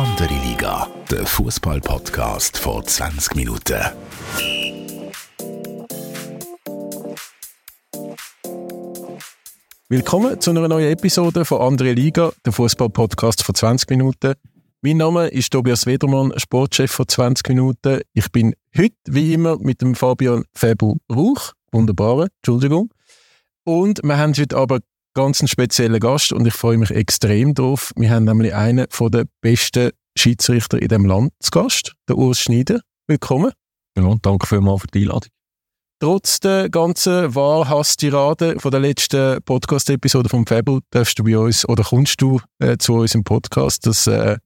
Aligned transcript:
Andere 0.00 0.32
Liga, 0.32 0.88
der 1.10 1.26
Fußball-Podcast 1.26 2.56
vor 2.56 2.82
20 2.82 3.34
Minuten. 3.34 3.78
Willkommen 9.90 10.40
zu 10.40 10.52
einer 10.52 10.68
neuen 10.68 10.90
Episode 10.90 11.44
von 11.44 11.60
Andere 11.60 11.92
Liga, 11.92 12.32
der 12.46 12.54
Fußball-Podcast 12.54 13.44
vor 13.44 13.54
20 13.54 13.90
Minuten. 13.90 14.36
Mein 14.80 14.96
Name 14.96 15.28
ist 15.28 15.52
Tobias 15.52 15.84
Wedermann, 15.84 16.32
Sportchef 16.38 16.90
von 16.90 17.06
20 17.06 17.50
Minuten. 17.50 18.00
Ich 18.14 18.32
bin 18.32 18.54
heute, 18.74 18.94
wie 19.06 19.34
immer, 19.34 19.58
mit 19.58 19.82
dem 19.82 19.94
Fabian 19.94 20.44
Febu 20.54 20.96
Rauch. 21.12 21.52
Wunderbar, 21.72 22.28
Entschuldigung. 22.38 22.88
Und 23.64 24.00
wir 24.02 24.16
haben 24.16 24.32
heute 24.34 24.56
aber 24.56 24.78
ganz 25.14 25.48
speziellen 25.48 26.00
Gast 26.00 26.32
und 26.32 26.46
ich 26.46 26.54
freue 26.54 26.78
mich 26.78 26.90
extrem 26.90 27.54
drauf. 27.54 27.92
Wir 27.96 28.10
haben 28.10 28.24
nämlich 28.24 28.54
einen 28.54 28.86
der 28.88 29.24
besten 29.40 29.90
Schiedsrichter 30.16 30.80
in 30.80 30.88
dem 30.88 31.04
Land 31.04 31.32
zu 31.40 31.50
Gast, 31.50 31.94
der 32.08 32.16
Urs 32.16 32.38
Schneider. 32.38 32.80
Willkommen. 33.08 33.52
Ja, 33.96 34.14
danke 34.22 34.46
vielmals 34.46 34.82
für 34.82 34.86
die 34.88 35.02
Einladung. 35.02 35.30
Trotz 36.00 36.40
der 36.40 36.70
ganzen 36.70 37.34
Wahlhass-Tirade 37.34 38.58
von 38.58 38.70
der 38.70 38.80
letzten 38.80 39.42
Podcast-Episode 39.42 40.28
vom 40.30 40.46
Fable 40.46 40.80
darfst 40.90 41.18
du 41.18 41.24
bei 41.24 41.36
uns 41.36 41.68
oder 41.68 41.84
kommst 41.84 42.22
du 42.22 42.40
äh, 42.58 42.78
zu 42.78 42.94
uns 42.94 43.14
im 43.14 43.22
Podcast. 43.22 43.86
Das 43.86 44.06
äh, 44.06 44.38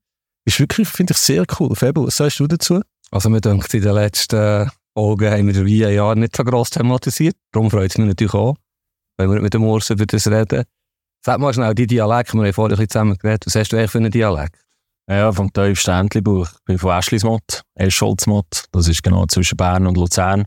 ist 0.45 0.59
wirklich, 0.59 0.89
finde 0.89 1.13
ich, 1.13 1.19
sehr 1.19 1.45
cool. 1.61 1.77
Fable, 1.77 2.07
was 2.07 2.17
sagst 2.17 2.41
du 2.41 2.49
dazu? 2.49 2.81
Also, 3.13 3.31
mir 3.31 3.41
denkt, 3.41 3.73
in 3.73 3.83
den 3.83 3.95
letzten 3.95 4.69
Folgen 4.97 5.31
haben 5.31 5.47
wir 5.47 5.53
den 5.53 5.95
Jahren 5.95 6.21
nicht 6.21 6.35
so 6.35 6.43
gross 6.43 6.71
thematisiert. 6.71 7.37
Darum 7.53 7.71
freut 7.71 7.93
es 7.93 7.99
mich 7.99 8.09
natürlich 8.09 8.35
auch 8.35 8.57
wenn 9.17 9.33
wir 9.33 9.41
mit 9.41 9.55
dem 9.55 9.65
Urs 9.65 9.91
über 9.91 10.07
das 10.07 10.27
reden. 10.27 10.65
Sag 11.25 11.41
mal 11.41 11.55
schnell, 11.55 11.75
die 11.75 11.87
Dialekt, 11.87 12.35
wir 12.35 12.43
haben 12.43 12.53
vorhin 12.53 12.79
ein 12.79 12.89
zusammen 12.89 13.17
geredet, 13.17 13.47
was 13.47 13.55
hast 13.55 13.73
du 13.73 13.77
eigentlich 13.77 13.91
für 13.91 13.99
einen 13.99 14.11
Dialekt? 14.11 14.65
Ja, 15.09 15.33
vom 15.33 15.53
tiefsten 15.53 15.91
Entlebuch. 15.91 16.49
Ich 16.51 16.65
bin 16.65 16.79
von 16.79 16.93
Eschlismott, 16.93 17.63
Escholzmott. 17.75 18.65
Das 18.73 18.89
ist 18.89 19.03
genau 19.03 19.27
zwischen 19.27 19.57
Bern 19.57 19.87
und 19.87 19.97
Luzern. 19.97 20.45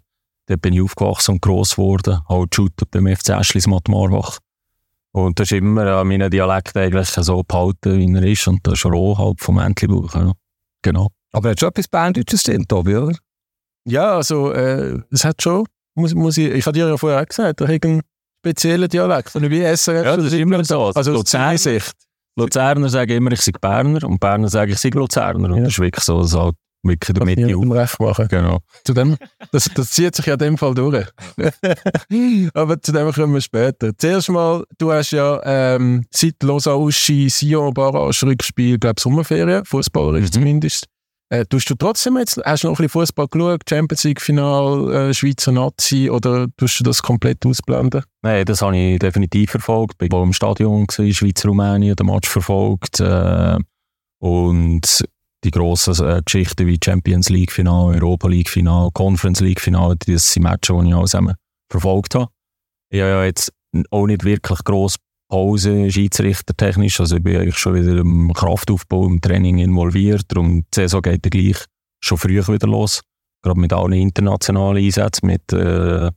Dort 0.47 0.61
bin 0.61 0.73
ich 0.73 0.81
aufgewachsen 0.81 1.33
und 1.33 1.41
gross 1.41 1.75
geworden. 1.75 2.21
Halt 2.27 2.55
shooter 2.55 2.85
beim 2.89 3.07
FC 3.07 3.29
Eschlismott 3.29 3.87
Marwach. 3.87 4.39
Und 5.11 5.39
das 5.39 5.51
ist 5.51 5.57
immer 5.57 5.85
an 5.85 6.07
meinen 6.07 6.31
Dialekt 6.31 6.75
eigentlich 6.75 7.09
so 7.09 7.43
behalten, 7.43 7.99
wie 7.99 8.15
er 8.15 8.23
ist. 8.23 8.47
Und 8.47 8.65
das 8.65 8.75
ist 8.75 8.85
roh 8.85 9.17
halt 9.17 9.41
vom 9.41 9.59
Entlebuch. 9.59 10.15
Ja. 10.15 10.31
Genau. 10.81 11.09
Aber 11.31 11.51
hat 11.51 11.59
schon 11.59 11.69
etwas 11.69 11.87
Berndeutsches 11.87 12.43
drin, 12.43 12.67
Tobi, 12.67 12.95
oder? 12.95 13.17
Ja, 13.85 14.15
also, 14.15 14.51
äh, 14.51 14.99
es 15.11 15.23
hat 15.23 15.41
schon, 15.41 15.65
muss, 15.95 16.13
muss 16.13 16.37
ich, 16.37 16.49
ich 16.49 16.65
habe 16.65 16.77
dir 16.77 16.87
ja 16.87 16.97
vorher 16.97 17.21
auch 17.21 17.25
gesagt, 17.25 17.61
da 17.61 17.67
speziellen 18.47 18.89
Dialekt. 18.89 19.35
Und 19.35 19.49
wie 19.49 19.61
SRF. 19.61 20.05
Ja, 20.05 20.17
das 20.17 20.27
ist 20.27 20.33
immer 20.33 20.63
so. 20.63 20.91
Also 20.93 21.13
Luzerner, 21.13 21.57
Sicht. 21.57 21.93
Luzerner 22.35 22.89
sagen 22.89 23.11
immer, 23.11 23.31
ich 23.31 23.41
sei 23.41 23.51
Berner 23.59 24.03
und 24.03 24.19
Berner 24.19 24.49
sagen, 24.49 24.71
ich 24.71 24.79
sei 24.79 24.89
Luzerner. 24.89 25.49
Und 25.49 25.57
ja. 25.57 25.63
das 25.63 25.73
ist 25.73 25.79
wirklich 25.79 26.03
so, 26.03 26.21
dass 26.21 26.33
halt 26.33 26.55
wirklich 26.83 27.17
der 27.17 27.25
Mitte 27.25 27.55
auf. 27.55 27.71
recht 27.71 27.99
machen. 27.99 28.27
Genau. 28.29 28.59
Zu 28.83 28.93
dem, 28.93 29.17
das, 29.51 29.69
das 29.73 29.91
zieht 29.91 30.15
sich 30.15 30.25
ja 30.25 30.33
in 30.33 30.39
dem 30.39 30.57
Fall 30.57 30.73
durch. 30.73 31.07
Aber 32.53 32.81
zu 32.81 32.91
dem 32.91 33.11
kommen 33.11 33.33
wir 33.33 33.41
später. 33.41 33.91
Zuerst 33.97 34.29
mal, 34.29 34.63
du 34.77 34.91
hast 34.91 35.11
ja 35.11 35.41
ähm, 35.43 36.05
seit 36.11 36.41
Lausanne-Uschi, 36.41 37.29
Sion, 37.29 37.73
Barrage, 37.73 38.25
Rückspiel, 38.25 38.77
glaube 38.77 39.01
Sommerferien, 39.01 39.65
fußballerisch 39.65 40.27
mhm. 40.27 40.31
zumindest. 40.31 40.85
Äh, 41.29 41.45
tust 41.45 41.69
du 41.69 41.75
trotzdem 41.75 42.17
jetzt, 42.17 42.39
hast 42.45 42.63
du 42.63 42.67
noch 42.67 42.79
ein 42.79 42.83
bisschen 42.83 43.01
Fußball 43.01 43.27
geschaut, 43.27 43.61
Champions 43.69 44.03
League 44.05 44.21
Final, 44.21 44.93
äh, 44.93 45.13
Schweizer 45.13 45.51
Nazi 45.51 46.09
oder 46.09 46.47
tust 46.55 46.79
du 46.79 46.85
das 46.85 47.01
komplett 47.01 47.45
ausblenden? 47.45 48.03
Nein, 48.21 48.45
das 48.45 48.61
habe 48.61 48.77
ich 48.77 48.99
definitiv 48.99 49.51
verfolgt. 49.51 50.01
Ich 50.01 50.11
war 50.11 50.23
im 50.23 50.31
Stadion, 50.31 50.87
gewesen, 50.87 51.13
Schweiz-Rumänien, 51.13 51.97
den 51.97 52.05
Match 52.05 52.29
verfolgt 52.29 53.01
äh, 53.01 53.57
und 54.19 55.03
die 55.43 55.51
grossen 55.51 56.05
äh, 56.05 56.21
Geschichten 56.23 56.65
wie 56.65 56.79
Champions 56.83 57.29
League 57.29 57.51
Final, 57.51 57.93
Europa 57.95 58.29
League 58.29 58.49
Final, 58.49 58.89
Conference 58.93 59.41
League 59.41 59.59
Final, 59.59 59.95
das 60.05 60.31
sind 60.31 60.43
Matches, 60.43 60.77
die 60.79 60.87
ich 60.87 60.93
auch 60.93 61.01
zusammen 61.01 61.35
verfolgt 61.69 62.15
habe. 62.15 62.31
Ich 62.89 63.01
habe 63.01 63.09
ja 63.09 63.25
jetzt 63.25 63.51
auch 63.91 64.07
nicht 64.07 64.23
wirklich 64.23 64.63
gross 64.63 64.95
Pause, 65.29 65.91
schiedsrichtertechnisch. 65.91 66.99
Also 66.99 67.17
ich 67.17 67.23
bin 67.23 67.37
eigentlich 67.37 67.57
schon 67.57 67.75
wieder 67.75 67.97
im 67.97 68.31
Kraftaufbau, 68.33 69.05
im 69.05 69.21
Training 69.21 69.57
involviert. 69.59 70.23
Darum 70.29 70.61
die 70.61 70.65
Saison 70.73 71.01
geht 71.01 71.25
dann 71.25 71.29
gleich 71.31 71.57
schon 71.99 72.17
früher 72.17 72.47
wieder 72.47 72.67
los. 72.67 73.01
Gerade 73.41 73.59
mit 73.59 73.73
allen 73.73 73.93
internationalen 73.93 74.83
Einsätzen, 74.83 75.27
mit, 75.27 75.51
äh, 75.53 76.09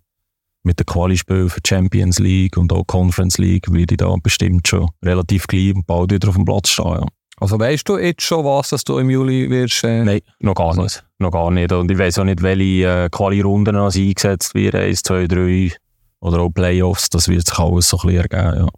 mit 0.62 0.78
den 0.78 0.86
Quali-Spielen 0.86 1.50
für 1.50 1.60
Champions 1.66 2.18
League 2.18 2.56
und 2.56 2.72
auch 2.72 2.86
Conference 2.86 3.38
League, 3.38 3.72
werde 3.72 3.94
ich 3.94 3.98
da 3.98 4.14
bestimmt 4.22 4.66
schon 4.68 4.88
relativ 5.04 5.46
gleich 5.46 5.74
bald 5.86 6.12
wieder 6.12 6.28
auf 6.28 6.36
dem 6.36 6.44
Platz 6.44 6.68
stehen. 6.68 6.92
Ja. 6.92 7.06
Also 7.40 7.58
weißt 7.58 7.88
du 7.88 7.96
jetzt 7.96 8.22
schon 8.22 8.44
was, 8.44 8.68
dass 8.68 8.84
du 8.84 8.98
im 8.98 9.08
Juli 9.08 9.48
wirst? 9.48 9.82
Äh... 9.84 10.04
Nein, 10.04 10.20
noch 10.40 10.54
gar 10.54 10.76
nicht. 10.76 11.02
Noch 11.18 11.30
gar 11.30 11.50
nicht. 11.50 11.72
Und 11.72 11.90
ich 11.90 11.98
weiß 11.98 12.18
auch 12.18 12.24
nicht, 12.24 12.42
welche 12.42 12.86
äh, 12.86 13.08
Quali-Runden 13.10 13.76
eingesetzt 13.76 14.54
werden. 14.54 14.80
Eins, 14.80 15.02
zwei, 15.02 15.26
drei 15.26 15.72
oder 16.20 16.40
auch 16.40 16.50
Playoffs. 16.50 17.08
Das 17.08 17.28
wird 17.28 17.46
sich 17.46 17.58
alles 17.58 17.88
so 17.88 17.98
ein 17.98 18.08
bisschen 18.08 18.30
ergeben. 18.30 18.66
Ja. 18.66 18.68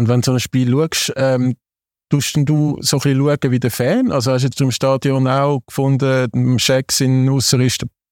Und 0.00 0.08
wenn 0.08 0.22
du 0.22 0.24
so 0.24 0.32
ein 0.32 0.40
Spiel 0.40 0.70
schaust, 0.70 1.12
ähm, 1.16 1.56
tust 2.08 2.34
du 2.34 2.78
so 2.80 2.96
ein 2.96 3.00
bisschen 3.02 3.52
wie 3.52 3.60
der 3.60 3.70
Fan? 3.70 4.10
Also 4.10 4.32
hast 4.32 4.40
du 4.40 4.46
jetzt 4.46 4.60
im 4.62 4.70
Stadion 4.70 5.28
auch 5.28 5.60
gefunden, 5.66 6.26
der 6.32 6.58
Schecks 6.58 7.02
in 7.02 7.30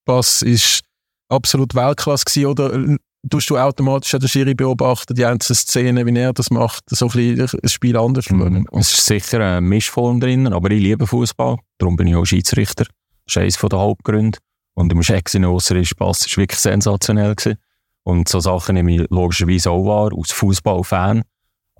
Pass 0.05 0.43
ist 0.43 0.83
absolut 1.31 1.75
Weltklasse 1.75 2.27
gewesen, 2.27 2.47
oder 2.47 2.75
äh, 2.75 2.97
tust 3.31 3.49
du 3.49 3.57
automatisch 3.57 4.11
den 4.11 4.29
Schiri 4.29 4.53
beobachten, 4.53 5.15
die 5.15 5.25
einzelnen 5.25 5.57
Szenen, 5.57 6.07
wie 6.07 6.19
er 6.19 6.35
das 6.35 6.51
macht, 6.51 6.85
so 6.91 7.07
ein 7.07 7.11
bisschen 7.11 7.59
das 7.63 7.73
Spiel 7.73 7.97
anders 7.97 8.27
schauen? 8.27 8.67
Es 8.73 8.93
ist 8.93 9.07
sicher 9.07 9.41
eine 9.41 9.63
Mischform 9.63 10.21
drin, 10.21 10.47
aber 10.53 10.71
ich 10.71 10.83
liebe 10.83 11.07
Fußball, 11.07 11.57
darum 11.79 11.97
bin 11.97 12.09
ich 12.09 12.17
auch 12.17 12.27
Schiedsrichter. 12.27 12.85
Das 13.25 13.37
ist 13.37 13.39
eines 13.39 13.57
der 13.57 13.79
Hauptgründe. 13.79 14.39
Und 14.75 14.93
im 14.93 15.03
Schecks 15.03 15.35
in 15.35 15.45
Pass 15.45 15.71
war 15.71 16.37
wirklich 16.37 16.61
sensationell. 16.61 17.35
Gewesen. 17.35 17.59
Und 18.05 18.29
so 18.29 18.41
Sachen 18.41 18.75
nehme 18.75 18.95
ich 18.95 19.07
logischerweise 19.09 19.71
auch 19.71 19.87
wahr, 19.87 20.11
als 20.15 20.33
Fußballfan. 20.33 21.23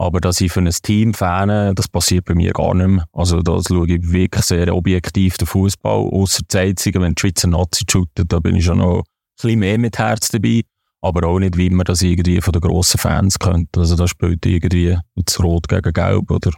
Aber 0.01 0.21
dass 0.21 0.41
ich 0.41 0.53
für 0.53 0.61
ein 0.61 0.71
Team 0.71 1.13
fane, 1.13 1.75
das 1.75 1.89
passiert 1.89 2.25
bei 2.25 2.35
mir 2.35 2.53
gar 2.53 2.73
nicht 2.73 2.87
mehr. 2.87 3.05
Also 3.13 3.43
das 3.43 3.65
schaue 3.67 3.89
ich 3.89 4.13
wirklich 4.13 4.45
sehr 4.45 4.73
objektiv 4.75 5.37
den 5.39 5.49
Fußball. 5.49 6.09
Außer 6.13 6.43
Einzige, 6.55 7.01
wenn 7.01 7.17
die 7.17 7.21
Schweizer 7.21 7.49
Nazi 7.49 7.85
shootet, 7.91 8.33
da 8.33 8.39
bin 8.39 8.55
ich 8.55 8.65
schon 8.65 8.79
noch 8.79 8.99
ein 8.99 9.03
bisschen 9.37 9.59
mehr 9.59 9.77
mit 9.77 9.99
Herz 9.99 10.29
dabei. 10.29 10.63
Aber 11.01 11.27
auch 11.27 11.41
nicht, 11.41 11.57
wie 11.57 11.71
man 11.71 11.85
das 11.85 12.03
irgendwie 12.03 12.41
von 12.41 12.53
den 12.53 12.63
grossen 12.63 12.99
Fans 12.99 13.41
kennt. 13.41 13.77
Also 13.77 13.97
da 13.97 14.07
spielt 14.07 14.47
irgendwie 14.47 14.97
jetzt 15.17 15.43
Rot 15.43 15.69
gegen 15.69 15.93
Gelb 15.93 16.31
oder 16.31 16.53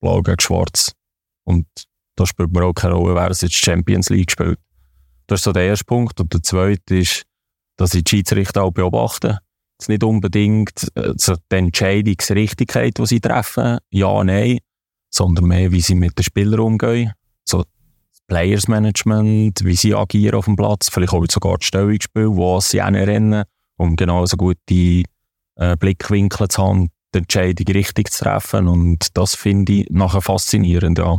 Blau 0.00 0.20
gegen 0.20 0.40
Schwarz. 0.40 0.92
Und 1.44 1.66
da 2.16 2.26
spielt 2.26 2.52
man 2.52 2.64
auch 2.64 2.74
keine 2.74 2.94
Rolle, 2.94 3.14
wer 3.14 3.30
es 3.30 3.40
jetzt 3.40 3.54
Champions 3.54 4.10
League 4.10 4.30
spielt. 4.30 4.58
Das 5.26 5.40
ist 5.40 5.44
so 5.44 5.52
der 5.52 5.64
erste 5.64 5.86
Punkt. 5.86 6.20
Und 6.20 6.34
der 6.34 6.42
zweite 6.42 6.96
ist, 6.96 7.22
dass 7.78 7.94
ich 7.94 8.04
die 8.04 8.16
Schiedsrichter 8.16 8.62
auch 8.62 8.72
beobachte 8.72 9.38
jetzt 9.78 9.88
nicht 9.88 10.02
unbedingt 10.02 10.88
äh, 10.96 11.14
die 11.16 11.56
Entscheidungsrichtigkeit, 11.56 12.98
die 12.98 13.06
sie 13.06 13.20
treffen, 13.20 13.78
ja, 13.90 14.24
nein, 14.24 14.58
sondern 15.10 15.46
mehr, 15.46 15.72
wie 15.72 15.80
sie 15.80 15.94
mit 15.94 16.18
den 16.18 16.24
Spielern 16.24 16.60
umgehen. 16.60 17.12
So 17.44 17.64
Players 18.26 18.68
Management, 18.68 19.64
wie 19.64 19.76
sie 19.76 19.94
agieren 19.94 20.34
auf 20.34 20.46
dem 20.46 20.56
Platz, 20.56 20.90
vielleicht 20.90 21.12
auch 21.12 21.24
sogar 21.30 21.56
das 21.58 21.66
Stellungsspiel, 21.66 22.28
wo 22.28 22.60
sie 22.60 22.78
rennen, 22.78 23.44
um 23.76 23.96
genauso 23.96 24.36
gute 24.36 25.04
äh, 25.54 25.76
Blickwinkel 25.78 26.48
zu 26.48 26.62
haben, 26.62 26.88
die 27.14 27.18
Entscheidung 27.18 27.74
richtig 27.74 28.10
zu 28.10 28.24
treffen. 28.24 28.68
Und 28.68 29.16
das 29.16 29.34
finde 29.34 29.72
ich 29.72 29.86
nachher 29.90 30.20
faszinierend, 30.20 30.98
ja. 30.98 31.18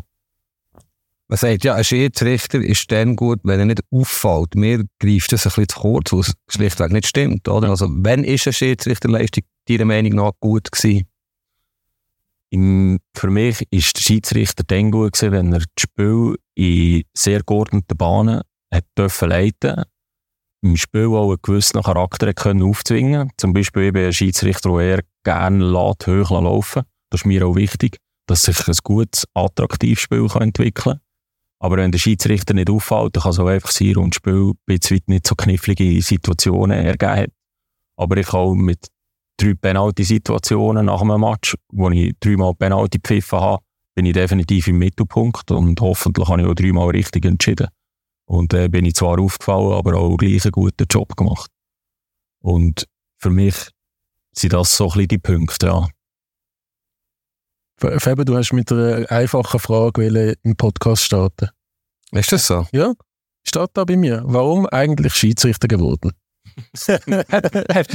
Man 1.30 1.38
sagt 1.38 1.64
ja, 1.64 1.76
ein 1.76 1.84
Schiedsrichter 1.84 2.60
ist 2.60 2.92
dann 2.92 3.16
gut, 3.16 3.40
wenn 3.44 3.60
er 3.60 3.66
nicht 3.68 3.84
auffällt. 3.92 4.56
Mir 4.56 4.84
greift 4.98 5.32
das 5.32 5.46
ein 5.46 5.50
bisschen 5.50 5.70
zu 5.70 5.80
kurz, 5.80 6.12
was 6.12 6.34
schlichtweg 6.48 6.92
nicht 6.92 7.06
stimmt. 7.06 7.48
Oder? 7.48 7.70
Also, 7.70 7.88
wenn 7.88 8.24
ist 8.24 8.48
eine 8.48 8.54
Schiedsrichterleistung 8.54 9.44
deiner 9.68 9.86
Meinung 9.86 10.14
nach 10.14 10.32
gut 10.40 10.72
gewesen? 10.72 11.08
Im, 12.50 12.98
für 13.16 13.30
mich 13.30 13.64
ist 13.70 13.96
der 13.96 14.02
Schiedsrichter 14.02 14.64
dann 14.66 14.90
gut 14.90 15.14
gewesen, 15.14 15.32
wenn 15.32 15.54
er 15.54 15.60
das 15.60 15.68
Spiel 15.78 16.36
in 16.56 17.04
sehr 17.14 17.44
geordneten 17.44 17.96
Bahnen 17.96 18.42
hat 18.72 18.86
dürfen 18.98 19.30
leiten 19.30 19.84
im 20.62 20.78
Spiel 20.78 21.06
auch 21.06 21.30
einen 21.30 21.42
gewissen 21.42 21.82
Charakter 21.82 22.34
können 22.34 22.64
aufzwingen 22.64 23.32
Zum 23.38 23.54
Beispiel 23.54 23.84
eben 23.84 24.06
ein 24.06 24.14
Schiedsrichter, 24.14 24.72
der 24.72 24.80
eher 24.80 25.04
gerne 25.24 25.64
lässt, 25.64 26.08
hoch 26.08 26.32
laufen 26.32 26.84
Das 27.12 27.22
ist 27.22 27.26
mir 27.26 27.46
auch 27.46 27.56
wichtig, 27.56 27.98
dass 28.26 28.42
sich 28.42 28.68
ein 28.68 28.76
gutes, 28.84 29.26
attraktives 29.34 30.02
Spiel 30.02 30.28
entwickeln 30.40 30.74
kann. 30.74 31.00
Aber 31.62 31.78
wenn 31.78 31.92
der 31.92 32.00
Schiedsrichter 32.00 32.54
nicht 32.54 32.70
auffällt, 32.70 33.16
dann 33.16 33.24
kann 33.24 33.32
es 33.32 33.40
auch 33.40 33.48
einfach 33.48 33.72
sein 33.72 33.98
und 33.98 34.16
Spiel 34.16 34.52
ein 34.52 34.60
bisschen 34.66 35.02
nicht 35.08 35.28
so 35.28 35.36
knifflige 35.36 36.02
Situationen 36.02 36.86
ergeben 36.86 37.16
hat. 37.16 37.30
Aber 37.98 38.16
ich 38.18 38.34
auch 38.34 38.54
mit 38.54 38.88
drei 39.38 39.54
Penalty-Situationen 39.56 40.86
nach 40.86 41.02
einem 41.02 41.20
Match, 41.20 41.56
wo 41.72 41.90
ich 41.90 42.14
dreimal 42.20 42.56
Penalty 42.56 43.00
gepfiffen 43.00 43.40
habe, 43.40 43.64
bin 43.96 44.06
ich 44.06 44.14
definitiv 44.14 44.68
im 44.68 44.78
Mittelpunkt 44.78 45.52
und 45.52 45.80
hoffentlich 45.82 46.28
habe 46.30 46.42
ich 46.42 46.48
auch 46.48 46.54
dreimal 46.54 46.90
richtig 46.90 47.26
entschieden. 47.26 47.68
Und 48.26 48.54
äh, 48.54 48.70
bin 48.70 48.86
ich 48.86 48.96
zwar 48.96 49.20
aufgefallen, 49.20 49.74
aber 49.74 49.96
auch 49.96 50.16
gleich 50.16 50.46
einen 50.46 50.52
guten 50.52 50.86
Job 50.90 51.16
gemacht. 51.18 51.50
Und 52.42 52.86
für 53.18 53.30
mich 53.30 53.56
sind 54.34 54.54
das 54.54 54.78
so 54.78 54.86
ein 54.86 54.90
bisschen 54.90 55.08
die 55.10 55.18
Punkte, 55.18 55.68
ja. 55.68 55.88
Faber, 57.80 58.26
du 58.26 58.36
hast 58.36 58.52
mit 58.52 58.72
einer 58.72 59.10
einfachen 59.10 59.60
Frage 59.60 60.36
im 60.44 60.56
Podcast 60.56 61.04
starten. 61.04 61.50
Ist 62.12 62.32
das 62.32 62.46
so? 62.46 62.68
Ja, 62.74 62.94
steht 63.48 63.70
da 63.74 63.86
bei 63.86 63.96
mir. 63.96 64.22
Warum 64.26 64.66
eigentlich 64.68 65.14
Schiedsrichter 65.14 65.68
geworden? 65.68 66.12
er 66.88 67.86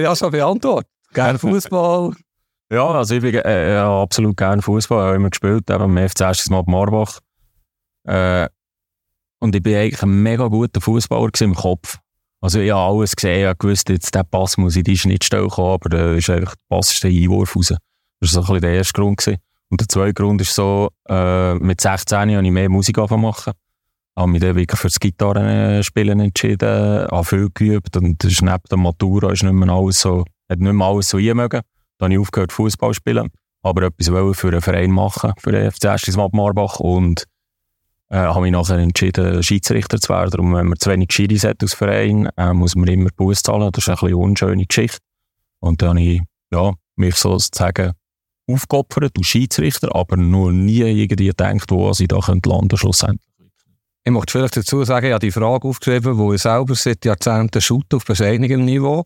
ja 0.00 0.16
schon 0.16 0.30
beantwortet. 0.30 0.90
Gerne 1.14 1.38
Fußball. 1.38 2.12
Ja, 2.70 2.90
also 2.90 3.14
ich 3.14 3.22
bin 3.22 3.34
äh, 3.34 3.76
absolut 3.76 4.36
gerne 4.36 4.62
Fußball, 4.62 5.06
habe 5.06 5.16
immer 5.16 5.30
gespielt, 5.30 5.70
eben 5.70 5.82
am 5.82 5.96
FC 5.96 6.22
erstes 6.22 6.50
Mal 6.50 6.64
Marbach. 6.66 7.20
Äh, 8.04 8.48
und 9.40 9.54
ich 9.54 9.62
bin 9.62 9.76
eigentlich 9.76 10.02
ein 10.02 10.22
mega 10.22 10.48
guter 10.48 10.80
Fußballer 10.80 11.30
im 11.40 11.54
Kopf. 11.54 11.98
Also 12.40 12.60
ich 12.60 12.72
habe 12.72 12.94
alles 12.94 13.14
gesehen, 13.14 13.50
ich 13.50 13.64
wusste, 13.64 13.92
jetzt 13.92 14.14
der 14.14 14.24
Pass 14.24 14.56
muss 14.56 14.76
in 14.76 14.84
die 14.84 14.98
Schnittstelle 14.98 15.48
kommen, 15.48 15.74
aber 15.74 15.88
da 15.88 16.14
ist 16.14 16.28
einfach 16.28 16.56
der 16.56 16.76
Pass 16.76 16.92
ist 16.92 17.04
der 17.04 17.10
Einwurf 17.10 17.56
raus. 17.56 17.74
Das 18.22 18.36
war 18.36 18.44
so 18.44 18.52
ein 18.52 18.54
bisschen 18.54 18.60
der 18.70 18.74
erste 18.74 18.92
Grund. 18.92 19.18
Gewesen. 19.18 19.38
Und 19.68 19.80
der 19.80 19.88
zweite 19.88 20.14
Grund 20.14 20.40
ist 20.40 20.54
so, 20.54 20.90
äh, 21.08 21.54
mit 21.54 21.80
16 21.80 22.18
habe 22.18 22.46
ich 22.46 22.52
mehr 22.52 22.68
Musik 22.68 22.98
machen. 22.98 23.52
habe 24.14 24.30
mich 24.30 24.40
dann 24.40 24.54
wirklich 24.54 24.78
für 24.78 24.86
das 24.86 25.00
Gitarrenspielen 25.00 26.20
entschieden, 26.20 27.08
habe 27.10 27.24
viel 27.24 27.48
geübt 27.52 27.96
und 27.96 28.22
neben 28.22 28.62
der 28.70 28.78
Matura 28.78 29.32
ist 29.32 29.42
nicht 29.42 29.52
mehr 29.52 29.70
alles 29.70 30.02
so, 30.02 30.24
hat 30.48 30.60
nicht 30.60 30.72
mehr 30.72 30.86
alles 30.86 31.08
so 31.08 31.16
mögen. 31.16 31.62
Dann 31.98 32.06
habe 32.06 32.12
ich 32.12 32.20
aufgehört 32.20 32.52
Fußball 32.52 32.94
spielen, 32.94 33.28
aber 33.62 33.82
etwas 33.84 34.08
für 34.38 34.48
einen 34.48 34.60
Verein 34.60 34.92
machen, 34.92 35.32
für 35.38 35.50
den 35.50 35.68
FC 35.72 35.84
Erstismab 35.86 36.32
Marbach 36.32 36.78
und 36.78 37.24
äh, 38.10 38.18
habe 38.18 38.42
mich 38.42 38.52
nachher 38.52 38.78
entschieden, 38.78 39.42
Schiedsrichter 39.42 39.98
zu 39.98 40.10
werden. 40.10 40.30
Darum, 40.30 40.54
wenn 40.54 40.66
man 40.66 40.78
zu 40.78 40.90
wenig 40.90 41.10
Schiris 41.10 41.42
hat 41.42 41.60
als 41.60 41.74
Verein, 41.74 42.28
äh, 42.36 42.52
muss 42.52 42.76
man 42.76 42.86
immer 42.86 43.10
Buß 43.16 43.42
zahlen. 43.42 43.72
Das 43.72 43.82
ist 43.82 43.88
ein 43.88 43.94
bisschen 43.94 44.08
eine 44.08 44.16
unschöne 44.18 44.66
Geschichte. 44.66 44.98
Und 45.58 45.82
dann 45.82 45.90
habe 45.90 46.02
ich 46.02 46.22
ja, 46.52 46.72
mich 46.94 47.16
sozusagen 47.16 47.94
aufgeopfert 48.46 49.12
als 49.16 49.26
Schiedsrichter, 49.26 49.94
aber 49.94 50.16
noch 50.16 50.50
nie 50.50 50.80
irgendwie 50.80 51.26
gedacht, 51.26 51.70
wo 51.70 51.90
ich 51.90 52.08
da 52.08 52.16
landen 52.16 52.42
könnte 52.42 52.76
schlussendlich. 52.76 53.32
Ich 54.04 54.10
möchte 54.10 54.32
vielleicht 54.32 54.56
dazu 54.56 54.82
sagen, 54.84 55.06
ich 55.06 55.12
habe 55.12 55.24
die 55.24 55.30
Frage 55.30 55.68
aufgeschrieben, 55.68 56.18
wo 56.18 56.32
ich 56.32 56.42
selber 56.42 56.74
seit 56.74 57.04
Jahrzehnten 57.04 57.60
shoote 57.60 57.96
auf 57.96 58.04
bescheidenigem 58.04 58.64
Niveau, 58.64 59.04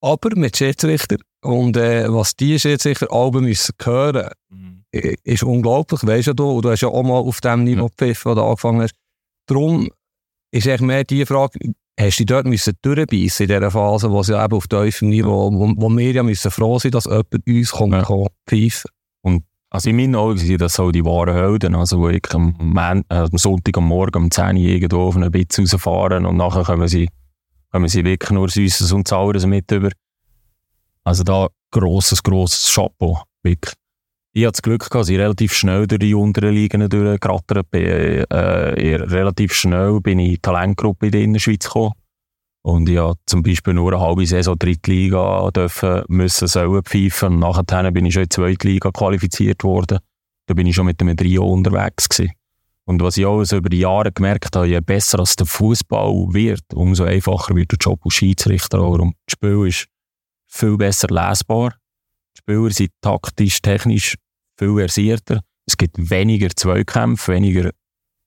aber 0.00 0.36
mit 0.36 0.56
Schiedsrichter. 0.56 1.16
Und 1.42 1.76
äh, 1.76 2.12
was 2.12 2.36
die 2.36 2.58
Schiedsrichter 2.58 3.08
alle 3.10 3.40
müssen 3.40 3.74
hören, 3.82 4.30
mhm. 4.48 4.84
ist 4.92 5.42
unglaublich, 5.42 6.06
weißt 6.06 6.38
du, 6.38 6.50
und 6.50 6.64
du 6.64 6.70
hast 6.70 6.82
ja 6.82 6.88
auch 6.88 7.02
mal 7.02 7.18
auf 7.18 7.40
dem 7.40 7.64
Niveau 7.64 7.88
gepfiffen, 7.88 8.30
wo 8.30 8.34
du 8.36 8.42
angefangen 8.42 8.82
hast. 8.82 8.94
Darum 9.46 9.90
ist 10.52 10.68
eigentlich 10.68 10.80
mehr 10.82 11.04
die 11.04 11.26
Frage, 11.26 11.58
hast 11.98 12.20
du 12.20 12.24
dort 12.24 12.46
müssen 12.46 12.74
durchbeissen 12.82 13.44
in 13.44 13.48
dieser 13.48 13.70
Phase, 13.70 14.10
wo 14.10 14.22
sie 14.22 14.32
eben 14.32 14.56
auf 14.56 14.68
tiefem 14.68 15.08
Niveau, 15.08 15.50
wo, 15.52 15.72
wo 15.76 15.88
wir 15.90 16.12
ja 16.12 16.22
müssen 16.22 16.50
froh 16.50 16.78
sein, 16.78 16.92
dass 16.92 17.06
jemand 17.06 17.46
uns 17.46 17.70
kommt, 17.70 17.92
ja. 17.92 18.02
kann 18.02 18.26
pfeifen. 18.46 18.90
Und 19.22 19.44
also 19.70 19.90
in 19.90 19.96
meinen 19.96 20.14
Augen 20.14 20.38
sind 20.38 20.60
das 20.60 20.74
so 20.74 20.90
die 20.90 21.04
wahren 21.04 21.34
Helden, 21.34 21.74
also 21.74 21.98
wo 21.98 22.08
ich 22.08 22.22
am, 22.32 22.54
Man 22.58 23.04
äh, 23.08 23.16
am 23.16 23.36
Sonntag 23.36 23.76
am 23.76 23.86
Morgen 23.86 24.24
um 24.24 24.30
10 24.30 24.56
Uhr 24.56 24.62
irgendwo 24.62 25.08
auf 25.08 25.16
einen 25.16 25.30
Bitz 25.30 25.58
rausfahren 25.58 26.24
und 26.24 26.36
nachher 26.36 26.64
kommen 26.64 26.88
sie, 26.88 27.08
kommen 27.72 27.88
sie 27.88 28.04
wirklich 28.04 28.30
nur 28.30 28.48
Süßes 28.48 28.92
und 28.92 29.08
Saures 29.08 29.44
mit 29.44 29.70
über. 29.70 29.90
Also 31.04 31.24
da 31.24 31.48
grosses, 31.70 32.22
grosses 32.22 32.72
Chapeau, 32.74 33.22
wirklich. 33.42 33.74
Ich 34.38 34.44
hatte 34.44 34.52
das 34.52 34.62
Glück 34.62 34.88
dass 34.90 35.08
ich 35.08 35.18
relativ 35.18 35.52
schnell 35.52 35.88
durch 35.88 35.98
die 35.98 36.14
unteren 36.14 36.54
Ligen 36.54 36.88
durchgerattert 36.88 37.68
bin. 37.72 37.82
Äh, 37.82 38.94
relativ 38.94 39.52
schnell 39.52 40.00
bin 40.00 40.20
ich 40.20 40.26
in 40.26 40.32
die 40.34 40.38
Talentgruppe 40.38 41.06
in 41.06 41.10
der 41.12 41.22
Innerschweiz 41.22 41.64
gekommen. 41.64 41.94
Und 42.62 42.88
ich 42.88 42.98
habe 42.98 43.18
zum 43.26 43.42
Beispiel 43.42 43.74
nur 43.74 43.92
eine 43.92 44.00
halbe 44.00 44.24
Saison 44.24 44.56
Drittliga 44.56 45.50
dürfen, 45.50 46.04
müssen 46.06 46.46
sollen 46.46 46.84
pfeifen. 46.84 47.32
Und 47.32 47.40
nachher 47.40 47.90
bin 47.90 48.06
ich 48.06 48.14
schon 48.14 48.22
in 48.22 48.28
die 48.28 48.36
Zweitliga 48.36 48.92
qualifiziert 48.92 49.64
worden. 49.64 49.98
Da 50.46 50.54
bin 50.54 50.68
ich 50.68 50.76
schon 50.76 50.86
mit 50.86 51.00
einem 51.00 51.16
Trio 51.16 51.44
unterwegs 51.44 52.08
gewesen. 52.08 52.30
Und 52.84 53.02
was 53.02 53.16
ich 53.16 53.26
auch 53.26 53.42
so 53.42 53.56
über 53.56 53.70
die 53.70 53.80
Jahre 53.80 54.12
gemerkt 54.12 54.54
habe, 54.54 54.68
je 54.68 54.78
besser 54.78 55.18
als 55.18 55.34
der 55.34 55.48
Fußball 55.48 56.12
wird, 56.28 56.62
umso 56.74 57.02
einfacher 57.02 57.56
wird 57.56 57.72
der 57.72 57.78
Job 57.80 58.02
als 58.04 58.14
Schiedsrichter. 58.14 58.80
Und 58.84 59.16
das 59.26 59.32
Spiel 59.32 59.66
ist 59.66 59.88
viel 60.46 60.76
besser 60.76 61.08
lesbar. 61.10 61.74
Die 62.36 62.38
Spieler 62.38 62.70
sind 62.70 62.92
taktisch, 63.00 63.60
technisch 63.60 64.14
viel 64.58 64.74
versierter. 64.74 65.40
Es 65.66 65.76
gibt 65.76 66.10
weniger 66.10 66.48
Zweikämpfe, 66.54 67.32
weniger 67.32 67.70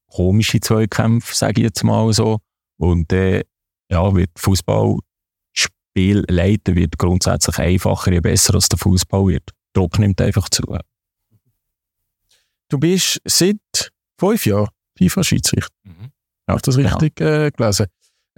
komische 0.07 0.60
Zweikämpfe, 0.60 1.36
sage 1.36 1.62
ich 1.62 1.66
jetzt 1.66 1.83
mal 1.83 2.12
so. 2.13 2.39
Und 2.78 3.12
äh, 3.13 3.44
ja, 3.89 4.16
wird 4.16 4.31
Fußballspiel 4.38 6.25
leiten 6.28 6.75
wird 6.75 6.98
grundsätzlich 6.98 7.57
einfacher, 7.60 8.12
je 8.12 8.19
besser 8.22 8.56
als 8.56 8.69
der 8.69 8.80
Fußball 8.80 9.28
wird. 9.28 9.50
Druck 9.74 10.00
nimmt 10.00 10.19
einfach 10.22 10.50
zu. 10.50 10.63
Du 12.69 12.77
bist 12.80 13.22
seit 13.25 13.92
fünf 14.18 14.45
Jahren 14.45 14.69
FIFA-Schiedsrichter. 14.98 15.75
Mhm. 15.84 16.12
Habe 16.48 16.57
ich 16.57 16.62
das 16.62 16.77
richtig 16.77 17.19
ja. 17.19 17.45
äh, 17.45 17.51
gelesen? 17.51 17.88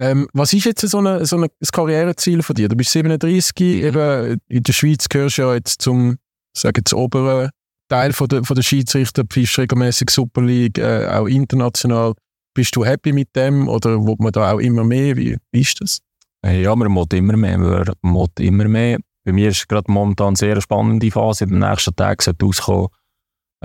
Ähm, 0.00 0.28
was 0.32 0.52
ist 0.52 0.64
jetzt 0.64 0.80
so, 0.80 0.98
eine, 0.98 1.24
so 1.24 1.36
ein 1.36 1.48
Karriereziel 1.72 2.42
von 2.42 2.56
dir? 2.56 2.68
Du 2.68 2.76
bist 2.76 2.90
37, 2.90 3.60
mhm. 3.60 3.84
eben 3.86 4.40
in 4.48 4.62
der 4.62 4.72
Schweiz 4.72 5.08
gehörst 5.08 5.38
du 5.38 5.42
ja 5.42 5.54
jetzt 5.54 5.80
zum, 5.82 6.18
sagen 6.52 6.74
jetzt, 6.78 6.92
oberen 6.92 7.50
Teil 7.94 8.12
von 8.12 8.26
der, 8.26 8.42
von 8.42 8.56
der 8.56 8.64
Schiedsrichter, 8.64 9.22
pfiffst 9.24 9.56
regelmäßig 9.56 10.10
Super 10.10 10.42
League, 10.42 10.78
äh, 10.78 11.06
auch 11.06 11.26
international. 11.26 12.14
Bist 12.52 12.74
du 12.74 12.84
happy 12.84 13.12
mit 13.12 13.28
dem 13.36 13.68
oder 13.68 14.04
will 14.04 14.16
man 14.18 14.32
da 14.32 14.52
auch 14.52 14.58
immer 14.58 14.82
mehr? 14.82 15.16
Wie, 15.16 15.36
wie 15.52 15.60
ist 15.60 15.80
das? 15.80 16.00
Ja, 16.44 16.74
man 16.74 16.90
muss 16.90 17.06
immer 17.12 17.36
mehr. 17.36 17.56
Man 17.56 17.86
muss 18.02 18.30
immer 18.40 18.66
mehr. 18.66 18.98
Bei 19.24 19.32
mir 19.32 19.50
ist 19.50 19.68
gerade 19.68 19.92
momentan 19.92 20.28
eine 20.28 20.36
sehr 20.36 20.60
spannende 20.60 21.08
Phase. 21.12 21.46
Den 21.46 21.60
nächsten 21.60 21.94
Tagen 21.94 22.20
sollte 22.20 22.44
rauskommen, 22.44 22.88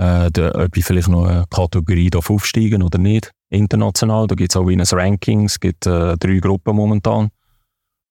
äh, 0.00 0.30
ob 0.38 0.76
ich 0.76 0.84
vielleicht 0.84 1.08
noch 1.08 1.24
eine 1.24 1.46
Kategorie 1.50 2.10
aufsteigen 2.14 2.84
oder 2.84 2.98
nicht, 2.98 3.32
international. 3.48 4.28
Da 4.28 4.36
gibt 4.36 4.52
es 4.52 4.56
auch 4.56 4.68
wie 4.68 4.76
ein 4.76 4.80
Ranking. 4.80 5.46
Es 5.46 5.58
gibt 5.58 5.86
äh, 5.86 6.16
drei 6.16 6.38
Gruppen 6.38 6.76
momentan. 6.76 7.30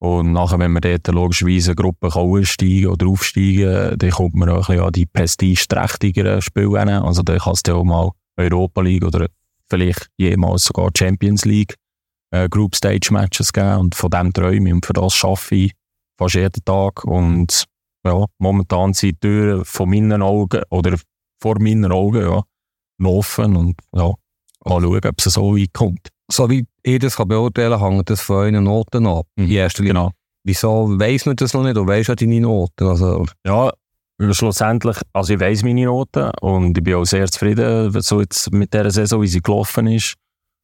Und 0.01 0.31
nachher, 0.31 0.59
wenn 0.59 0.71
man 0.71 0.81
dort 0.81 1.07
logischerweise 1.07 1.71
eine 1.71 1.75
Gruppe 1.75 2.07
aussteigen 2.15 2.87
oder 2.87 3.07
aufsteigen 3.07 3.97
dann 3.97 4.09
kommt 4.11 4.35
man 4.35 4.49
auch 4.49 4.69
ein 4.69 4.75
bisschen 4.75 4.83
an 4.85 4.91
die 4.93 5.05
prestigeträchtigeren 5.05 6.41
Spiele 6.41 6.79
hin. 6.79 6.89
Also 6.89 7.21
dann 7.21 7.39
kann 7.39 7.53
es 7.53 7.63
ja 7.67 7.73
auch 7.73 7.83
mal 7.83 8.11
Europa 8.37 8.81
League 8.81 9.03
oder 9.03 9.27
vielleicht 9.69 10.07
jemals 10.17 10.63
sogar 10.63 10.89
Champions 10.97 11.43
League 11.43 11.75
äh, 12.31 12.47
Group 12.47 12.75
Stage 12.75 13.09
Matches 13.11 13.51
geben. 13.51 13.77
Und 13.77 13.95
von 13.95 14.09
dem 14.09 14.31
träume 14.31 14.69
ich 14.69 14.73
und 14.73 14.85
für 14.85 14.93
das 14.93 15.13
schaffe 15.13 15.55
ich 15.55 15.73
fast 16.17 16.35
jeden 16.35 16.63
Tag. 16.63 17.03
Und 17.03 17.65
ja, 18.05 18.25
momentan 18.37 18.93
sind 18.93 19.21
die 19.21 19.27
Türen 19.27 19.65
von 19.65 19.89
meinen 19.89 20.21
Augen 20.21 20.61
oder 20.69 20.97
vor 21.41 21.59
meinen 21.59 21.91
Augen 21.91 22.21
ja, 22.21 22.41
offen 23.05 23.57
und 23.57 23.75
ja, 23.93 24.13
mal 24.63 24.81
schauen, 24.81 25.05
ob 25.05 25.15
es 25.17 25.23
so 25.25 25.57
weit 25.57 25.73
kommt 25.73 26.09
so 26.31 26.49
wie 26.49 26.65
ich 26.83 26.99
das 26.99 27.15
beurteilen 27.15 27.79
kann, 27.79 27.93
hängt 27.93 28.09
das 28.09 28.21
von 28.21 28.37
euren 28.37 28.63
Noten 28.63 29.07
ab. 29.07 29.25
Mhm. 29.35 29.45
In 29.45 29.51
erster 29.51 29.83
Linie. 29.83 29.93
Genau. 29.93 30.11
Wieso 30.43 30.99
weiss 30.99 31.25
man 31.25 31.35
das 31.35 31.53
noch 31.53 31.63
nicht? 31.63 31.75
Du 31.75 31.85
weißt 31.85 32.09
ja 32.09 32.15
deine 32.15 32.39
Noten. 32.39 32.87
Also. 32.87 33.25
Ja, 33.45 33.71
schlussendlich, 34.31 34.97
also 35.13 35.33
ich 35.33 35.39
weiss 35.39 35.63
meine 35.63 35.85
Noten 35.85 36.31
und 36.41 36.77
ich 36.77 36.83
bin 36.83 36.95
auch 36.95 37.05
sehr 37.05 37.27
zufrieden 37.27 37.91
so 38.01 38.21
jetzt 38.21 38.51
mit 38.51 38.73
der 38.73 38.89
Saison, 38.91 39.21
wie 39.21 39.27
sie 39.27 39.41
gelaufen 39.41 39.87
ist. 39.87 40.15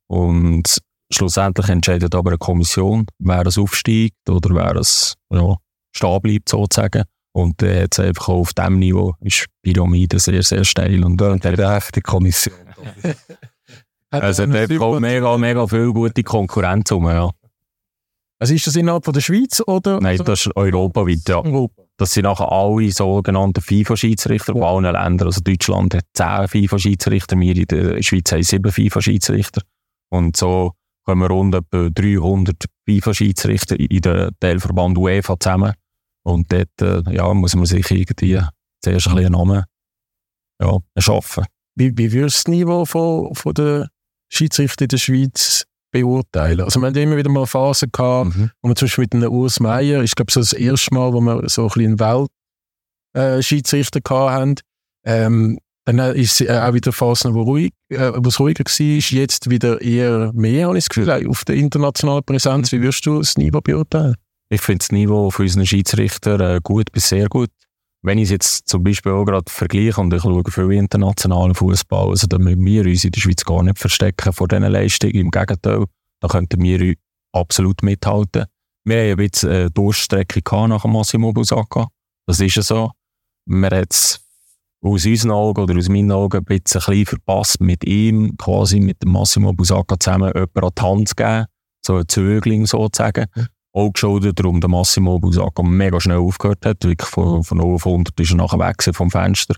Und 0.08 0.78
schlussendlich 1.12 1.70
entscheidet 1.70 2.16
aber 2.16 2.32
eine 2.32 2.38
Kommission, 2.38 3.06
wer 3.20 3.46
es 3.46 3.58
aufsteigt 3.58 4.30
oder 4.30 4.54
wer 4.56 4.76
es 4.76 5.16
ja, 5.32 5.56
stehen 5.96 6.22
bleibt 6.22 6.50
sozusagen. 6.50 7.04
Und 7.34 7.62
äh, 7.62 7.82
jetzt 7.82 8.00
einfach 8.00 8.30
auf 8.30 8.54
diesem 8.54 8.80
Niveau 8.80 9.14
ist 9.20 9.46
Pyramide 9.62 10.20
sehr, 10.20 10.42
sehr 10.42 10.64
steil. 10.64 11.04
Und, 11.04 11.22
und 11.22 11.44
der 11.44 11.60
echte 11.60 12.02
Kommission. 12.02 12.56
Also 14.22 14.44
es 14.44 14.72
hat 14.72 15.00
mega, 15.00 15.38
mega 15.38 15.68
viel 15.68 15.92
gute 15.92 16.24
Konkurrenz 16.24 16.92
um, 16.92 17.08
ja. 17.08 17.30
Also 18.40 18.54
ist 18.54 18.68
das 18.68 18.76
innerhalb 18.76 19.06
von 19.06 19.14
der 19.14 19.22
Schweiz 19.22 19.62
oder? 19.66 20.00
Nein, 20.02 20.18
das 20.18 20.46
ist 20.46 20.56
europaweit, 20.56 21.28
ja. 21.28 21.38
Europa. 21.38 21.84
Das 21.98 22.12
sind 22.12 22.24
nachher 22.24 22.52
alle 22.52 22.92
sogenannten 22.92 23.62
FIFA-Schiedsrichter 23.62 24.52
von 24.52 24.64
allen 24.64 24.84
Ländern. 24.84 25.28
Also 25.28 25.40
Deutschland 25.42 25.96
hat 25.96 26.04
10 26.14 26.50
FIFA-Schiedsrichter, 26.50 27.40
wir 27.40 27.56
in 27.56 27.66
der 27.66 28.04
Schweiz 28.04 28.32
haben 28.34 28.44
7 28.44 28.72
FIFA-Schiedsrichter. 28.72 29.62
Und 30.10 30.36
so 30.36 30.74
kommen 31.06 31.28
rund 31.28 31.56
etwa 31.56 31.90
300 31.90 32.66
FIFA-Schiedsrichter 32.86 33.80
in 33.80 34.02
den 34.02 34.32
Teilverband 34.40 34.98
UEFA 34.98 35.40
zusammen. 35.40 35.74
Und 36.24 36.52
dort 36.52 36.82
äh, 36.82 37.14
ja, 37.14 37.34
muss 37.34 37.56
man 37.56 37.66
sich 37.66 37.90
irgendwie 37.90 38.42
zuerst 38.82 39.08
ein 39.08 39.16
bisschen 39.16 39.18
einen 39.18 39.32
Namen 39.32 39.64
ja, 40.62 40.78
erschaffen. 40.96 41.46
Wie, 41.76 41.98
wie 41.98 42.12
würdest 42.12 42.48
du 42.48 42.52
das 42.52 42.58
Niveau 42.58 42.86
von, 42.86 43.34
von 43.36 43.54
der 43.54 43.88
Schiedsrichter 44.38 44.84
in 44.84 44.90
der 44.90 44.98
Schweiz 44.98 45.66
beurteilen. 45.92 46.62
Also 46.62 46.80
wir 46.80 46.88
haben 46.88 46.96
immer 46.96 47.18
wieder 47.18 47.30
mal 47.30 47.46
Phasen 47.46 47.90
gehabt, 47.92 48.36
mhm. 48.36 48.52
wo 48.62 48.70
wir 48.70 48.76
zum 48.76 48.88
Beispiel 48.88 49.04
mit 49.04 49.14
einem 49.14 49.32
Urs 49.32 49.60
Meier, 49.60 50.04
ich 50.04 50.16
glaube 50.16 50.32
so 50.32 50.42
das 50.42 50.54
erste 50.54 50.94
Mal, 50.94 51.14
wo 51.14 51.22
wir 51.22 51.48
so 51.48 51.64
ein 51.64 51.68
bisschen 51.68 52.00
einen 52.02 52.28
Weltschiedsrichter 53.14 54.00
äh, 54.00 54.30
hatten, 54.30 54.56
ähm, 55.06 55.58
dann 55.86 56.00
ist 56.16 56.42
es 56.42 56.50
auch 56.50 56.74
wieder 56.74 56.92
Phasen, 56.92 57.34
wo, 57.36 57.44
ruhig, 57.44 57.72
äh, 57.90 58.12
wo 58.16 58.28
es 58.28 58.40
ruhiger 58.40 58.64
war, 58.66 59.20
jetzt 59.20 59.50
wieder 59.50 59.82
eher 59.82 60.32
mehr, 60.34 60.68
habe 60.68 60.78
ich 60.78 60.86
das 60.86 60.90
Gefühl, 60.90 61.28
auf 61.30 61.46
der 61.46 61.56
internationalen 61.56 62.24
Präsenz. 62.24 62.72
Wie 62.72 62.82
würdest 62.82 63.06
du 63.06 63.20
das 63.20 63.38
Niveau 63.38 63.62
beurteilen? 63.62 64.16
Ich 64.50 64.62
finde 64.62 64.80
das 64.80 64.92
Niveau 64.92 65.30
für 65.32 65.44
unseren 65.44 65.66
Schiedsrichter 65.66 66.56
äh, 66.56 66.60
gut 66.62 66.92
bis 66.92 67.10
sehr 67.10 67.28
gut. 67.30 67.50
Wenn 68.06 68.20
ich 68.20 68.26
es 68.26 68.32
jetzt 68.32 68.70
zum 68.70 68.84
Beispiel 68.84 69.14
auch 69.14 69.26
gerade 69.26 69.52
vergleiche 69.52 70.00
und 70.00 70.14
ich 70.14 70.22
schaue 70.22 70.44
viel 70.48 70.72
internationalen 70.74 71.56
Fußball, 71.56 72.10
also 72.10 72.28
da 72.28 72.38
müssen 72.38 72.64
wir 72.64 72.86
uns 72.86 73.04
in 73.04 73.12
der 73.12 73.20
Schweiz 73.20 73.44
gar 73.44 73.64
nicht 73.64 73.80
verstecken 73.80 74.32
vor 74.32 74.48
diesen 74.48 74.64
Leistungen. 74.64 75.16
Im 75.16 75.32
Gegenteil, 75.32 75.86
da 76.20 76.28
könnten 76.28 76.62
wir 76.62 76.94
absolut 77.32 77.82
mithalten. 77.82 78.46
Wir 78.84 79.02
haben 79.02 79.10
ein 79.10 79.18
bisschen 79.18 79.50
eine 79.50 79.72
Durchstrecke 79.72 80.42
nach 80.68 80.84
dem 80.84 80.92
Massimo 80.92 81.34
Busaka. 81.34 81.88
Das 82.28 82.40
ist 82.40 82.56
ja 82.56 82.62
so. 82.62 82.92
Wir 83.48 83.70
haben 83.72 83.86
es 83.90 84.20
aus 84.82 85.06
unseren 85.06 85.32
Augen 85.32 85.64
oder 85.64 85.76
aus 85.76 85.90
meinen 85.90 86.12
Augen 86.12 86.38
ein 86.38 86.46
bisschen 86.46 86.82
klein 86.82 87.06
verpasst, 87.08 87.60
mit 87.60 87.84
ihm, 87.86 88.38
quasi 88.38 88.82
mit 88.82 89.04
Massimo 89.04 89.52
Busaka 89.52 90.00
zusammen 90.00 90.32
jemanden 90.36 90.60
an 90.60 90.72
die 90.78 90.82
Hand 90.84 91.10
zu 91.10 91.16
geben. 91.16 91.46
So 91.84 91.96
ein 91.96 92.08
Zögling 92.08 92.68
sozusagen. 92.68 93.26
Auch 93.76 93.92
geschuldet 93.92 94.40
darum, 94.40 94.62
der 94.62 94.70
Massimo 94.70 95.20
Busaka 95.20 95.62
mega 95.62 96.00
schnell 96.00 96.20
aufgehört 96.20 96.66
hat. 96.66 96.86
Wirklich 96.86 97.10
von, 97.10 97.44
von 97.44 97.58
0 97.58 97.76
auf 97.76 97.86
100 97.86 98.18
ist 98.18 98.32
er 98.32 98.38
nachher 98.38 98.60
weg 98.60 98.82
vom 98.96 99.12
Fenster. 99.12 99.56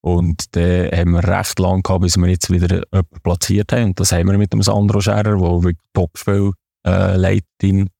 Und 0.00 0.56
dann 0.56 0.90
haben 0.90 1.10
wir 1.10 1.24
recht 1.24 1.58
lang 1.58 1.82
gehabt, 1.82 2.00
bis 2.00 2.16
wir 2.16 2.26
jetzt 2.28 2.50
wieder 2.50 2.76
jemanden 2.76 3.20
platziert 3.22 3.70
haben. 3.72 3.84
Und 3.84 4.00
das 4.00 4.12
haben 4.12 4.30
wir 4.30 4.38
mit 4.38 4.54
dem 4.54 4.62
Sandro 4.62 5.02
Scherer, 5.02 5.36
der 5.36 5.62
wirklich 5.62 5.76
Topspiel 5.92 6.52
äh, 6.86 7.16
leitet 7.18 7.44
in, 7.62 7.90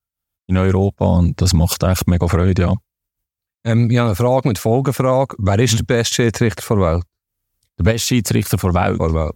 in 0.47 0.57
Europa. 0.57 1.05
Und 1.05 1.39
das 1.43 1.53
macht 1.53 1.83
echt 1.83 2.09
mega 2.09 2.27
Freude, 2.27 2.63
ja. 2.63 2.75
Ähm, 3.65 3.91
ich 3.91 3.99
habe 3.99 4.09
eine 4.09 4.17
Frage 4.17 4.49
mit 4.49 4.57
Folgefrage. 4.57 5.37
Wer 5.39 5.59
ist 5.59 5.79
der 5.79 5.85
beste 5.85 6.15
Schiedsrichter 6.15 6.75
der 6.75 6.83
Welt? 6.83 7.05
Der 7.79 7.85
beste 7.85 8.09
Schiedsrichter 8.09 8.57
der 8.57 8.73
Welt? 8.73 8.99
Der 8.99 9.13
Welt. 9.13 9.35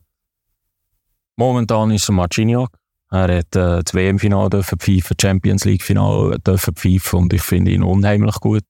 Momentan 1.36 1.90
ist 1.90 2.08
er 2.08 2.12
Marciniak. 2.12 2.70
Er 3.10 3.38
hat 3.38 3.56
äh, 3.56 3.82
das 3.82 3.94
WM-Final 3.94 4.50
pfeifen, 4.50 5.16
Champions 5.20 5.64
League-Final 5.64 6.38
pfeifen 6.74 7.18
und 7.20 7.32
ich 7.32 7.42
finde 7.42 7.72
ihn 7.72 7.82
unheimlich 7.82 8.36
gut. 8.36 8.64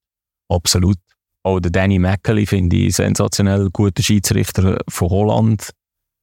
Absolut. 0.48 0.98
Auch 1.42 1.60
der 1.60 1.70
Danny 1.70 1.98
Mackely 1.98 2.46
finde 2.46 2.76
ich 2.76 2.96
sensationell 2.96 3.68
guter 3.70 4.02
Schiedsrichter 4.02 4.78
von 4.88 5.10
Holland. 5.10 5.70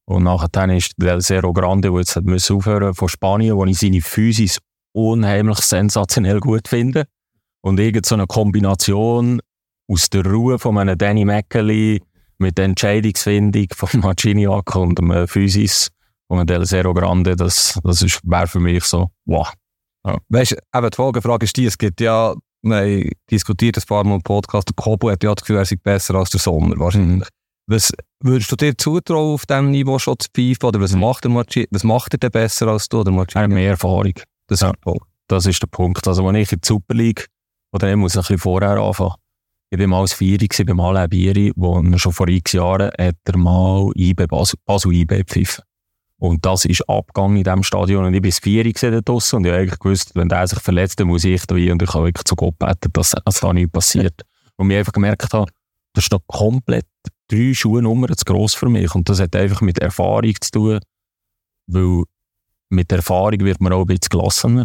Und 0.04 0.24
nachher 0.24 0.76
ist 0.76 0.94
der 0.96 1.20
Zero 1.20 1.52
Grande, 1.52 1.90
der 1.90 1.98
jetzt 1.98 2.16
hat 2.16 2.24
müssen 2.24 2.56
aufhören 2.56 2.94
von 2.94 3.08
Spanien, 3.08 3.56
wo 3.56 3.64
ich 3.64 3.78
seine 3.78 4.00
Physis 4.00 4.58
unheimlich 4.92 5.58
sensationell 5.58 6.40
gut 6.40 6.66
finde. 6.66 7.04
Und 7.60 7.78
irgend 7.78 8.04
so 8.04 8.16
eine 8.16 8.26
Kombination 8.26 9.40
aus 9.88 10.10
der 10.10 10.26
Ruhe 10.26 10.58
von 10.58 10.78
einem 10.78 10.98
Danny 10.98 11.24
Mackely 11.24 12.02
mit 12.38 12.58
der 12.58 12.64
Entscheidungsfindung 12.66 13.66
von 13.72 14.00
Marciniak 14.00 14.74
und 14.74 14.98
dem 14.98 15.28
Physis 15.28 15.91
von 16.36 16.46
Del 16.46 16.64
Zero 16.64 16.94
Grande, 16.94 17.36
das, 17.36 17.78
das 17.84 18.02
wäre 18.22 18.46
für 18.46 18.60
mich 18.60 18.84
so, 18.84 19.10
wow. 19.26 19.52
Ja. 20.06 20.16
Weißt 20.30 20.52
du, 20.52 20.56
eben 20.74 20.90
die 20.90 20.96
Folgefrage 20.96 21.44
ist 21.44 21.56
die, 21.56 21.66
es 21.66 21.76
gibt 21.76 22.00
ja, 22.00 22.34
wir 22.62 22.76
haben 22.76 23.10
diskutiert 23.30 23.76
ein 23.76 23.84
paar 23.86 24.04
Mal 24.04 24.14
im 24.14 24.22
Podcast, 24.22 24.68
der 24.68 24.74
Kobo 24.74 25.10
hat 25.10 25.22
ja 25.22 25.34
das 25.34 25.42
Gefühl, 25.42 25.58
er 25.58 25.64
sei 25.66 25.76
besser 25.76 26.14
als 26.14 26.30
der 26.30 26.40
Sommer, 26.40 26.78
wahrscheinlich. 26.78 27.20
Mhm. 27.20 27.24
Was 27.66 27.92
würdest 28.20 28.50
du 28.50 28.56
dir 28.56 28.76
zutrauen, 28.76 29.34
auf 29.34 29.46
diesem 29.46 29.70
Niveau 29.70 29.98
schon 29.98 30.16
zu 30.18 30.28
pfeifen? 30.34 30.68
Oder 30.68 30.80
was, 30.80 30.92
mhm. 30.92 31.00
macht, 31.00 31.24
der 31.24 31.66
was 31.70 31.84
macht 31.84 32.14
er 32.14 32.18
denn 32.18 32.30
besser 32.30 32.66
als 32.66 32.88
du? 32.88 33.00
Oder 33.00 33.12
er 33.12 33.42
hat 33.42 33.50
mehr 33.50 33.70
Erfahrung. 33.70 34.14
Das, 34.48 34.60
ja. 34.60 34.72
das 35.28 35.46
ist 35.46 35.62
der 35.62 35.68
Punkt. 35.68 36.06
Also, 36.08 36.26
wenn 36.26 36.34
ich 36.34 36.50
in 36.50 36.60
die 36.60 36.66
Super 36.66 36.94
League, 36.94 37.28
oder 37.72 37.90
ich 37.90 37.96
muss 37.96 38.16
ein 38.16 38.22
bisschen 38.22 38.38
vorher 38.38 38.78
anfangen, 38.78 39.14
ich 39.70 39.78
war 39.78 39.86
mal 39.86 40.00
als 40.00 40.12
Vierer 40.12 40.46
beim 40.66 40.80
Alain 40.80 41.08
Bieri, 41.08 41.52
wo 41.56 41.80
schon 41.96 42.12
vor 42.12 42.28
x 42.28 42.52
Jahren 42.52 42.90
hat 42.98 43.16
er 43.24 43.36
mal 43.36 43.90
IB, 43.94 44.26
Basel, 44.26 44.58
Basel 44.66 44.92
IB 44.92 45.18
gepfiffen. 45.18 45.62
Und 46.22 46.46
das 46.46 46.64
ist 46.66 46.88
abgegangen 46.88 47.38
in 47.38 47.42
diesem 47.42 47.64
Stadion. 47.64 48.04
Und 48.04 48.14
ich 48.14 48.22
bin 48.22 48.30
das 48.30 48.38
Vieri 48.38 48.72
dort 48.72 49.08
draussen 49.08 49.38
und 49.38 49.44
ich 49.44 49.50
habe 49.50 49.62
eigentlich 49.62 49.80
gewusst, 49.80 50.14
wenn 50.14 50.28
der 50.28 50.46
sich 50.46 50.60
verletzt, 50.60 51.00
dann 51.00 51.08
muss 51.08 51.24
ich 51.24 51.44
da 51.46 51.56
rein 51.56 51.72
und 51.72 51.82
ich 51.82 51.92
habe 51.92 52.04
wirklich 52.04 52.22
zu 52.22 52.36
Gott 52.36 52.56
beten, 52.60 52.92
dass, 52.92 53.10
dass 53.24 53.40
da 53.40 53.52
nichts 53.52 53.72
passiert. 53.72 54.22
und 54.56 54.70
ich 54.70 54.76
einfach 54.76 54.92
gemerkt 54.92 55.34
habe, 55.34 55.50
das 55.94 56.04
ist 56.04 56.12
noch 56.12 56.20
komplett 56.28 56.86
drei 57.26 57.52
Schuhnummern 57.52 58.16
zu 58.16 58.24
gross 58.24 58.54
für 58.54 58.68
mich. 58.68 58.94
Und 58.94 59.08
das 59.08 59.18
hat 59.18 59.34
einfach 59.34 59.62
mit 59.62 59.80
Erfahrung 59.80 60.32
zu 60.40 60.50
tun, 60.52 60.80
weil 61.66 62.04
mit 62.68 62.92
Erfahrung 62.92 63.40
wird 63.40 63.60
man 63.60 63.72
auch 63.72 63.80
ein 63.80 63.86
bisschen 63.86 64.10
gelassener. 64.10 64.64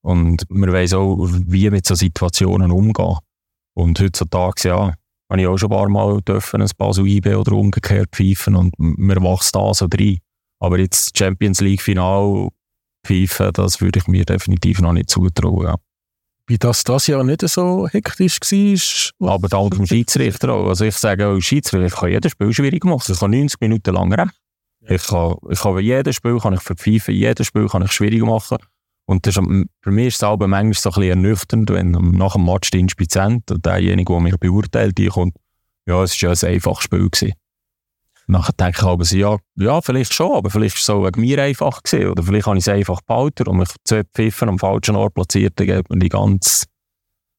Und 0.00 0.46
man 0.48 0.72
weiß 0.72 0.94
auch, 0.94 1.28
wie 1.46 1.68
mit 1.68 1.84
so 1.84 1.94
Situationen 1.94 2.70
umgehen. 2.70 3.18
Und 3.74 4.00
heutzutage, 4.00 4.68
ja, 4.68 4.94
habe 5.30 5.40
ich 5.42 5.46
auch 5.46 5.58
schon 5.58 5.70
ein 5.70 5.76
paar 5.76 5.90
Mal 5.90 6.22
dürfen, 6.22 6.62
ein 6.62 6.70
Basel 6.78 7.06
IB 7.06 7.34
oder 7.34 7.52
umgekehrt 7.52 8.08
pfeifen 8.12 8.56
und 8.56 8.72
man 8.78 9.22
wächst 9.22 9.54
da 9.54 9.74
so 9.74 9.88
rein. 9.92 10.20
Aber 10.58 10.78
jetzt 10.78 11.16
Champions 11.16 11.60
League 11.60 11.82
Final 11.82 12.48
pfeifen, 13.06 13.50
das 13.52 13.80
würde 13.80 13.98
ich 13.98 14.06
mir 14.06 14.24
definitiv 14.24 14.80
noch 14.80 14.92
nicht 14.92 15.10
zutrauen. 15.10 15.66
Ja. 15.66 15.74
Wie 16.48 16.58
das 16.58 16.84
das 16.84 17.08
Jahr 17.08 17.24
nicht 17.24 17.46
so 17.48 17.88
hektisch 17.88 19.12
war. 19.18 19.32
Aber 19.32 19.48
dank 19.48 19.74
dem 19.74 19.86
Schiedsrichter 19.86 20.52
auch. 20.52 20.68
Also 20.68 20.84
ich 20.84 20.96
sage 20.96 21.26
auch, 21.26 21.40
Schiedsrichter, 21.40 21.86
ich 21.86 21.94
kann 21.94 22.10
jedes 22.10 22.32
Spiel 22.32 22.52
schwierig 22.52 22.84
machen. 22.84 23.12
Ich 23.12 23.18
kann 23.18 23.32
90 23.32 23.60
Minuten 23.60 23.94
lang 23.94 24.12
recht. 24.12 24.34
Ich 24.88 25.04
kann, 25.06 25.34
ich 25.50 25.58
kann 25.58 25.78
jedes 25.80 26.14
Spiel 26.14 26.38
kann 26.38 26.54
ich 26.54 26.62
verpfeifen, 26.62 27.14
jedes 27.14 27.48
Spiel 27.48 27.66
kann 27.66 27.82
ich 27.82 27.92
schwierig 27.92 28.22
machen. 28.22 28.58
Und 29.06 29.26
das 29.26 29.36
ist, 29.36 29.44
für 29.80 29.90
mich 29.90 30.06
ist 30.08 30.16
es 30.16 30.22
aber 30.22 30.46
manchmal 30.46 30.74
so 30.74 30.90
ein 30.90 30.94
bisschen 30.94 31.10
ernüchternd, 31.10 31.70
wenn 31.70 31.90
nach 31.90 32.34
dem 32.34 32.44
Match 32.44 32.70
der 32.70 32.80
Inspizient 32.80 33.50
und 33.50 33.64
derjenige, 33.64 34.12
der 34.12 34.20
mich 34.20 34.36
beurteilt, 34.36 34.98
die 34.98 35.08
kommt, 35.08 35.34
ja, 35.86 36.02
es 36.02 36.20
war 36.22 36.32
ja 36.32 36.48
ein 36.48 36.54
einfaches 36.54 36.84
Spiel 36.84 37.08
gewesen. 37.08 37.32
Nachher 38.28 38.52
denke 38.52 38.78
ich 38.80 38.86
aber 38.86 39.04
so, 39.04 39.16
ja, 39.16 39.36
ja, 39.56 39.80
vielleicht 39.80 40.12
schon, 40.12 40.32
aber 40.32 40.50
vielleicht 40.50 40.76
war 40.76 40.80
es 40.80 40.90
auch 40.90 41.06
wegen 41.06 41.20
mir 41.20 41.40
einfach 41.42 41.82
gewesen. 41.82 42.10
Oder 42.10 42.22
vielleicht 42.24 42.46
habe 42.46 42.58
ich 42.58 42.64
es 42.64 42.68
einfach 42.68 43.00
behalten 43.02 43.46
und 43.46 43.58
mich 43.58 43.68
zwei 43.84 44.02
Pfiffen 44.02 44.48
am 44.48 44.58
falschen 44.58 44.96
Ort 44.96 45.14
platziert, 45.14 45.52
dann 45.56 45.66
geht 45.68 45.88
man 45.88 46.00
die 46.00 46.08
ganze, 46.08 46.66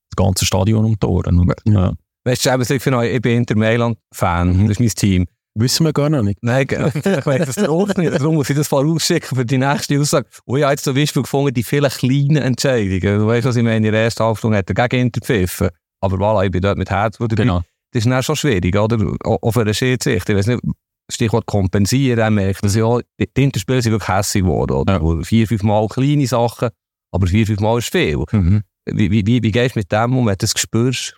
das 0.09 0.15
ganze 0.15 0.45
Stadion 0.45 0.85
um 0.85 0.97
die 0.97 1.05
Ohren. 1.05 1.39
Und, 1.39 1.53
ja. 1.65 1.93
Weißt 2.23 2.45
du, 2.45 2.73
ich, 2.73 3.21
bin 3.21 3.37
Inter 3.37 3.57
Mailand-Fan, 3.57 4.57
mhm. 4.57 4.67
das 4.67 4.71
ist 4.71 4.79
mein 4.79 4.89
Team. 4.89 5.25
Wissen 5.55 5.85
wir 5.85 5.93
gar 5.93 6.09
noch 6.09 6.21
nicht. 6.21 6.37
Nein, 6.41 6.67
ich 6.69 7.25
weiß 7.25 7.47
es 7.47 7.67
auch 7.67 7.87
nicht. 7.95 8.13
Darum 8.13 8.35
muss 8.35 8.49
ich 8.49 8.55
das 8.55 8.67
vorausschicken 8.67 9.35
für 9.35 9.45
die 9.45 9.57
nächste 9.57 9.99
Aussage. 9.99 10.29
Und 10.45 10.59
ich 10.59 10.63
habe 10.63 10.73
jetzt 10.73 10.83
zum 10.83 10.93
Beispiel 10.93 11.23
gefunden, 11.23 11.53
die 11.53 11.63
vielen 11.63 11.89
kleinen 11.89 12.37
Entscheidungen. 12.37 13.19
Du 13.19 13.27
weißt, 13.27 13.47
was 13.47 13.55
ich 13.55 13.63
meine, 13.63 13.87
in 13.87 13.91
der 13.91 14.03
ersten 14.03 14.23
Halbstunde 14.23 14.59
hat 14.59 14.69
er 14.69 14.87
gegen 14.87 15.07
Inter 15.07 15.21
pfiffen. 15.21 15.69
Aber 15.99 16.17
voilà, 16.17 16.45
ich 16.45 16.51
bin 16.51 16.61
dort 16.61 16.77
mit 16.77 16.91
Herz 16.91 17.17
dabei. 17.17 17.35
Genau 17.35 17.63
das 17.91 18.05
ist 18.05 18.09
dann 18.09 18.23
schon 18.23 18.35
schwierig, 18.35 18.75
oder? 18.75 18.97
Auch 19.23 19.51
für 19.51 19.61
einen 19.61 19.73
Schiedsrichter. 19.73 20.33
Ich 20.33 20.39
weiß 20.39 20.47
nicht, 20.47 20.61
Stichwort 21.09 21.45
kompensieren, 21.45 22.17
dann 22.17 22.33
merkt 22.33 22.63
man 22.63 22.73
ja, 22.73 22.99
die 23.19 23.43
Interspiele 23.43 23.81
sind 23.81 23.93
wirklich 23.93 24.09
hässlich 24.09 24.43
geworden, 24.43 24.73
oder? 24.73 25.01
Ja. 25.01 25.23
Vier, 25.23 25.47
fünf 25.47 25.63
Mal 25.63 25.87
kleine 25.87 26.27
Sachen, 26.27 26.69
aber 27.11 27.27
vier, 27.27 27.47
fünf 27.47 27.61
Mal 27.61 27.77
ist 27.77 27.89
viel. 27.89 28.23
Mhm. 28.31 28.63
Wie, 28.85 29.11
wie, 29.11 29.25
wie, 29.25 29.41
wie 29.41 29.51
gehst 29.51 29.75
du 29.75 29.79
mit 29.79 29.91
dem 29.91 30.17
um, 30.17 30.25
wenn 30.25 30.33
du 30.33 30.37
das 30.39 30.51
spürst? 30.57 31.17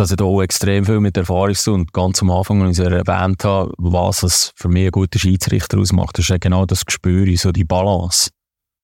dass 0.00 0.12
ich 0.12 0.20
auch 0.20 0.40
extrem 0.40 0.86
viel 0.86 0.98
mit 0.98 1.16
Erfahrung 1.18 1.54
zu 1.54 1.74
und 1.74 1.92
ganz 1.92 2.22
am 2.22 2.30
Anfang, 2.30 2.62
als 2.62 2.78
ich 2.78 2.86
erwähnt 2.86 3.44
habe, 3.44 3.70
was 3.76 4.22
es 4.22 4.50
für 4.56 4.68
mich 4.68 4.86
ein 4.86 4.92
guter 4.92 5.18
Schiedsrichter 5.18 5.78
ausmacht, 5.78 6.16
das 6.16 6.30
ist 6.30 6.40
genau 6.40 6.64
das 6.64 6.86
Gespür, 6.86 7.26
so 7.36 7.52
die 7.52 7.64
Balance. 7.64 8.30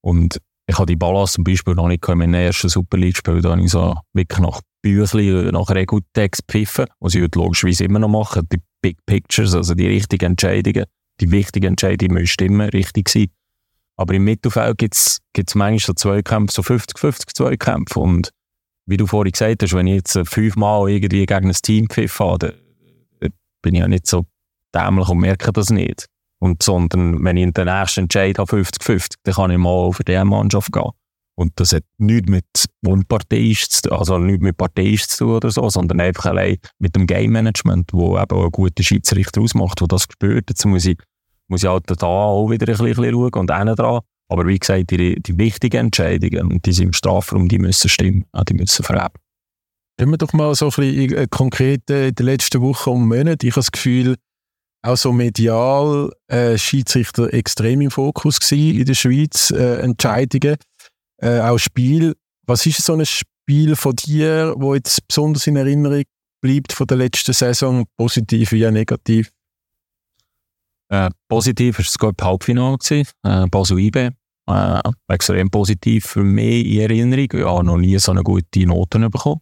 Und 0.02 0.38
ich 0.66 0.76
habe 0.76 0.84
die 0.84 0.96
Balance 0.96 1.34
zum 1.34 1.44
Beispiel 1.44 1.74
noch 1.74 1.88
nicht 1.88 2.06
in 2.06 2.18
meinem 2.18 2.34
ersten 2.34 2.68
Super 2.68 2.98
League-Spiel, 2.98 3.40
da 3.40 3.52
habe 3.52 3.62
ich 3.62 3.70
so 3.70 3.94
wirklich 4.12 4.40
nach 4.40 4.60
Büchli 4.86 5.50
nach 5.50 5.70
Regeltext 5.70 6.44
pfiffen, 6.46 6.86
was 7.00 7.14
ich 7.14 7.22
heute 7.22 7.38
logischerweise 7.40 7.84
immer 7.84 7.98
noch 7.98 8.08
mache. 8.08 8.42
Die 8.44 8.60
Big 8.80 8.98
Pictures, 9.04 9.54
also 9.54 9.74
die 9.74 9.88
richtigen 9.88 10.32
Entscheidungen, 10.32 10.84
die 11.20 11.30
wichtigen 11.32 11.66
Entscheidungen 11.66 12.14
müssen 12.14 12.26
stimmen, 12.28 12.68
richtig 12.70 13.08
sein. 13.08 13.28
Aber 13.96 14.14
im 14.14 14.24
Mittelfeld 14.24 14.78
gibt 14.78 14.94
es 14.94 15.20
manchmal 15.54 15.78
so 15.80 15.92
Zweikämpfe, 15.94 16.54
so 16.54 16.62
50-50 16.62 17.34
Zweikämpfe. 17.34 17.98
Und 17.98 18.30
wie 18.86 18.96
du 18.96 19.06
vorhin 19.06 19.32
gesagt 19.32 19.62
hast, 19.62 19.72
wenn 19.72 19.88
ich 19.88 19.94
jetzt 19.94 20.20
fünfmal 20.28 20.88
irgendwie 20.88 21.26
gegen 21.26 21.48
ein 21.48 21.52
Team 21.52 21.88
pfiff 21.88 22.20
habe, 22.20 22.54
dann 23.20 23.32
bin 23.62 23.74
ich 23.74 23.80
ja 23.80 23.88
nicht 23.88 24.06
so 24.06 24.26
dämlich 24.72 25.08
und 25.08 25.18
merke 25.18 25.52
das 25.52 25.70
nicht. 25.70 26.06
Und, 26.38 26.62
sondern 26.62 27.24
wenn 27.24 27.38
ich 27.38 27.42
in 27.44 27.52
den 27.52 27.66
nächsten 27.66 28.00
Entscheid 28.00 28.38
habe, 28.38 28.56
50-50, 28.56 29.14
dann 29.24 29.34
kann 29.34 29.50
ich 29.50 29.58
mal 29.58 29.92
für 29.92 30.04
die 30.04 30.22
Mannschaft 30.22 30.70
gehen. 30.70 30.90
Und 31.38 31.52
das 31.56 31.72
hat 31.72 31.84
nichts 31.98 32.30
mit 32.30 32.46
unparteiisch 32.84 33.68
zu 33.68 33.82
tun, 33.82 33.98
also 33.98 34.18
nichts 34.18 34.42
mit 34.42 34.56
parteiisch 34.56 35.06
zu 35.06 35.24
tun 35.24 35.36
oder 35.36 35.50
so, 35.50 35.68
sondern 35.68 36.00
einfach 36.00 36.26
allein 36.26 36.56
mit 36.78 36.96
dem 36.96 37.06
Game 37.06 37.32
Management, 37.32 37.92
wo 37.92 38.18
eben 38.18 38.36
auch 38.36 38.44
ein 38.44 38.50
guter 38.50 38.82
Schiedsrichter 38.82 39.42
ausmacht, 39.42 39.80
der 39.80 39.88
das 39.88 40.04
spürt. 40.04 40.48
Jetzt 40.48 40.64
muss 40.64 40.86
ich, 40.86 40.98
muss 41.48 41.62
ich 41.62 41.68
halt 41.68 41.84
da 41.90 42.06
auch 42.06 42.50
wieder 42.50 42.66
ein 42.66 42.78
bisschen 42.78 43.12
schauen 43.12 43.34
und 43.34 43.50
einen 43.50 43.76
dran. 43.76 44.00
Aber 44.28 44.46
wie 44.46 44.58
gesagt, 44.58 44.90
die, 44.90 45.22
die 45.22 45.38
wichtigen 45.38 45.86
Entscheidungen, 45.86 46.60
die 46.64 46.72
sind 46.72 46.86
im 46.86 46.92
Strafraum, 46.92 47.48
die 47.48 47.58
müssen 47.58 47.88
stimmen, 47.88 48.24
die 48.48 48.54
müssen 48.54 48.82
verheben. 48.82 49.14
Können 49.98 50.12
wir 50.12 50.18
doch 50.18 50.32
mal 50.32 50.54
so 50.54 50.66
ein 50.66 50.70
bisschen 50.70 51.14
äh, 51.14 51.26
konkret 51.30 51.88
in 51.90 52.14
den 52.14 52.26
letzten 52.26 52.60
Wochen 52.60 52.90
und 52.90 53.08
Monaten, 53.08 53.46
ich 53.46 53.52
habe 53.52 53.60
das 53.60 53.72
Gefühl, 53.72 54.16
auch 54.82 54.96
so 54.96 55.12
medial 55.12 56.12
äh, 56.28 56.56
Schiedsrichter 56.58 57.32
extrem 57.32 57.80
im 57.80 57.90
Fokus 57.90 58.40
gewesen 58.40 58.80
in 58.80 58.84
der 58.84 58.94
Schweiz, 58.94 59.50
äh, 59.50 59.80
Entscheidungen 59.80 60.56
äh, 61.18 61.40
auch 61.40 61.58
Spiel. 61.58 62.14
Was 62.46 62.66
ist 62.66 62.82
so 62.82 62.94
ein 62.94 63.06
Spiel 63.06 63.76
von 63.76 63.96
dir, 63.96 64.54
wo 64.56 64.74
jetzt 64.74 65.06
besonders 65.08 65.46
in 65.46 65.56
Erinnerung 65.56 66.04
bleibt 66.40 66.72
von 66.72 66.86
der 66.86 66.98
letzten 66.98 67.32
Saison, 67.32 67.84
positiv 67.96 68.52
wie 68.52 68.70
negativ? 68.70 69.32
Äh, 70.88 71.10
positiv 71.28 71.78
war 71.78 71.84
es 71.84 71.92
das 71.92 72.26
Halbfinale, 72.26 72.78
äh, 73.24 73.46
Basel 73.48 73.78
IB. 73.80 74.10
Äh, 74.48 74.80
extrem 75.08 75.50
positiv 75.50 76.06
für 76.06 76.22
mich 76.22 76.66
in 76.66 76.80
Erinnerung. 76.80 77.28
Ich 77.32 77.44
habe 77.44 77.64
noch 77.64 77.78
nie 77.78 77.98
so 77.98 78.12
eine 78.12 78.22
gute 78.22 78.66
Note 78.66 79.10
bekommen. 79.10 79.40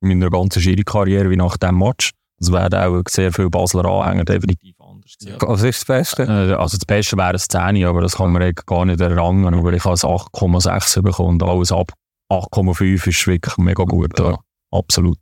in 0.00 0.08
meiner 0.08 0.30
ganzen 0.30 0.62
Schiri-Karriere 0.62 1.30
wie 1.30 1.36
nach 1.36 1.56
dem 1.56 1.78
Match. 1.78 2.12
Das 2.38 2.52
werden 2.52 2.74
auch 2.78 3.02
sehr 3.08 3.32
viele 3.32 3.50
Basler 3.50 3.84
Anhänger 3.86 4.24
definitiv 4.24 4.73
anders 5.04 5.18
gewesen. 5.18 5.38
Was 5.40 5.62
ist 5.62 5.80
das 5.80 5.84
Beste? 5.84 6.22
Äh, 6.22 6.54
also 6.54 6.76
das 6.76 6.86
Beste 6.86 7.16
wäre 7.16 7.30
ein 7.30 7.38
10, 7.38 7.84
aber 7.84 8.00
das 8.00 8.16
kann 8.16 8.32
man 8.32 8.52
gar 8.66 8.84
nicht 8.84 9.00
errangen, 9.00 9.54
aber 9.54 9.72
ich 9.72 9.84
habe 9.84 9.94
es 9.94 10.04
8,6 10.04 11.02
bekommen 11.02 11.40
und 11.40 11.42
alles 11.42 11.72
ab 11.72 11.92
8,5 12.30 13.06
ist 13.06 13.26
wirklich 13.26 13.56
mega 13.58 13.84
gut. 13.84 14.18
Ja. 14.18 14.38
Absolut. 14.70 15.18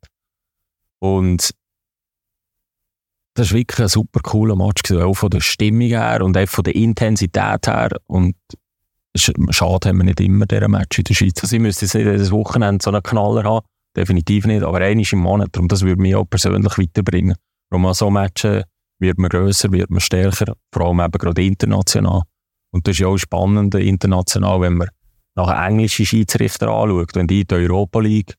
Und 1.00 1.50
das 3.34 3.50
war 3.50 3.58
wirklich 3.58 3.80
ein 3.80 3.88
super 3.88 4.20
cooler 4.20 4.56
Match, 4.56 4.82
gewesen, 4.82 5.02
auch 5.02 5.14
von 5.14 5.30
der 5.30 5.40
Stimmung 5.40 5.88
her 5.88 6.22
und 6.22 6.36
auch 6.36 6.48
von 6.48 6.64
der 6.64 6.74
Intensität 6.74 7.66
her. 7.66 7.90
Und 8.06 8.36
schade 9.16 9.88
haben 9.88 9.98
wir 9.98 10.04
nicht 10.04 10.20
immer 10.20 10.46
diesen 10.46 10.70
Match 10.70 10.98
in 10.98 11.04
der 11.04 11.14
Schweiz. 11.14 11.42
Also 11.42 11.56
ich 11.56 11.62
müsste 11.62 11.86
jetzt 11.86 11.94
nicht 11.94 12.04
jedes 12.04 12.30
Wochenende 12.30 12.82
so 12.82 12.90
einen 12.90 13.02
Knaller 13.02 13.44
haben, 13.44 13.66
definitiv 13.96 14.46
nicht, 14.46 14.62
aber 14.62 14.78
einmal 14.78 15.06
im 15.10 15.18
Monat. 15.18 15.48
Darum, 15.52 15.68
das 15.68 15.82
würde 15.82 16.00
mich 16.00 16.14
auch 16.14 16.24
persönlich 16.24 16.78
weiterbringen. 16.78 17.36
Darum 17.70 17.86
an 17.86 17.94
so 17.94 18.10
Matchen 18.10 18.64
wird 19.02 19.18
man 19.18 19.28
grösser, 19.28 19.71
wird 19.73 19.90
man 19.90 20.00
stärker, 20.00 20.54
vor 20.73 20.87
allem 20.87 21.00
eben 21.00 21.18
gerade 21.18 21.44
international. 21.44 22.23
Und 22.71 22.87
das 22.87 22.92
ist 22.92 23.00
ja 23.00 23.09
auch 23.09 23.18
spannend 23.18 23.75
international, 23.75 24.62
wenn 24.62 24.75
man 24.75 24.88
nach 25.35 25.68
englischen 25.68 26.06
Schiedsrichter 26.06 26.68
anschaut, 26.68 27.14
wenn 27.14 27.26
die 27.26 27.42
in 27.42 27.47
die 27.47 27.54
Europa 27.54 28.00
League 28.00 28.35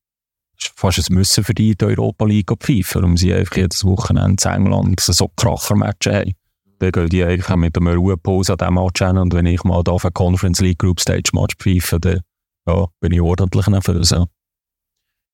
fast 0.76 1.10
ein 1.10 1.14
Müssen 1.16 1.44
für 1.44 1.54
die 1.54 1.72
in 1.72 1.78
die 1.78 1.86
Europa 1.86 2.26
League 2.26 2.52
pfeifen, 2.60 3.02
warum 3.02 3.18
sie 3.18 3.34
einfach 3.34 3.58
jedes 3.58 3.84
Wochenende 3.84 4.44
in 4.44 4.52
England 4.52 5.00
so 5.00 5.28
Krachermatches 5.36 6.14
haben. 6.14 6.32
Dann 6.80 6.92
gehen 6.92 7.10
die 7.10 7.24
eigentlich 7.24 7.56
mit 7.56 7.78
einer 7.78 7.96
Ruhepause 7.96 8.54
an 8.54 8.58
diesem 8.58 8.74
Match 8.76 9.02
hin 9.02 9.18
und 9.18 9.34
wenn 9.34 9.46
ich 9.46 9.64
mal 9.64 9.84
da 9.84 9.92
auf 9.92 10.06
ein 10.06 10.14
Conference 10.14 10.62
League 10.62 10.80
Group 10.80 11.00
Stage 11.00 11.32
Match 11.34 11.56
pfeife, 11.60 12.00
dann 12.00 12.22
ja, 12.68 12.88
bin 13.00 13.12
ich 13.12 13.22
ordentlich 13.22 13.68
nervös. 13.68 14.12
Ja. 14.12 14.26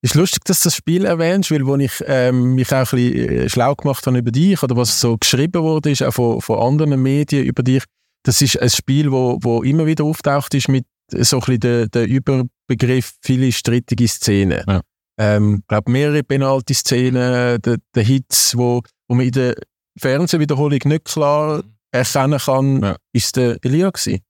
Ist 0.02 0.16
lustig, 0.16 0.46
dass 0.46 0.62
du 0.62 0.68
das 0.68 0.76
Spiel 0.76 1.06
erwähnst, 1.06 1.52
weil 1.52 1.66
wo 1.66 1.76
ich 1.76 1.92
ähm, 2.06 2.56
mich 2.56 2.72
auch 2.72 2.78
ein 2.78 2.84
bisschen 2.84 3.30
äh, 3.30 3.50
schlau 3.50 3.76
gemacht 3.76 4.08
habe 4.08 4.18
über 4.18 4.32
dich 4.32 4.64
oder 4.64 4.78
was 4.78 5.02
so 5.02 5.18
geschrieben 5.18 5.62
wurde, 5.62 5.92
ist 5.92 6.04
auch 6.04 6.14
von, 6.14 6.42
von 6.42 6.60
anderen 6.60 7.02
Medien 7.02 7.46
über 7.46 7.64
dich, 7.64 7.84
das 8.24 8.42
ist 8.42 8.62
ein 8.62 8.70
Spiel, 8.70 9.12
wo, 9.12 9.38
wo 9.42 9.62
immer 9.62 9.86
wieder 9.86 10.06
auftaucht 10.06 10.54
ist 10.54 10.70
mit 10.70 10.86
so 11.12 11.38
ein 11.38 11.40
bisschen 11.40 11.60
der, 11.60 11.88
der 11.88 12.08
Überbegriff 12.08 13.14
viele 13.22 13.52
strittige 13.52 14.08
Szenen. 14.08 14.64
Ja 14.68 14.82
ähm, 15.20 15.64
glaube 15.68 15.92
mehrere 15.92 16.24
Penalty-Szenen, 16.24 17.62
der, 17.62 17.78
der 17.94 18.04
Hits, 18.04 18.58
wo, 18.58 18.82
wo 19.08 19.16
man 19.16 19.26
in 19.26 19.34
der 19.34 19.56
Fernsehwiederholung 20.00 20.80
nicht 20.86 21.06
klar 21.06 21.62
erkennen 21.92 22.40
kann, 22.40 22.82
ja. 22.82 22.96
ist 23.12 23.36
der 23.36 23.58
Elia 23.62 23.90
gewesen. 23.90 24.22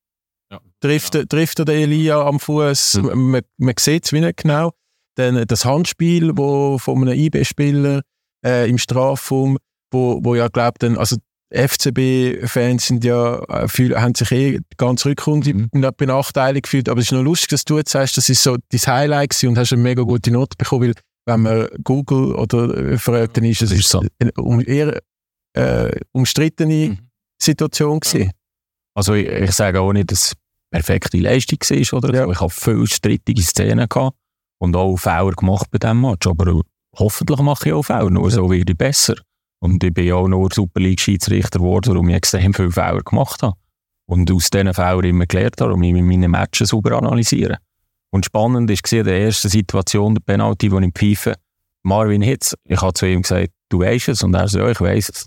Ja. 0.50 0.58
Trifft, 0.80 1.14
ja. 1.14 1.24
trifft 1.24 1.60
er 1.60 1.64
den 1.64 1.82
Elia 1.82 2.26
am 2.26 2.40
Fuß? 2.40 2.94
Mhm. 2.94 3.30
Man, 3.30 3.42
man 3.56 3.74
sieht 3.78 4.06
es 4.06 4.12
wie 4.12 4.20
nicht 4.20 4.38
genau. 4.38 4.72
Dann 5.16 5.44
das 5.46 5.64
Handspiel, 5.64 6.36
wo 6.36 6.78
von 6.78 7.02
einem 7.02 7.18
IB-Spieler 7.18 8.02
äh, 8.44 8.68
im 8.68 8.78
Strafraum, 8.78 9.58
wo, 9.92 10.20
wo 10.22 10.34
ja 10.34 10.48
glaubt 10.48 10.82
dann, 10.82 10.96
also 10.96 11.16
FCB-Fans 11.52 12.86
sind 12.86 13.04
ja, 13.04 13.40
äh, 13.48 13.68
viel, 13.68 13.96
haben 13.96 14.14
sich 14.14 14.30
eh 14.30 14.60
ganz 14.76 15.04
Rückrunde 15.04 15.52
mhm. 15.52 15.68
benachteiligt 15.96 16.64
gefühlt. 16.64 16.88
Aber 16.88 17.00
es 17.00 17.06
ist 17.06 17.12
noch 17.12 17.22
lustig, 17.22 17.48
dass 17.50 17.64
du 17.64 17.78
jetzt 17.78 17.90
sagst, 17.90 18.16
das 18.16 18.28
ist 18.28 18.42
so 18.42 18.56
dein 18.68 18.80
Highlight 18.80 19.30
gewesen 19.30 19.48
und 19.48 19.58
hast 19.58 19.72
eine 19.72 19.82
mega 19.82 20.02
gute 20.02 20.30
Note 20.30 20.56
bekommen, 20.56 20.88
weil 20.88 20.94
wenn 21.26 21.40
man 21.40 21.68
Google 21.82 22.34
oder 22.34 22.76
äh, 22.76 22.98
fragt, 22.98 23.36
dann 23.36 23.44
ist 23.44 23.62
es 23.62 23.72
ist 23.72 23.88
so. 23.88 24.02
eine 24.20 24.62
eher 24.62 25.00
äh, 25.54 26.00
umstrittene 26.12 26.90
mhm. 26.90 26.98
Situation 27.40 28.00
gewesen. 28.00 28.30
Also 28.94 29.14
ich, 29.14 29.28
ich, 29.28 29.52
sage 29.52 29.80
auch 29.80 29.92
nicht, 29.92 30.10
dass 30.10 30.28
es 30.28 30.32
perfekte 30.70 31.18
Leistung 31.18 31.58
war, 31.60 31.98
oder? 31.98 32.14
Ja. 32.14 32.30
Ich 32.30 32.40
habe 32.40 32.50
viele 32.50 32.86
strittige 32.86 33.42
Szenen 33.42 33.88
gehabt 33.88 34.16
und 34.60 34.76
auch 34.76 34.96
Fehler 34.96 35.32
gemacht 35.32 35.66
bei 35.70 35.78
diesem 35.78 36.02
Match, 36.02 36.26
aber 36.26 36.60
hoffentlich 36.96 37.40
mache 37.40 37.68
ich 37.68 37.72
auch 37.72 37.82
Fehler, 37.82 38.10
nur 38.10 38.30
so 38.30 38.50
werde 38.50 38.72
ich 38.72 38.78
besser. 38.78 39.14
Und 39.58 39.82
ich 39.82 39.92
bin 39.92 40.06
ja 40.06 40.14
auch 40.14 40.28
nur 40.28 40.48
Super 40.52 40.80
League-Schiedsrichter 40.80 41.58
geworden, 41.58 41.94
warum 41.94 42.08
ich 42.08 42.16
extrem 42.16 42.54
viele 42.54 42.70
Fehler 42.70 43.00
gemacht 43.00 43.42
habe. 43.42 43.56
Und 44.06 44.30
aus 44.30 44.50
diesen 44.50 44.72
Fehlern 44.74 45.04
immer 45.04 45.26
gelernt 45.26 45.60
habe 45.60 45.74
und 45.74 45.80
mich 45.80 45.94
meine 45.94 46.28
Matches 46.28 46.70
sauber 46.70 46.92
analysieren. 46.92 47.56
Und 48.10 48.24
spannend 48.24 48.70
war 48.70 48.98
in 48.98 49.04
der 49.04 49.20
ersten 49.20 49.48
Situation, 49.48 50.14
der 50.14 50.22
Penalty, 50.22 50.68
die 50.68 50.86
ich 50.86 50.92
pfeife, 50.92 51.34
Marvin 51.82 52.22
Hitz, 52.22 52.54
ich 52.64 52.80
habe 52.82 52.92
zu 52.92 53.06
ihm 53.06 53.22
gesagt, 53.22 53.52
du 53.68 53.80
weißt 53.80 54.08
es, 54.08 54.22
und 54.22 54.34
er 54.34 54.48
sagt, 54.48 54.62
ja, 54.62 54.70
ich 54.70 54.80
weiss 54.80 55.08
es. 55.08 55.26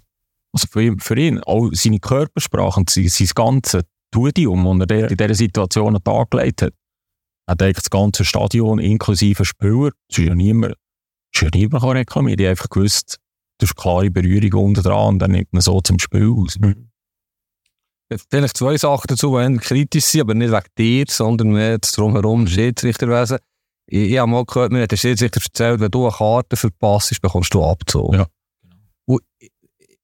Also 0.51 0.67
für 0.69 0.83
ihn, 0.83 0.99
für 0.99 1.17
ihn 1.17 1.39
auch 1.39 1.69
seine 1.71 1.99
Körpersprache 1.99 2.79
und 2.79 2.89
sein, 2.89 3.07
sein 3.07 3.27
ganzes 3.33 3.83
Tudium, 4.11 4.79
das 4.79 4.89
er 4.89 5.09
in 5.09 5.17
dieser 5.17 5.33
Situation 5.33 5.87
an 5.87 5.93
den 5.95 6.03
Tag 6.03 6.29
gelegt 6.29 6.61
hat, 6.61 6.73
hat 7.47 7.61
eigentlich 7.61 7.75
das 7.75 7.89
ganze 7.89 8.25
Stadion 8.25 8.79
inklusive 8.79 9.45
Spieler, 9.45 9.91
das 10.09 10.19
ist 10.19 10.25
ja 10.25 10.35
niemand, 10.35 10.73
das 10.73 11.41
ist 11.41 11.41
ja 11.41 11.49
niemand 11.53 11.83
reklamieren, 11.83 12.37
die 12.37 12.47
einfach 12.47 12.69
gewusst, 12.69 13.17
du 13.59 13.67
hast 13.67 13.75
klare 13.75 14.09
Berührung 14.09 14.65
unten 14.65 14.83
dran 14.83 15.15
und 15.15 15.19
dann 15.19 15.31
nimmt 15.31 15.51
man 15.51 15.61
so 15.61 15.81
zum 15.81 15.99
Spiel 15.99 16.31
aus. 16.31 16.57
Mhm. 16.59 16.89
Vielleicht 18.29 18.57
zwei 18.57 18.77
Sachen 18.77 19.07
dazu, 19.07 19.37
die 19.39 19.57
kritisch 19.57 20.05
sind, 20.05 20.21
aber 20.21 20.33
nicht 20.35 20.51
wegen 20.51 20.63
dir, 20.77 21.05
sondern 21.09 21.51
mehr 21.51 21.79
drumherum, 21.79 22.47
Schiedsrichterwesen. 22.47 23.39
Ich, 23.87 24.11
ich 24.11 24.17
habe 24.17 24.29
mal 24.29 24.45
gehört, 24.45 24.71
mir 24.71 24.83
hat 24.83 24.91
der 24.91 24.97
Schiedsrichter 24.97 25.41
erzählt, 25.43 25.79
wenn 25.79 25.91
du 25.91 26.05
eine 26.05 26.15
Karte 26.15 26.55
verpasst, 26.55 27.19
bekommst 27.21 27.53
du 27.53 27.63
Abzug. 27.63 28.13
Ja. 28.13 28.27
Und 29.05 29.21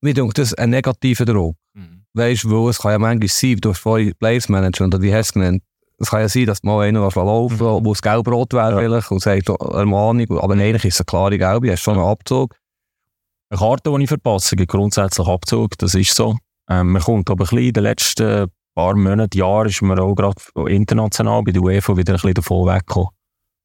mir 0.02 0.14
denkt 0.14 0.38
das 0.38 0.54
ein 0.54 0.72
negativer 0.72 1.26
Druck. 1.26 1.56
Mhm. 1.74 2.04
Weißt 2.14 2.46
du, 2.46 2.70
es 2.70 2.80
kann 2.80 2.92
ja 2.94 3.00
manchmal 3.00 3.28
sein, 3.28 3.58
du 3.58 3.70
hast 3.70 3.80
vorhin 3.80 4.16
Players 4.16 4.50
Management 4.50 4.96
oder 4.96 5.04
wie 5.04 5.14
hast 5.14 5.36
du 5.36 5.40
genannt, 5.40 5.64
es 6.00 6.10
kann 6.10 6.22
ja 6.22 6.30
sein, 6.30 6.46
dass 6.46 6.64
mal 6.64 6.88
einer 6.88 7.02
laufen 7.02 7.58
mhm. 7.58 7.86
wo 7.86 7.92
es 7.92 8.02
gelb-rot 8.02 8.54
wäre 8.54 8.82
ja. 8.82 9.02
und 9.10 9.22
sagt 9.22 9.50
Ermahnung, 9.50 10.40
aber 10.40 10.54
eigentlich 10.54 10.86
ist 10.86 10.96
es 10.96 11.02
eine 11.02 11.06
klare 11.06 11.38
Gelbe, 11.38 11.72
hast 11.72 11.82
schon 11.82 11.96
einen 11.98 12.08
Abzug. 12.08 12.56
Eine 13.50 13.60
Karte, 13.60 13.92
die 13.92 14.04
ich 14.04 14.10
verpasse, 14.10 14.56
gibt 14.56 14.72
grundsätzlich 14.72 15.28
Abzug, 15.28 15.78
das 15.78 15.96
ist 15.96 16.16
so. 16.16 16.38
Ähm, 16.70 16.92
man 16.92 17.02
kommt 17.02 17.30
aber 17.30 17.44
ein 17.44 17.48
bisschen 17.48 17.60
in 17.60 17.74
den 17.74 17.84
letzten 17.84 18.48
paar 18.76 18.96
Monaten, 18.96 19.38
Jahren, 19.38 19.68
ist 19.68 19.82
man 19.82 20.00
auch 20.00 20.16
gerade 20.16 20.40
international 20.68 21.44
bei 21.44 21.52
der 21.52 21.62
UEFA 21.62 21.98
wieder 21.98 22.14
ein 22.14 22.16
bisschen 22.16 22.34
davon 22.36 22.68
weggekommen. 22.68 23.10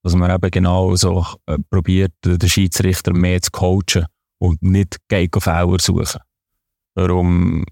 Dass 0.03 0.15
man 0.15 0.31
eben 0.31 0.51
genau 0.51 0.97
so 0.97 1.25
äh, 1.47 1.59
probiert, 1.71 2.13
den 2.25 2.49
Schiedsrichter 2.49 3.13
mehr 3.13 3.41
zu 3.41 3.51
coachen 3.53 4.07
und 4.39 4.63
nicht 4.63 4.99
gegen 5.09 5.41
Fehler 5.41 5.79
suchen. 5.79 6.21
Darum 6.95 7.65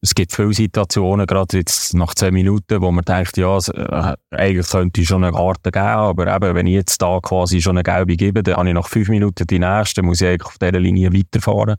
es 0.00 0.14
gibt 0.14 0.32
viele 0.32 0.52
Situationen, 0.52 1.26
gerade 1.26 1.58
jetzt 1.58 1.94
nach 1.94 2.14
zehn 2.14 2.32
Minuten, 2.32 2.80
wo 2.80 2.92
man 2.92 3.04
denkt, 3.04 3.36
ja, 3.36 3.58
äh, 3.58 4.16
eigentlich 4.30 4.68
könnte 4.68 5.00
ich 5.00 5.08
schon 5.08 5.24
eine 5.24 5.36
Karte 5.36 5.72
geben, 5.72 5.84
aber 5.84 6.34
eben, 6.34 6.54
wenn 6.54 6.66
ich 6.68 6.74
jetzt 6.74 7.02
da 7.02 7.18
quasi 7.20 7.60
schon 7.60 7.76
eine 7.76 7.82
gelbe 7.82 8.16
gebe, 8.16 8.42
dann 8.42 8.56
habe 8.56 8.68
ich 8.68 8.74
nach 8.74 8.88
fünf 8.88 9.08
Minuten 9.08 9.46
die 9.46 9.58
nächste, 9.58 10.02
muss 10.02 10.20
ich 10.20 10.28
eigentlich 10.28 10.46
auf 10.46 10.58
dieser 10.58 10.78
Linie 10.78 11.12
weiterfahren. 11.12 11.76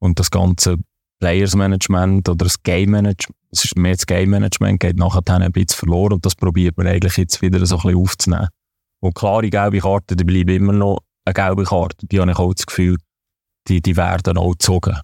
Und 0.00 0.18
das 0.18 0.30
ganze 0.30 0.78
Players 1.20 1.54
Management 1.54 2.28
oder 2.28 2.46
das 2.46 2.62
Game 2.62 2.90
Management, 2.90 3.36
es 3.50 3.66
ist 3.66 3.76
mehr 3.76 3.94
das 3.94 4.06
Game 4.06 4.30
Management, 4.30 4.80
geht 4.80 4.96
nachher 4.96 5.22
dann 5.22 5.42
ein 5.42 5.52
bisschen 5.52 5.78
verloren 5.78 6.14
und 6.14 6.24
das 6.24 6.34
probiert 6.34 6.78
man 6.78 6.86
eigentlich 6.86 7.18
jetzt 7.18 7.42
wieder 7.42 7.64
so 7.66 7.76
ein 7.76 7.82
bisschen 7.82 7.98
aufzunehmen. 7.98 8.48
Und 9.00 9.14
klare 9.14 9.50
gelbe 9.50 9.80
Karten, 9.80 10.16
die 10.16 10.24
bleiben 10.24 10.56
immer 10.56 10.72
noch 10.72 11.00
eine 11.24 11.34
gelbe 11.34 11.64
Karte. 11.64 12.06
Die 12.06 12.18
habe 12.18 12.30
ich 12.30 12.38
auch 12.38 12.54
das 12.54 12.66
Gefühl, 12.66 12.96
die, 13.68 13.82
die 13.82 13.96
werden 13.96 14.38
auch 14.38 14.52
gezogen. 14.52 14.96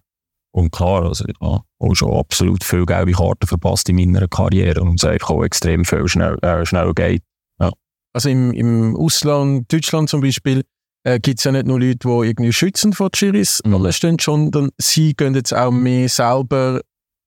Und 0.59 0.73
klar, 0.73 1.05
also, 1.05 1.25
ja, 1.41 1.63
auch 1.79 1.95
schon 1.95 2.13
absolut 2.13 2.65
viele 2.65 2.85
gelbe 2.85 3.13
Karten 3.13 3.47
verpasst 3.47 3.89
in 3.89 3.95
meiner 3.95 4.27
Karriere 4.27 4.81
und 4.81 4.97
es 4.97 5.05
einfach 5.05 5.31
auch 5.31 5.45
extrem 5.45 5.85
viel 5.85 6.09
schnell, 6.09 6.37
äh, 6.43 6.67
schnell 6.67 6.93
geht. 6.95 7.23
Ja. 7.61 7.71
Also 8.13 8.29
im, 8.29 8.53
im 8.53 8.97
Ausland, 8.97 9.73
Deutschland 9.73 10.09
zum 10.09 10.21
Beispiel, 10.21 10.65
äh, 11.05 11.21
gibt 11.21 11.39
es 11.39 11.45
ja 11.45 11.53
nicht 11.53 11.67
nur 11.67 11.79
Leute, 11.79 11.99
die 11.99 12.09
irgendwie 12.09 12.53
schützen 12.53 12.93
vor 12.93 13.11
Chiris 13.13 13.63
mhm. 13.65 13.93
stehen, 13.93 14.17
sondern 14.21 14.71
sie 14.79 15.15
gehen 15.15 15.37
jetzt 15.37 15.55
auch 15.55 15.71
mehr 15.71 16.09
selber 16.09 16.81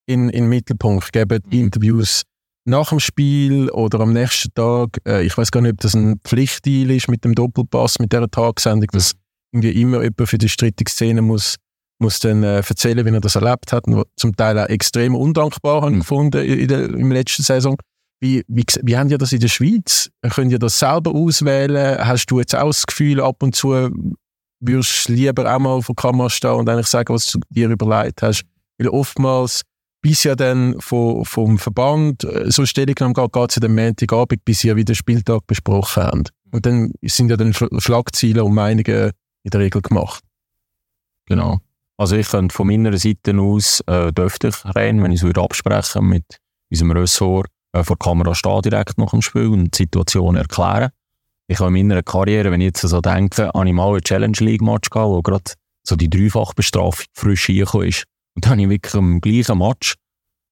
in, 0.08 0.28
in 0.28 0.44
den 0.44 0.50
Mittelpunkt, 0.50 1.14
geben 1.14 1.40
mhm. 1.46 1.52
Interviews 1.58 2.24
nach 2.66 2.90
dem 2.90 3.00
Spiel 3.00 3.70
oder 3.70 4.02
am 4.02 4.12
nächsten 4.12 4.54
Tag. 4.54 4.98
Äh, 5.08 5.24
ich 5.26 5.38
weiß 5.38 5.52
gar 5.52 5.62
nicht, 5.62 5.72
ob 5.72 5.80
das 5.80 5.94
ein 5.94 6.20
Pflichtdeal 6.26 6.92
ist 6.92 7.08
mit 7.08 7.24
dem 7.24 7.34
Doppelpass, 7.34 7.98
mit 8.00 8.12
dieser 8.12 8.30
Tagsendung, 8.30 8.90
dass 8.92 9.14
mhm. 9.14 9.62
irgendwie 9.62 9.82
immer 9.82 10.04
jemand 10.04 10.28
für 10.28 10.38
die 10.38 10.50
strittige 10.50 10.92
Szene 10.92 11.22
muss 11.22 11.56
muss 12.02 12.20
dann 12.20 12.44
äh, 12.44 12.58
erzählen, 12.58 13.06
wie 13.06 13.12
er 13.12 13.22
das 13.22 13.36
erlebt 13.36 13.72
hat, 13.72 13.88
und 13.88 14.06
zum 14.18 14.36
Teil 14.36 14.60
auch 14.60 14.68
extrem 14.68 15.16
undankbar 15.16 15.90
mhm. 15.90 16.00
gefunden 16.00 16.44
in 16.44 16.68
der, 16.68 16.90
in 16.90 17.12
letzten 17.12 17.44
Saison. 17.44 17.78
Wie, 18.20 18.44
wie, 18.48 18.66
wie 18.84 18.98
haben 18.98 19.10
ihr 19.10 19.18
das 19.18 19.32
in 19.32 19.40
der 19.40 19.48
Schweiz? 19.48 20.12
Könnt 20.30 20.52
ihr 20.52 20.60
das 20.60 20.78
selber 20.78 21.12
auswählen? 21.12 21.98
Hast 22.06 22.28
du 22.28 22.40
jetzt 22.40 22.56
auch 22.56 22.68
das 22.68 22.86
Gefühl, 22.86 23.20
ab 23.20 23.42
und 23.42 23.56
zu 23.56 23.90
würdest 24.62 25.10
du 25.10 25.14
lieber 25.14 25.54
auch 25.54 25.60
mal 25.60 25.82
vor 25.82 25.96
der 25.96 26.02
Kamera 26.02 26.30
stehen 26.30 26.52
und 26.52 26.70
eigentlich 26.70 26.88
sagen, 26.88 27.14
was 27.14 27.32
du 27.32 27.40
dir 27.50 27.70
überlegt 27.70 28.22
hast? 28.22 28.44
Weil 28.78 28.90
oftmals, 28.90 29.64
bis 30.02 30.24
ja 30.24 30.36
dann 30.36 30.80
vom, 30.80 31.26
vom 31.26 31.58
Verband 31.58 32.24
äh, 32.24 32.50
so 32.50 32.66
Stellungnahme 32.66 33.14
geht, 33.14 33.34
geht 33.34 33.50
es 33.50 33.56
ja 33.56 33.60
den 33.60 33.76
Montagabend, 33.76 34.46
bis 34.46 34.64
ihr 34.64 34.76
wieder 34.76 34.96
Spieltag 34.96 35.46
besprochen 35.48 36.04
habt. 36.04 36.30
Und 36.52 36.66
dann 36.66 36.92
sind 37.04 37.30
ja 37.30 37.38
dann 37.38 37.54
Schlagziele 37.54 38.44
und 38.44 38.54
Meinungen 38.54 39.12
in 39.44 39.50
der 39.50 39.60
Regel 39.60 39.82
gemacht. 39.82 40.24
Genau. 41.28 41.60
Also 42.02 42.16
ich 42.16 42.30
könnte 42.30 42.56
von 42.56 42.66
meiner 42.66 42.98
Seite 42.98 43.38
aus, 43.38 43.82
äh, 43.86 44.12
dürfte 44.12 44.48
ich 44.48 44.56
rein, 44.76 45.04
wenn 45.04 45.12
ich 45.12 45.20
es 45.20 45.24
würde 45.24 45.40
absprechen 45.40 46.08
mit 46.08 46.26
unserem 46.72 46.94
Ressort, 46.94 47.46
äh, 47.74 47.84
vor 47.84 47.96
der 47.96 48.08
Kamera 48.08 48.34
stehen 48.34 48.62
direkt 48.64 48.98
nach 48.98 49.12
dem 49.12 49.22
Spiel 49.22 49.50
und 49.50 49.78
die 49.78 49.84
Situation 49.84 50.36
erklären. 50.36 50.90
ich 51.48 51.60
habe 51.60 51.78
in 51.78 51.88
meiner 51.88 52.02
Karriere, 52.02 52.50
wenn 52.50 52.60
ich 52.60 52.70
jetzt 52.70 52.82
so 52.82 53.02
denke, 53.02 53.52
habe 53.54 53.68
ich 53.68 53.74
mal 53.76 53.92
einen 53.92 54.02
Challenge 54.02 54.38
League 54.40 54.64
Match 54.64 54.90
gehabt, 54.90 55.10
wo 55.10 55.22
gerade 55.22 55.52
so 55.88 55.96
die 55.96 56.10
Dreifachbestrafung 56.10 57.06
frisch 57.14 57.46
hingekommen 57.46 57.90
ist. 57.90 58.06
Und 58.36 58.46
dann 58.46 58.54
habe 58.54 58.64
ich 58.64 58.70
wirklich 58.70 58.94
im 58.96 59.22
gleichen 59.22 59.60
Match, 59.60 59.94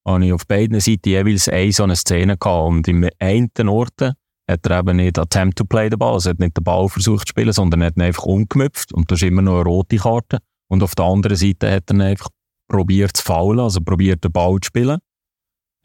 habe 0.08 0.26
ich 0.28 0.34
auf 0.34 0.46
beiden 0.46 0.80
Seiten 0.80 1.10
jeweils 1.10 1.50
eine 1.50 1.72
so 1.72 1.82
eine 1.82 1.96
Szene 1.96 2.38
gehabt. 2.38 2.68
Und 2.68 2.88
im 2.88 3.10
einen 3.18 3.70
Ort 3.70 4.00
hat 4.02 4.66
er 4.68 4.80
eben 4.82 4.98
nicht 4.98 5.18
Attempt 5.18 5.58
to 5.58 5.66
play 5.66 5.90
den 5.90 5.98
Ball, 5.98 6.14
also 6.14 6.30
hat 6.30 6.38
nicht 6.38 6.58
den 6.58 6.64
Ball 6.64 6.88
versucht 6.90 7.28
zu 7.28 7.32
spielen, 7.32 7.54
sondern 7.54 7.84
hat 7.84 7.98
ihn 7.98 8.04
einfach 8.04 8.26
umgemüpft. 8.26 8.94
Und 8.94 9.10
das 9.10 9.24
ist 9.24 9.28
immer 9.28 9.42
noch 9.42 9.62
eine 9.62 9.64
rote 9.64 9.98
Karte. 9.98 10.38
Und 10.70 10.84
auf 10.84 10.96
der 10.96 11.06
anderen 11.06 11.36
Seite 11.36 11.72
hat 11.72 11.90
er 11.90 12.00
einfach 12.00 12.30
probiert 12.68 13.18
zu 13.18 13.24
faulen, 13.24 13.60
also 13.60 13.82
probiert 13.82 14.24
den 14.24 14.32
Ball 14.32 14.56
zu 14.62 14.68
spielen. 14.68 15.00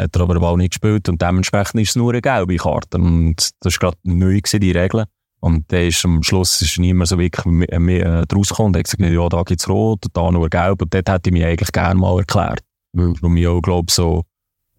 Hat 0.01 0.15
er 0.15 0.23
aber 0.23 0.35
den 0.35 0.41
Ball 0.41 0.57
nicht 0.57 0.73
gespielt 0.73 1.09
und 1.09 1.23
dementsprechend 1.23 1.81
ist 1.81 1.91
es 1.91 1.97
nur 1.97 2.13
eine 2.13 2.21
gelbe 2.21 2.57
Karte. 2.57 2.99
Und 2.99 3.51
das 3.61 3.75
war 3.75 3.91
gerade 3.91 3.99
neu, 4.03 4.41
die 4.41 4.73
Regeln. 4.73 5.07
Und 5.41 5.71
dann 5.73 5.83
ist 5.83 6.05
am 6.05 6.23
Schluss 6.23 6.63
ist 6.63 6.79
niemand 6.79 7.09
so 7.09 7.19
wirklich 7.19 7.45
mehr, 7.45 7.79
mehr 7.79 8.27
draus 8.27 8.49
gekommen 8.49 8.69
und 8.69 8.79
hat 8.79 8.85
gesagt, 8.85 9.03
ja, 9.03 9.29
da 9.29 9.43
gibt 9.43 9.61
es 9.61 9.69
rot, 9.69 10.07
da 10.13 10.31
nur 10.31 10.49
gelb. 10.49 10.83
Und 10.83 10.95
dort 10.95 11.09
hätte 11.09 11.29
ich 11.29 11.33
mich 11.33 11.45
eigentlich 11.45 11.71
gerne 11.71 12.01
mal 12.01 12.19
erklärt. 12.19 12.61
Weil 12.93 13.39
ich 13.39 13.47
auch 13.47 13.61
glaube, 13.61 13.93
so, 13.93 14.25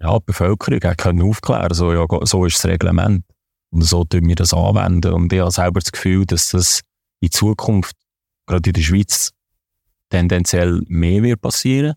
ja, 0.01 0.17
die 0.17 0.23
Bevölkerung 0.25 0.79
hat 0.83 0.97
können 0.97 1.21
aufklären, 1.21 1.73
so, 1.73 1.93
ja, 1.93 2.05
so 2.23 2.45
ist 2.45 2.55
das 2.55 2.65
Reglement. 2.65 3.23
Und 3.71 3.83
so 3.83 4.05
tun 4.05 4.27
wir 4.27 4.35
das 4.35 4.53
anwenden. 4.53 5.13
Und 5.13 5.31
ich 5.31 5.39
habe 5.39 5.51
selber 5.51 5.79
das 5.79 5.91
Gefühl, 5.91 6.25
dass 6.25 6.49
das 6.49 6.81
in 7.19 7.31
Zukunft, 7.31 7.95
gerade 8.47 8.69
in 8.69 8.73
der 8.73 8.81
Schweiz, 8.81 9.35
tendenziell 10.09 10.81
mehr 10.87 11.23
wird 11.23 11.41
passieren, 11.41 11.93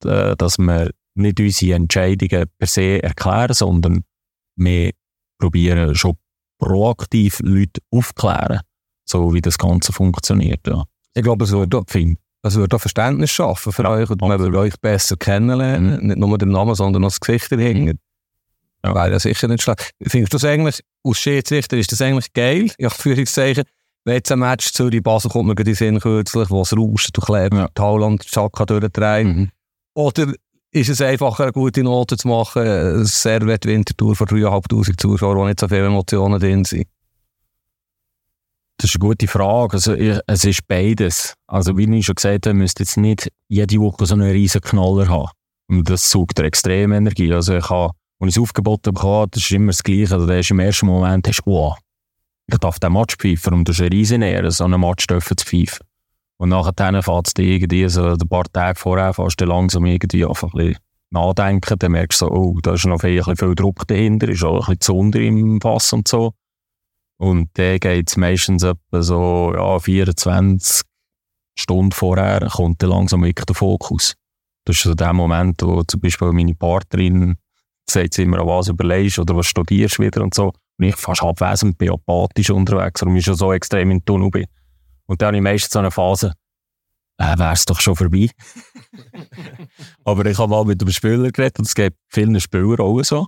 dass 0.00 0.58
wir 0.58 0.90
nicht 1.14 1.40
unsere 1.40 1.74
Entscheidungen 1.74 2.46
per 2.58 2.66
se 2.66 3.02
erklären, 3.02 3.54
sondern 3.54 4.04
wir 4.56 4.92
probieren 5.38 5.94
schon 5.94 6.16
proaktiv 6.58 7.40
Leute 7.40 7.80
aufklären, 7.90 8.60
so 9.04 9.32
wie 9.34 9.40
das 9.40 9.58
Ganze 9.58 9.92
funktioniert. 9.92 10.66
Ja. 10.66 10.84
Ich 11.14 11.22
glaube, 11.22 11.44
es 11.44 11.52
würde, 11.52 11.82
es 12.42 12.54
würde 12.54 12.78
Verständnis 12.78 13.30
schaffen 13.30 13.72
für 13.72 13.82
ja, 13.82 13.90
euch 13.90 14.10
und 14.10 14.20
man 14.20 14.38
würde 14.38 14.58
euch 14.58 14.80
besser 14.80 15.16
kennenlernen, 15.16 16.00
mhm. 16.00 16.06
nicht 16.08 16.18
nur 16.18 16.38
den 16.38 16.50
Namen, 16.50 16.74
sondern 16.74 17.04
auch 17.04 17.08
das 17.08 17.20
Gesicht 17.20 17.52
dahinter. 17.52 17.92
Mhm. 17.92 17.98
Ja. 18.84 18.94
Wäre 18.94 19.12
ja 19.12 19.18
sicher 19.18 19.48
nicht 19.48 19.62
schlecht. 19.62 19.92
Findest 20.02 20.32
du 20.32 20.36
das 20.36 20.44
eigentlich, 20.44 20.80
aus 21.02 21.18
Schiedsrichter, 21.18 21.76
ist 21.76 21.92
das 21.92 22.02
eigentlich 22.02 22.32
geil? 22.32 22.70
Ich 22.76 22.84
habe 22.84 22.94
Führungszeichen, 22.94 23.64
wenn 23.64 23.72
jetzt 24.12 24.30
ein 24.30 24.38
Match 24.38 24.72
Zürich-Basel 24.72 25.30
kommt 25.30 25.48
mir 25.48 25.54
gerade 25.54 25.70
in 25.70 25.76
Sinn 25.76 26.00
kürzlich, 26.00 26.50
wo 26.50 26.62
es 26.62 26.76
rauscht 26.76 27.16
und 27.16 27.24
Kleber 27.24 27.56
ja. 27.56 27.68
Haaland 27.78 28.24
Chaka 28.24 28.66
durchdreht. 28.66 29.26
Mhm. 29.26 29.50
Oder 29.94 30.34
ist 30.70 30.88
es 30.90 31.00
einfacher, 31.00 31.44
eine 31.44 31.52
gute 31.52 31.82
Note 31.82 32.16
zu 32.16 32.28
machen, 32.28 32.62
eine 32.62 33.04
Servet 33.04 33.64
Wintertour 33.64 34.16
von 34.16 34.26
3'500 34.26 34.98
Zuschauern, 34.98 35.38
wo 35.38 35.46
nicht 35.46 35.60
so 35.60 35.68
viele 35.68 35.86
Emotionen 35.86 36.40
drin 36.40 36.64
sind? 36.64 36.86
Das 38.76 38.90
ist 38.90 38.96
eine 38.96 39.08
gute 39.08 39.28
Frage. 39.28 39.74
Also, 39.74 39.94
es 39.94 40.44
ist 40.44 40.66
beides. 40.66 41.34
Also, 41.46 41.76
wie 41.78 41.96
ich 41.96 42.04
schon 42.04 42.16
gesagt 42.16 42.46
habe, 42.46 42.54
müsste 42.54 42.82
jetzt 42.82 42.96
nicht 42.96 43.30
jede 43.48 43.78
Woche 43.78 44.04
so 44.04 44.14
einen 44.14 44.28
riesen 44.30 44.60
Knaller 44.60 45.08
haben. 45.08 45.30
Und 45.68 45.88
das 45.88 46.10
sucht 46.10 46.38
dir 46.38 46.44
extrem 46.44 46.90
Energie. 46.90 47.32
Also, 47.32 47.56
ich 47.56 47.70
habe, 47.70 47.94
als 48.18 48.30
ich 48.30 48.36
es 48.36 48.42
aufgeboten 48.42 49.00
habe, 49.00 49.30
das 49.30 49.44
ist 49.44 49.52
immer 49.52 49.70
das 49.70 49.82
Gleiche. 49.82 50.14
Also, 50.14 50.28
ist 50.28 50.50
im 50.50 50.58
ersten 50.58 50.86
Moment, 50.86 51.28
hast 51.28 51.42
du, 51.46 51.52
wow, 51.52 51.76
ich 52.46 52.58
darf 52.58 52.78
den 52.78 52.92
Match 52.92 53.16
pfeifen 53.16 53.54
und 53.54 53.68
das 53.68 53.76
ist 53.76 53.82
ein 53.82 53.88
riesen 53.88 54.22
Ehre, 54.22 54.50
so 54.50 54.64
einen 54.64 54.80
Match 54.80 55.06
zu 55.06 55.18
pfeifen. 55.18 55.86
Und 56.36 56.50
nachher 56.50 57.02
fährt 57.02 57.26
es 57.28 57.32
irgendwie 57.38 57.88
so 57.88 58.04
ein 58.04 58.28
paar 58.28 58.44
Tage 58.52 58.78
vorher 58.78 59.14
fast 59.14 59.40
langsam 59.40 59.86
irgendwie 59.86 60.26
einfach 60.26 60.52
ein 60.52 60.58
bisschen 60.58 60.78
nachdenken. 61.10 61.78
Dann 61.78 61.92
merkst 61.92 62.20
du 62.20 62.26
so, 62.26 62.32
oh, 62.32 62.58
da 62.60 62.74
ist 62.74 62.86
noch 62.86 63.00
viel, 63.00 63.22
viel 63.22 63.54
Druck 63.54 63.86
dahinter, 63.86 64.28
ist 64.28 64.44
auch 64.44 64.68
ein 64.68 64.76
bisschen 64.76 64.80
zu 64.80 64.96
unter 64.96 65.20
im 65.20 65.60
Fass 65.60 65.92
und 65.92 66.08
so. 66.08 66.34
Und 67.16 67.50
dann 67.54 67.78
geht 67.78 68.10
es 68.10 68.16
meistens 68.16 68.64
etwa 68.64 69.02
so, 69.02 69.52
ja, 69.54 69.78
24 69.78 70.82
Stunden 71.56 71.92
vorher 71.92 72.48
kommt 72.50 72.82
dann 72.82 72.90
langsam 72.90 73.22
wirklich 73.22 73.46
der 73.46 73.54
Fokus. 73.54 74.14
Das 74.64 74.76
ist 74.76 74.82
so 74.82 74.94
der 74.94 75.12
Moment, 75.12 75.62
wo 75.62 75.82
zum 75.84 76.00
Beispiel 76.00 76.32
meine 76.32 76.54
Partnerin 76.54 77.36
sagt 77.88 78.18
immer, 78.18 78.44
was 78.44 78.68
überlegst 78.68 79.18
oder 79.18 79.36
was 79.36 79.46
studierst 79.46 80.00
wieder 80.00 80.22
und 80.22 80.34
so. 80.34 80.52
Und 80.78 80.86
ich 80.86 80.96
fast 80.96 81.22
abwesend 81.22 81.78
bin, 81.78 81.90
apathisch 81.90 82.50
unterwegs, 82.50 83.00
warum 83.00 83.16
ich 83.16 83.24
schon 83.24 83.36
so 83.36 83.52
extrem 83.52 83.90
in 83.90 83.98
den 83.98 84.04
Tunnel 84.04 84.30
bin. 84.30 84.46
Und 85.06 85.22
dann 85.22 85.28
habe 85.28 85.36
ich 85.36 85.42
meistens 85.42 85.72
so 85.72 85.78
eine 85.78 85.90
Phase, 85.90 86.32
äh, 87.18 87.38
wäre 87.38 87.52
es 87.52 87.64
doch 87.64 87.80
schon 87.80 87.96
vorbei. 87.96 88.28
Aber 90.04 90.26
ich 90.26 90.38
habe 90.38 90.50
mal 90.50 90.64
mit 90.64 90.82
einem 90.82 90.90
Spieler 90.92 91.30
geredet 91.30 91.58
und 91.58 91.66
es 91.66 91.74
gibt 91.74 91.96
vielen 92.08 92.38
Spieler 92.40 92.80
auch 92.80 93.02
so. 93.02 93.26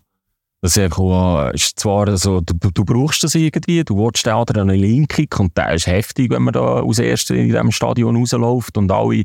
Das 0.62 0.76
ist, 0.76 0.82
einfach, 0.82 1.52
ist 1.52 1.78
zwar 1.78 2.16
so, 2.16 2.40
du, 2.40 2.54
du 2.70 2.84
brauchst 2.84 3.22
das 3.22 3.34
irgendwie, 3.34 3.84
du 3.84 3.96
willst 3.98 4.26
den 4.26 4.32
anderen 4.32 4.70
einen 4.70 4.80
Link 4.80 5.16
und 5.38 5.56
der 5.56 5.74
ist 5.74 5.86
heftig, 5.86 6.30
wenn 6.30 6.42
man 6.42 6.54
da 6.54 6.80
aus 6.80 6.98
erster 6.98 7.34
in 7.34 7.48
diesem 7.48 7.70
Stadion 7.70 8.16
rausläuft 8.16 8.76
und 8.78 8.90
alle 8.90 9.24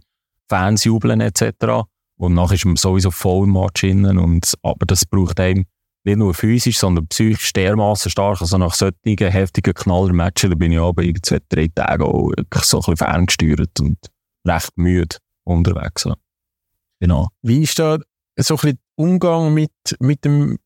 Fans 0.49 0.83
jubeln 0.83 1.21
etc. 1.21 1.87
Und 2.17 2.33
nachher 2.33 2.55
ist 2.55 2.65
man 2.65 2.75
sowieso 2.75 3.09
voll 3.09 3.47
im 3.47 3.53
Match 3.53 3.83
innen 3.83 4.17
und, 4.17 4.53
aber 4.61 4.85
das 4.85 5.05
braucht 5.05 5.39
einem 5.39 5.65
nicht 6.03 6.17
nur 6.17 6.33
physisch, 6.33 6.79
sondern 6.79 7.07
psychisch 7.07 7.53
dermaßen 7.53 8.09
stark. 8.09 8.41
Also 8.41 8.57
nach 8.57 8.73
solchen 8.73 9.17
heftigen 9.17 9.73
Knallermatchen, 9.73 10.57
bin 10.57 10.71
ich 10.71 10.79
aber 10.79 11.03
in 11.03 11.21
zwei, 11.21 11.39
drei 11.49 11.67
Tagen 11.67 12.03
auch 12.03 12.31
so 12.63 12.77
ein 12.77 12.81
bisschen 12.81 12.97
ferngesteuert 12.97 13.79
und 13.79 13.97
recht 14.47 14.77
müde 14.77 15.17
unterwegs. 15.43 16.07
Genau. 16.99 17.29
Wie 17.41 17.63
ist 17.63 17.79
da 17.79 17.97
so 18.37 18.55
ein 18.55 18.57
bisschen 18.57 18.79
Umgang 18.95 19.53
mit, 19.53 19.71
mit, 19.99 20.25
dem, 20.25 20.57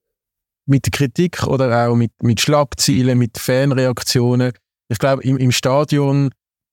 mit 0.66 0.86
der 0.86 0.92
Kritik 0.92 1.44
oder 1.44 1.88
auch 1.88 1.96
mit, 1.96 2.12
mit 2.22 2.42
Schlagzeilen, 2.42 3.18
mit 3.18 3.38
Fanreaktionen? 3.38 4.54
Ich 4.90 5.00
glaube, 5.00 5.24
im, 5.24 5.38
im 5.38 5.52
Stadion, 5.52 6.30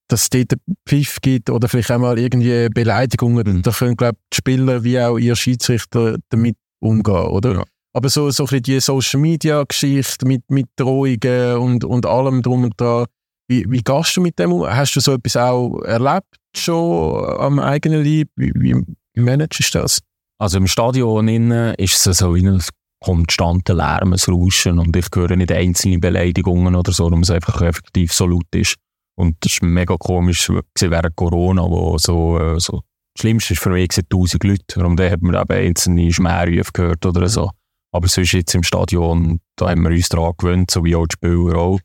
dass 0.09 0.23
es 0.23 0.31
dort 0.31 0.55
Pfiff 0.87 1.21
gibt 1.21 1.49
oder 1.51 1.69
vielleicht 1.69 1.91
auch 1.91 1.99
mal 1.99 2.19
irgendwie 2.19 2.69
Beleidigungen, 2.69 3.47
mhm. 3.47 3.63
da 3.63 3.71
können, 3.71 3.97
glaube 3.97 4.19
ich, 4.19 4.31
die 4.33 4.37
Spieler 4.37 4.85
wie 4.85 5.01
auch 5.01 5.19
ihr 5.19 5.37
Schiedsrichter 5.37 6.19
damit 6.29 6.57
umgehen, 6.81 7.27
oder? 7.27 7.55
Ja. 7.55 7.65
Aber 7.95 8.09
so, 8.09 8.31
so 8.31 8.45
ein 8.45 8.47
bisschen 8.47 8.63
die 8.63 8.81
Social-Media-Geschichte 8.81 10.27
mit, 10.27 10.51
mit 10.51 10.67
Drohungen 10.77 11.57
und, 11.59 11.85
und 11.85 12.07
allem 12.07 12.43
drum 12.43 12.65
und 12.65 12.81
dran, 12.81 13.07
wie, 13.49 13.67
wie 13.69 13.83
gehst 13.83 14.17
du 14.17 14.23
mit 14.23 14.39
dem 14.39 14.53
um? 14.53 14.67
Hast 14.67 14.97
du 14.97 15.01
so 15.01 15.13
etwas 15.13 15.37
auch 15.37 15.81
erlebt 15.83 16.37
schon 16.57 17.25
am 17.39 17.59
eigenen 17.59 18.05
Leib? 18.05 18.29
Wie, 18.37 18.53
wie, 18.55 18.75
wie 19.15 19.21
managst 19.21 19.75
du 19.75 19.81
das? 19.81 20.01
Also 20.39 20.59
im 20.59 20.67
Stadion 20.67 21.29
innen 21.29 21.75
ist 21.75 22.07
es 22.07 22.19
so 22.19 22.35
wie 22.35 22.47
ein 22.47 22.63
konstanter 23.03 23.75
Lärm, 23.75 24.13
ein 24.13 24.33
Rauschen 24.33 24.79
und 24.79 24.97
ich 24.97 25.07
höre 25.15 25.37
nicht 25.37 25.53
einzelne 25.53 25.99
Beleidigungen 25.99 26.75
oder 26.75 26.93
so, 26.93 27.07
um 27.07 27.21
es 27.21 27.31
einfach 27.31 27.61
effektiv 27.61 28.13
so 28.13 28.27
laut 28.27 28.47
ist. 28.55 28.77
Und 29.17 29.37
das 29.41 29.53
ist 29.53 29.63
mega 29.63 29.97
komisch 29.99 30.49
während 30.49 31.17
Corona, 31.17 31.63
wo 31.63 31.99
so, 31.99 32.39
äh, 32.39 32.59
so 32.59 32.83
das 33.15 33.21
Schlimmste 33.21 33.53
ist 33.53 33.63
für 33.63 33.71
mich 33.71 33.91
1000 33.95 34.45
Leute. 34.45 34.85
Und 34.85 34.97
dann 34.97 35.11
hat 35.11 35.21
man 35.21 35.35
eben 35.35 35.67
einzelne 35.69 36.13
Schmährufe 36.13 36.73
gehört 36.73 37.05
oder 37.05 37.29
so. 37.29 37.51
Aber 37.93 38.09
sonst 38.09 38.33
jetzt 38.33 38.55
im 38.55 38.63
Stadion, 38.63 39.41
da 39.57 39.69
haben 39.69 39.83
wir 39.83 39.91
uns 39.91 40.09
daran 40.09 40.33
gewöhnt, 40.37 40.71
so 40.71 40.85
wie 40.85 40.97
auch 40.97 41.07
die 41.07 41.15
Spieler 41.15 41.57
auch, 41.57 41.79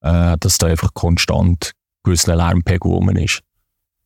äh, 0.00 0.36
dass 0.38 0.58
da 0.58 0.68
einfach 0.68 0.94
konstant 0.94 1.72
gewisser 2.04 2.36
Lärmpegel 2.36 2.90
rum 2.90 3.10
ist. 3.10 3.42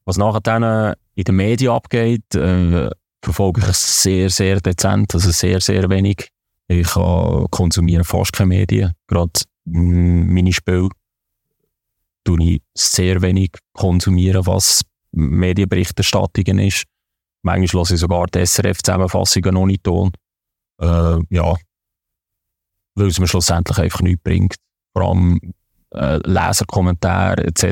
Was 0.04 0.16
nachher 0.16 0.40
dann 0.40 0.62
äh, 0.62 0.94
in 1.14 1.24
den 1.24 1.36
Medien 1.36 1.72
abgeht, 1.72 2.34
äh, 2.34 2.90
verfolge 3.22 3.60
ich 3.60 3.76
sehr, 3.76 4.30
sehr 4.30 4.60
dezent, 4.60 5.14
also 5.14 5.30
sehr, 5.30 5.60
sehr 5.60 5.88
wenig. 5.90 6.28
Ich 6.68 6.96
äh, 6.96 7.44
konsumiere 7.50 8.04
fast 8.04 8.32
keine 8.32 8.48
Medien. 8.48 8.92
Gerade 9.06 9.32
meine 9.64 10.52
Spiele 10.52 10.88
tue 12.24 12.42
ich 12.42 12.62
sehr 12.74 13.20
wenig 13.22 13.52
konsumieren, 13.72 14.46
was 14.46 14.82
Medienberichterstattungen 15.12 16.60
ist. 16.60 16.84
Manchmal 17.42 17.80
lasse 17.80 17.94
ich 17.94 18.00
sogar 18.00 18.26
die 18.26 18.44
SRF-Zusammenfassungen 18.44 19.54
noch 19.54 19.66
nicht 19.66 19.84
tun. 19.84 20.12
Äh, 20.80 21.18
ja, 21.30 21.54
weil 22.94 23.06
es 23.06 23.20
mir 23.20 23.28
schlussendlich 23.28 23.78
einfach 23.78 24.00
nichts 24.00 24.22
bringt. 24.22 24.54
Vor 24.92 25.08
allem 25.08 25.40
äh, 25.94 26.18
Leserkommentare 26.24 27.44
etc. 27.44 27.70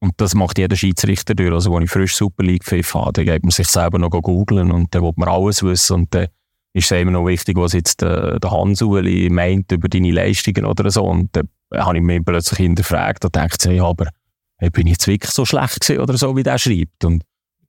Und 0.00 0.14
das 0.18 0.34
macht 0.34 0.58
jeder 0.58 0.76
Schiedsrichter 0.76 1.34
durch. 1.34 1.52
Also, 1.52 1.72
wenn 1.74 1.84
ich 1.84 1.90
frisch 1.90 2.16
Super 2.16 2.44
League 2.44 2.64
pfiff 2.64 2.94
habe, 2.94 3.12
dann 3.12 3.24
geht 3.24 3.42
man 3.42 3.50
sich 3.50 3.68
selber 3.68 3.98
noch 3.98 4.10
googeln 4.10 4.70
und 4.70 4.94
dann 4.94 5.02
will 5.02 5.12
man 5.16 5.28
alles 5.28 5.62
wissen. 5.62 5.94
Und 5.94 6.14
dann 6.14 6.28
ist 6.74 6.90
es 6.92 7.00
immer 7.00 7.12
noch 7.12 7.26
wichtig, 7.26 7.56
was 7.56 7.72
jetzt 7.72 8.02
der, 8.02 8.38
der 8.38 8.50
Hans-Uli 8.50 9.30
meint 9.30 9.72
über 9.72 9.88
deine 9.88 10.10
Leistungen 10.10 10.66
oder 10.66 10.90
so. 10.90 11.04
Und 11.04 11.34
dann 11.34 11.48
habe 11.74 11.96
ich 11.96 12.02
mich 12.02 12.24
plötzlich 12.24 12.58
hinterfragt 12.58 13.24
und 13.24 13.34
dachte, 13.34 13.70
hey, 13.70 13.80
aber 13.80 14.10
hey, 14.58 14.70
bin 14.70 14.86
ich 14.86 14.94
jetzt 14.94 15.06
wirklich 15.06 15.32
so 15.32 15.44
schlecht 15.44 15.80
gewesen 15.80 16.00
oder 16.00 16.16
so, 16.18 16.36
wie 16.36 16.42
der 16.42 16.58
schreibt? 16.58 17.04
Und 17.04 17.24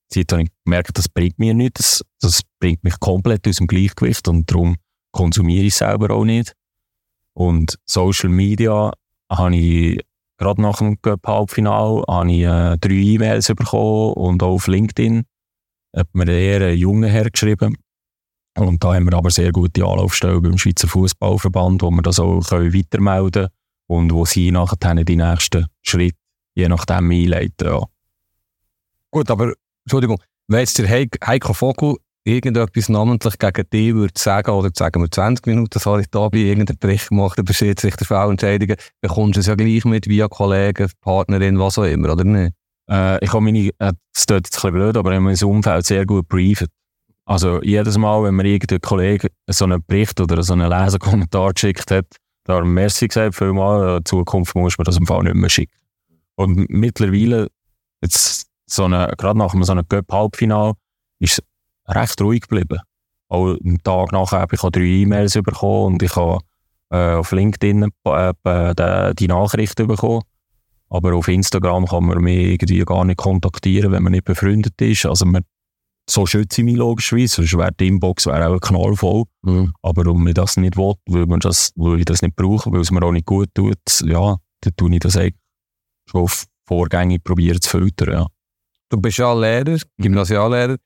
Zeit 0.09 0.31
habe 0.31 0.43
ich 0.43 0.49
gemerkt, 0.63 0.97
das 0.97 1.09
bringt 1.09 1.39
mir 1.39 1.53
nichts. 1.53 2.03
Das, 2.19 2.31
das 2.31 2.41
bringt 2.59 2.83
mich 2.83 2.99
komplett 2.99 3.47
aus 3.47 3.57
dem 3.57 3.67
Gleichgewicht 3.67 4.27
und 4.27 4.49
darum 4.49 4.75
konsumiere 5.11 5.65
ich 5.65 5.75
selber 5.75 6.11
auch 6.11 6.25
nicht. 6.25 6.53
Und 7.33 7.77
Social 7.85 8.29
Media 8.29 8.91
habe 9.31 9.55
ich 9.55 9.99
gerade 10.37 10.61
nach 10.61 10.77
dem 10.77 11.01
Cup-Halbfinale 11.01 12.01
äh, 12.01 12.77
drei 12.77 12.93
E-Mails 12.93 13.47
bekommen 13.47 14.13
und 14.13 14.43
auch 14.43 14.53
auf 14.53 14.67
LinkedIn 14.67 15.23
hat 15.95 16.07
mir 16.13 16.27
eher 16.27 16.61
einen 16.61 16.77
jungen 16.77 17.09
Herr 17.09 17.29
geschrieben. 17.29 17.77
Und 18.57 18.83
da 18.83 18.95
haben 18.95 19.05
wir 19.05 19.17
aber 19.17 19.29
sehr 19.29 19.51
gute 19.51 19.85
Anlaufstellen 19.85 20.41
beim 20.41 20.57
Schweizer 20.57 20.87
Fußballverband, 20.87 21.83
wo 21.83 21.91
wir 21.91 22.01
das 22.01 22.19
auch 22.19 22.41
können 22.41 22.73
weitermelden 22.73 23.43
können. 23.43 23.49
und 23.87 24.13
wo 24.13 24.25
sie 24.25 24.51
nachher 24.51 24.95
die 24.95 25.15
nächsten 25.15 25.67
Schritte 25.81 26.17
je 26.55 26.67
nachdem 26.67 27.11
einleiten. 27.11 27.67
Ja. 27.67 27.83
Gut, 29.11 29.29
aber, 29.29 29.53
Entschuldigung, 29.87 30.19
wenn 30.49 30.59
jetzt 30.59 30.77
der 30.79 30.89
Heik, 30.89 31.17
Heiko 31.25 31.53
Vogel 31.53 31.95
irgendetwas 32.25 32.89
namentlich 32.89 33.39
gegen 33.39 33.69
dich 33.69 33.93
würde 33.93 34.13
sagen, 34.17 34.51
oder 34.51 34.69
sagen 34.73 35.01
wir 35.01 35.09
20 35.09 35.47
Minuten, 35.47 35.79
sorry, 35.79 36.03
da 36.11 36.27
bei 36.27 36.39
irgendeinem 36.39 36.77
Bericht 36.77 37.07
gemacht 37.07 37.39
über 37.39 37.53
Schiedsrichterfallentscheidungen, 37.53 38.75
bekommst 38.99 39.37
du 39.37 39.39
es 39.39 39.45
ja 39.45 39.55
gleich 39.55 39.85
mit 39.85 40.09
via 40.09 40.27
Kollegen, 40.27 40.91
Partnerin, 40.99 41.57
was 41.57 41.77
auch 41.77 41.85
immer, 41.85 42.11
oder 42.11 42.25
nicht? 42.25 42.53
Äh, 42.91 43.23
ich 43.23 43.31
habe 43.31 43.39
meine, 43.39 43.69
äh, 43.79 43.93
das 44.13 44.25
tut 44.25 44.45
jetzt 44.45 44.57
ein 44.57 44.73
bisschen 44.73 44.73
blöd, 44.73 44.97
aber 44.97 45.11
ich 45.11 45.15
habe 45.15 45.23
mein 45.23 45.41
Umfeld 45.41 45.85
sehr 45.85 46.05
gut 46.05 46.27
briefet. 46.27 46.69
Also 47.23 47.63
jedes 47.63 47.97
Mal, 47.97 48.23
wenn 48.23 48.35
mir 48.35 48.43
irgendein 48.43 48.81
Kollege 48.81 49.29
so 49.49 49.63
einen 49.63 49.81
Bericht 49.87 50.19
oder 50.19 50.43
so 50.43 50.51
einen 50.51 50.69
Leserkommentar 50.69 51.53
geschickt 51.53 51.91
hat, 51.91 52.07
da 52.43 52.55
haben 52.55 52.73
Merci 52.73 53.07
gesagt, 53.07 53.35
vielmal, 53.35 53.99
in 53.99 54.05
Zukunft 54.05 54.53
muss 54.53 54.77
man 54.77 54.83
das 54.83 54.97
im 54.97 55.07
Fall 55.07 55.23
nicht 55.23 55.35
mehr 55.35 55.49
schicken. 55.49 55.77
Und 56.35 56.69
mittlerweile, 56.69 57.47
jetzt 58.01 58.47
so 58.69 58.85
eine, 58.85 59.13
gerade 59.17 59.39
nach 59.39 59.53
so 59.59 59.71
einem 59.71 59.87
Cup-Halbfinal, 59.87 60.73
ist 61.19 61.39
es 61.39 61.95
recht 61.95 62.21
ruhig 62.21 62.41
geblieben. 62.41 62.79
Auch 63.29 63.55
am 63.63 63.83
Tag 63.83 64.11
nachher 64.11 64.39
habe 64.39 64.55
ich 64.55 64.63
auch 64.63 64.71
drei 64.71 64.81
E-Mails 64.81 65.33
bekommen 65.33 65.93
und 65.93 66.03
ich 66.03 66.15
habe 66.15 66.39
äh, 66.89 67.15
auf 67.15 67.31
LinkedIn 67.31 67.89
äh, 68.05 68.33
die, 68.45 69.15
die 69.15 69.27
Nachrichten 69.27 69.87
bekommen. 69.87 70.21
Aber 70.89 71.15
auf 71.15 71.27
Instagram 71.27 71.85
kann 71.85 72.05
man 72.05 72.19
mich 72.19 72.37
irgendwie 72.37 72.79
gar 72.85 73.03
nicht 73.03 73.17
kontaktieren, 73.17 73.91
wenn 73.91 74.03
man 74.03 74.13
nicht 74.13 74.23
befreundet 74.23 74.79
ist. 74.81 75.05
Also 75.05 75.25
man, 75.25 75.43
so 76.09 76.25
schütze 76.25 76.61
ich 76.61 76.65
mich 76.65 76.77
logischerweise, 76.77 77.35
sonst 77.35 77.57
wäre 77.57 77.73
die 77.73 77.87
Inbox 77.87 78.27
wäre 78.27 78.47
auch 78.47 78.59
knallvoll. 78.61 79.23
Mhm. 79.41 79.73
Aber 79.81 80.09
um 80.09 80.25
ich 80.27 80.35
das 80.35 80.55
nicht 80.55 80.77
will, 80.77 80.93
weil, 81.07 81.25
man 81.25 81.41
das, 81.41 81.73
weil 81.75 81.99
ich 81.99 82.05
das 82.05 82.21
nicht 82.21 82.37
brauche, 82.37 82.71
weil 82.71 82.79
es 82.79 82.91
mir 82.91 83.03
auch 83.03 83.11
nicht 83.11 83.25
gut 83.25 83.49
tut, 83.53 83.77
ja, 84.05 84.37
dann 84.61 84.75
tue 84.77 84.93
ich 84.93 84.99
das 84.99 85.17
eigentlich 85.17 85.35
schon 86.09 86.21
auf 86.21 86.45
vorgängig 86.65 87.23
probieren 87.23 87.59
zu 87.59 87.69
filtern, 87.69 88.13
ja. 88.13 88.27
Du 88.89 88.97
bist 89.01 89.17
ja 89.17 89.33
Lehrer, 89.33 89.77
Gymnasiallehrer. 89.97 90.77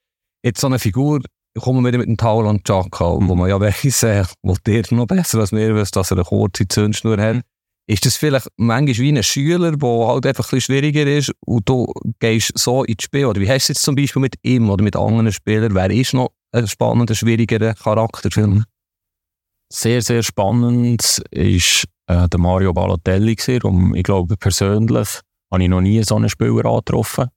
Jetzt 0.43 0.61
so 0.61 0.67
eine 0.67 0.79
Figur, 0.79 1.21
kommen 1.59 1.83
wir 1.83 1.89
wieder 1.89 1.99
mit 1.99 2.07
dem 2.07 2.17
Tauland 2.17 2.63
Chaka, 2.65 3.15
mhm. 3.19 3.29
wo 3.29 3.35
man 3.35 3.49
ja 3.49 3.59
weiss, 3.59 4.03
äh, 4.03 4.25
wo 4.41 4.55
dir 4.65 4.83
noch 4.91 5.05
besser 5.05 5.39
als 5.39 5.51
mir 5.51 5.75
weiss, 5.75 5.91
dass 5.91 6.11
er 6.11 6.17
eine 6.17 6.25
kurze 6.25 6.67
Zündschnur 6.67 7.17
hat. 7.17 7.35
Mhm. 7.35 7.41
Ist 7.87 8.05
das 8.05 8.15
vielleicht 8.15 8.47
manchmal 8.57 8.97
wie 8.97 9.11
ein 9.11 9.23
Schüler, 9.23 9.75
der 9.75 10.07
halt 10.07 10.25
einfach 10.25 10.45
ein 10.45 10.55
bisschen 10.55 10.61
schwieriger 10.61 11.05
ist 11.05 11.31
und 11.45 11.67
du 11.67 11.91
gehst 12.19 12.57
so 12.57 12.83
ins 12.83 13.03
Spiel? 13.03 13.25
Oder 13.25 13.41
wie 13.41 13.49
hast 13.49 13.67
du 13.67 13.73
es 13.73 13.77
jetzt 13.77 13.83
zum 13.83 13.95
Beispiel 13.95 14.21
mit 14.21 14.35
ihm 14.43 14.69
oder 14.69 14.83
mit 14.83 14.95
anderen 14.95 15.31
Spielern? 15.31 15.75
Wer 15.75 15.91
ist 15.91 16.13
noch 16.13 16.31
ein 16.53 16.67
spannender, 16.67 17.15
schwierigerer 17.15 17.73
Charakterfilm? 17.73 18.63
Sehr, 19.73 20.01
sehr 20.01 20.23
spannend 20.23 21.21
ist 21.31 21.85
äh, 22.07 22.29
der 22.29 22.39
Mario 22.39 22.73
Balotelli 22.73 23.35
gewesen. 23.35 23.63
Und 23.63 23.95
ich 23.95 24.03
glaube, 24.03 24.37
persönlich 24.37 25.19
habe 25.51 25.63
ich 25.63 25.69
noch 25.69 25.81
nie 25.81 26.01
so 26.03 26.15
einen 26.15 26.29
Spieler 26.29 26.65
angetroffen. 26.65 27.27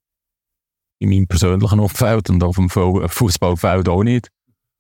In 1.05 1.11
meinem 1.11 1.27
persönlichen 1.27 1.81
Umfeld 1.81 2.31
und 2.31 2.43
auf 2.43 2.57
dem 2.57 2.71
Fußballfeld 2.71 3.89
auch 3.91 4.03
nicht. 4.03 4.29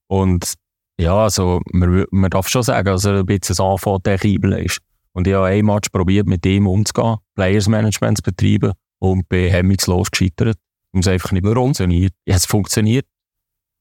Und 0.07 0.55
ja, 0.99 1.15
also, 1.15 1.61
man, 1.71 2.07
man 2.11 2.31
darf 2.31 2.49
schon 2.49 2.63
sagen, 2.63 2.87
dass 2.87 3.05
er 3.05 3.19
ein 3.19 3.27
bisschen 3.27 3.57
ein 3.59 3.73
Anfang 3.73 4.03
der 4.05 4.19
Kiebel 4.19 4.53
ist. 4.55 4.79
Und 5.13 5.27
ich 5.27 5.35
habe 5.35 5.47
ein 5.47 5.67
Match 5.67 5.91
probiert, 5.91 6.27
mit 6.27 6.47
ihm 6.47 6.67
umzugehen, 6.67 7.17
Players 7.35 7.69
Management 7.69 8.19
zu 8.19 8.23
betreiben 8.23 8.73
und 9.01 9.29
bin 9.29 9.51
hemmungslos 9.51 10.11
gescheitert. 10.11 10.57
Und 10.93 11.01
es 11.01 11.09
einfach 11.09 11.33
nicht 11.33 11.45
mehr 11.45 11.55
funktioniert. 11.55 12.15
Ja, 12.25 12.37
es 12.37 12.47
funktioniert. 12.47 13.05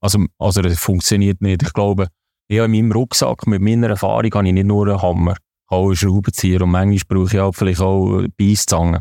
Also, 0.01 0.25
also, 0.37 0.61
es 0.61 0.79
funktioniert 0.79 1.41
nicht. 1.41 1.63
Ich 1.63 1.71
glaube, 1.71 2.07
ich 2.49 2.59
habe 2.59 2.65
in 2.65 2.71
meinem 2.71 2.91
Rucksack 2.91 3.47
mit 3.47 3.61
meiner 3.61 3.87
Erfahrung 3.87 4.33
habe 4.33 4.47
ich 4.47 4.53
nicht 4.53 4.67
nur 4.67 4.85
einen 4.85 5.01
Hammer, 5.01 5.31
ich 5.31 5.71
habe 5.71 5.81
auch 5.81 5.87
einen 5.87 5.95
Schraubenzieher 5.95 6.61
und 6.61 6.71
manchmal 6.71 7.19
brauche 7.19 7.35
ich 7.35 7.39
auch 7.39 7.53
vielleicht 7.53 7.79
auch 7.79 8.25
Beißzangen. 8.37 8.99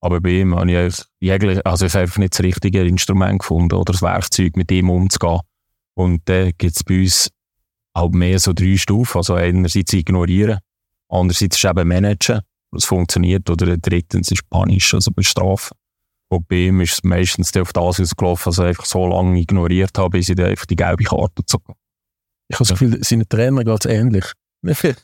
Aber 0.00 0.20
bei 0.20 0.40
ihm 0.40 0.54
habe 0.54 0.70
ich 0.70 1.02
jeglich, 1.20 1.64
also 1.66 1.86
ich 1.86 1.92
habe 1.92 2.02
einfach 2.02 2.18
nicht 2.18 2.32
das 2.32 2.40
richtige 2.40 2.82
Instrument 2.82 3.40
gefunden 3.40 3.74
oder 3.74 3.92
das 3.92 4.02
Werkzeug, 4.02 4.56
mit 4.56 4.70
ihm 4.72 4.88
umzugehen. 4.88 5.40
Und 5.94 6.22
da 6.24 6.50
gibt 6.52 6.76
es 6.76 6.84
bei 6.84 7.00
uns 7.00 7.30
auch 7.92 8.10
mehr 8.10 8.38
so 8.38 8.52
drei 8.54 8.76
Stufen. 8.76 9.18
Also 9.18 9.34
einerseits 9.34 9.92
ignorieren, 9.92 10.60
andererseits 11.08 11.56
ist 11.56 11.64
eben 11.64 11.88
managen, 11.88 12.40
das 12.72 12.86
funktioniert, 12.86 13.50
oder 13.50 13.76
drittens 13.76 14.30
ist 14.30 14.48
panisch, 14.48 14.94
also 14.94 15.10
bestrafen. 15.10 15.76
Und 16.28 16.48
bei 16.48 16.56
ihm 16.56 16.80
ist 16.80 16.92
es 16.92 17.02
meistens 17.02 17.54
auf 17.56 17.72
das 17.72 18.00
ausgelaufen, 18.00 18.50
dass 18.50 18.58
ich 18.58 18.64
einfach 18.64 18.84
so 18.86 19.06
lange 19.06 19.38
ignoriert 19.38 19.98
habe, 19.98 20.10
bis 20.10 20.28
ich 20.28 20.40
einfach 20.40 20.66
die 20.66 20.76
gelbe 20.76 21.04
Karte 21.04 21.44
zog. 21.44 21.62
Ich 22.48 22.56
habe 22.56 22.68
das 22.68 22.68
Gefühl, 22.68 22.98
seine 23.02 23.28
Trainer 23.28 23.64
geht 23.64 23.84
es 23.84 23.90
ähnlich. 23.90 24.24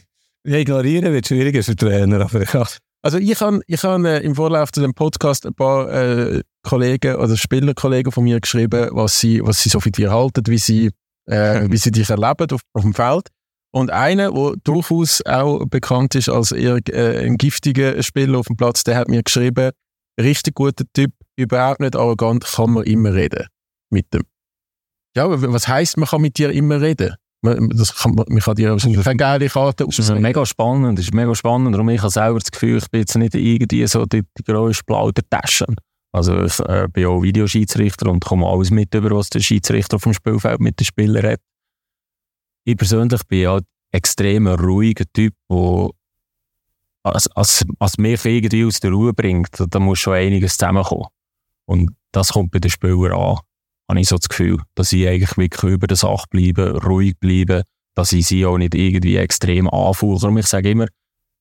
ja, 0.48 0.58
ignorieren 0.58 1.12
wird 1.12 1.26
schwieriger 1.26 1.62
für 1.62 1.76
Trainer. 1.76 2.20
Aber 2.20 2.44
ja. 2.44 2.66
Also 3.02 3.18
ich 3.18 3.40
habe 3.40 3.60
ich 3.66 3.82
hab, 3.82 4.02
äh, 4.04 4.18
im 4.20 4.34
Vorlauf 4.34 4.72
zu 4.72 4.80
dem 4.80 4.94
Podcast 4.94 5.46
ein 5.46 5.54
paar 5.54 5.90
äh, 5.90 6.42
Kollegen 6.62 7.16
oder 7.16 7.36
Spielerkollegen 7.36 8.10
von 8.10 8.24
mir 8.24 8.40
geschrieben, 8.40 8.90
was 8.92 9.20
sie, 9.20 9.40
was 9.42 9.62
sie 9.62 9.68
so 9.68 9.80
für 9.80 9.90
dir 9.90 10.10
halten, 10.10 10.42
wie 10.46 10.58
sie, 10.58 10.90
äh, 11.26 11.66
wie 11.70 11.76
sie 11.76 11.92
dich 11.92 12.10
erleben 12.10 12.50
auf, 12.50 12.60
auf 12.72 12.82
dem 12.82 12.94
Feld. 12.94 13.28
Und 13.70 13.90
einer, 13.90 14.32
der 14.32 14.54
durchaus 14.64 15.24
auch 15.26 15.64
bekannt 15.66 16.14
ist 16.14 16.28
als 16.28 16.52
eher 16.52 16.78
äh, 16.88 17.26
ein 17.26 17.36
giftiger 17.36 18.02
Spieler 18.02 18.38
auf 18.38 18.46
dem 18.46 18.56
Platz, 18.56 18.82
der 18.82 18.96
hat 18.96 19.08
mir 19.08 19.22
geschrieben, 19.22 19.70
richtig 20.20 20.54
guter 20.54 20.84
Typ, 20.94 21.12
überhaupt 21.36 21.80
nicht 21.80 21.94
arrogant, 21.94 22.44
kann 22.44 22.72
man 22.72 22.84
immer 22.84 23.14
reden 23.14 23.46
mit 23.90 24.12
dem. 24.12 24.22
Ja, 25.14 25.26
was 25.28 25.68
heißt, 25.68 25.98
man 25.98 26.08
kann 26.08 26.22
mit 26.22 26.38
dir 26.38 26.50
immer 26.50 26.80
reden? 26.80 27.14
Man, 27.40 27.68
das 27.70 27.94
kann, 27.94 28.14
man 28.14 28.40
kann 28.40 28.56
dir 28.56 28.72
eine 28.72 29.16
geile 29.16 29.48
Karte 29.48 29.84
Das 29.86 29.98
ist 29.98 30.12
mega 30.12 30.44
spannend, 30.44 30.98
das 30.98 31.06
ist 31.06 31.14
mega 31.14 31.34
spannend. 31.34 31.76
Und 31.76 31.88
ich 31.88 32.00
habe 32.00 32.10
selber 32.10 32.40
das 32.40 32.50
Gefühl, 32.50 32.78
ich 32.78 32.90
bin 32.90 33.00
jetzt 33.00 33.16
nicht 33.16 33.34
irgendwie 33.34 33.86
so 33.86 34.06
die, 34.06 34.22
die 34.36 34.42
grösste 34.42 34.84
Plaudertasche. 34.84 35.66
Also 36.10 36.42
ich 36.42 36.58
äh, 36.60 36.88
bin 36.92 37.06
auch 37.06 37.22
Videoschiedsrichter 37.22 38.10
und 38.10 38.24
komme 38.24 38.46
alles 38.46 38.70
mit 38.70 38.92
über, 38.94 39.10
was 39.10 39.30
der 39.30 39.40
Schiedsrichter 39.40 39.96
auf 39.96 40.02
dem 40.02 40.14
Spielfeld 40.14 40.58
mit 40.60 40.80
den 40.80 40.84
Spielern 40.84 41.32
hat. 41.32 41.40
Ich 42.64 42.76
persönlich 42.76 43.24
bin 43.28 43.40
ja 43.40 43.56
ein 43.56 43.62
extrem 43.92 44.46
ruhiger 44.48 45.04
Typ, 45.12 45.34
der 45.50 45.90
als, 47.04 47.28
als, 47.28 47.64
als 47.78 47.98
mich 47.98 48.24
irgendwie 48.24 48.64
aus 48.64 48.80
der 48.80 48.90
Ruhe 48.90 49.12
bringt, 49.12 49.50
da 49.68 49.78
muss 49.78 50.00
schon 50.00 50.14
einiges 50.14 50.56
zusammenkommen. 50.56 51.06
Und 51.66 51.90
das 52.12 52.32
kommt 52.32 52.50
bei 52.50 52.58
den 52.58 52.70
Spielern 52.70 53.12
an 53.12 53.38
habe 53.88 54.00
ich 54.00 54.08
so 54.08 54.16
das 54.16 54.28
Gefühl, 54.28 54.58
dass 54.74 54.92
ich 54.92 55.08
eigentlich 55.08 55.36
wirklich 55.36 55.72
über 55.72 55.86
der 55.86 55.96
Sache 55.96 56.26
bleibe, 56.30 56.82
ruhig 56.84 57.18
bleibe, 57.18 57.62
dass 57.94 58.12
ich 58.12 58.26
sie 58.26 58.44
auch 58.44 58.58
nicht 58.58 58.74
irgendwie 58.74 59.16
extrem 59.16 59.68
anfauche. 59.68 60.26
Und 60.26 60.36
ich 60.36 60.46
sage 60.46 60.70
immer, 60.70 60.86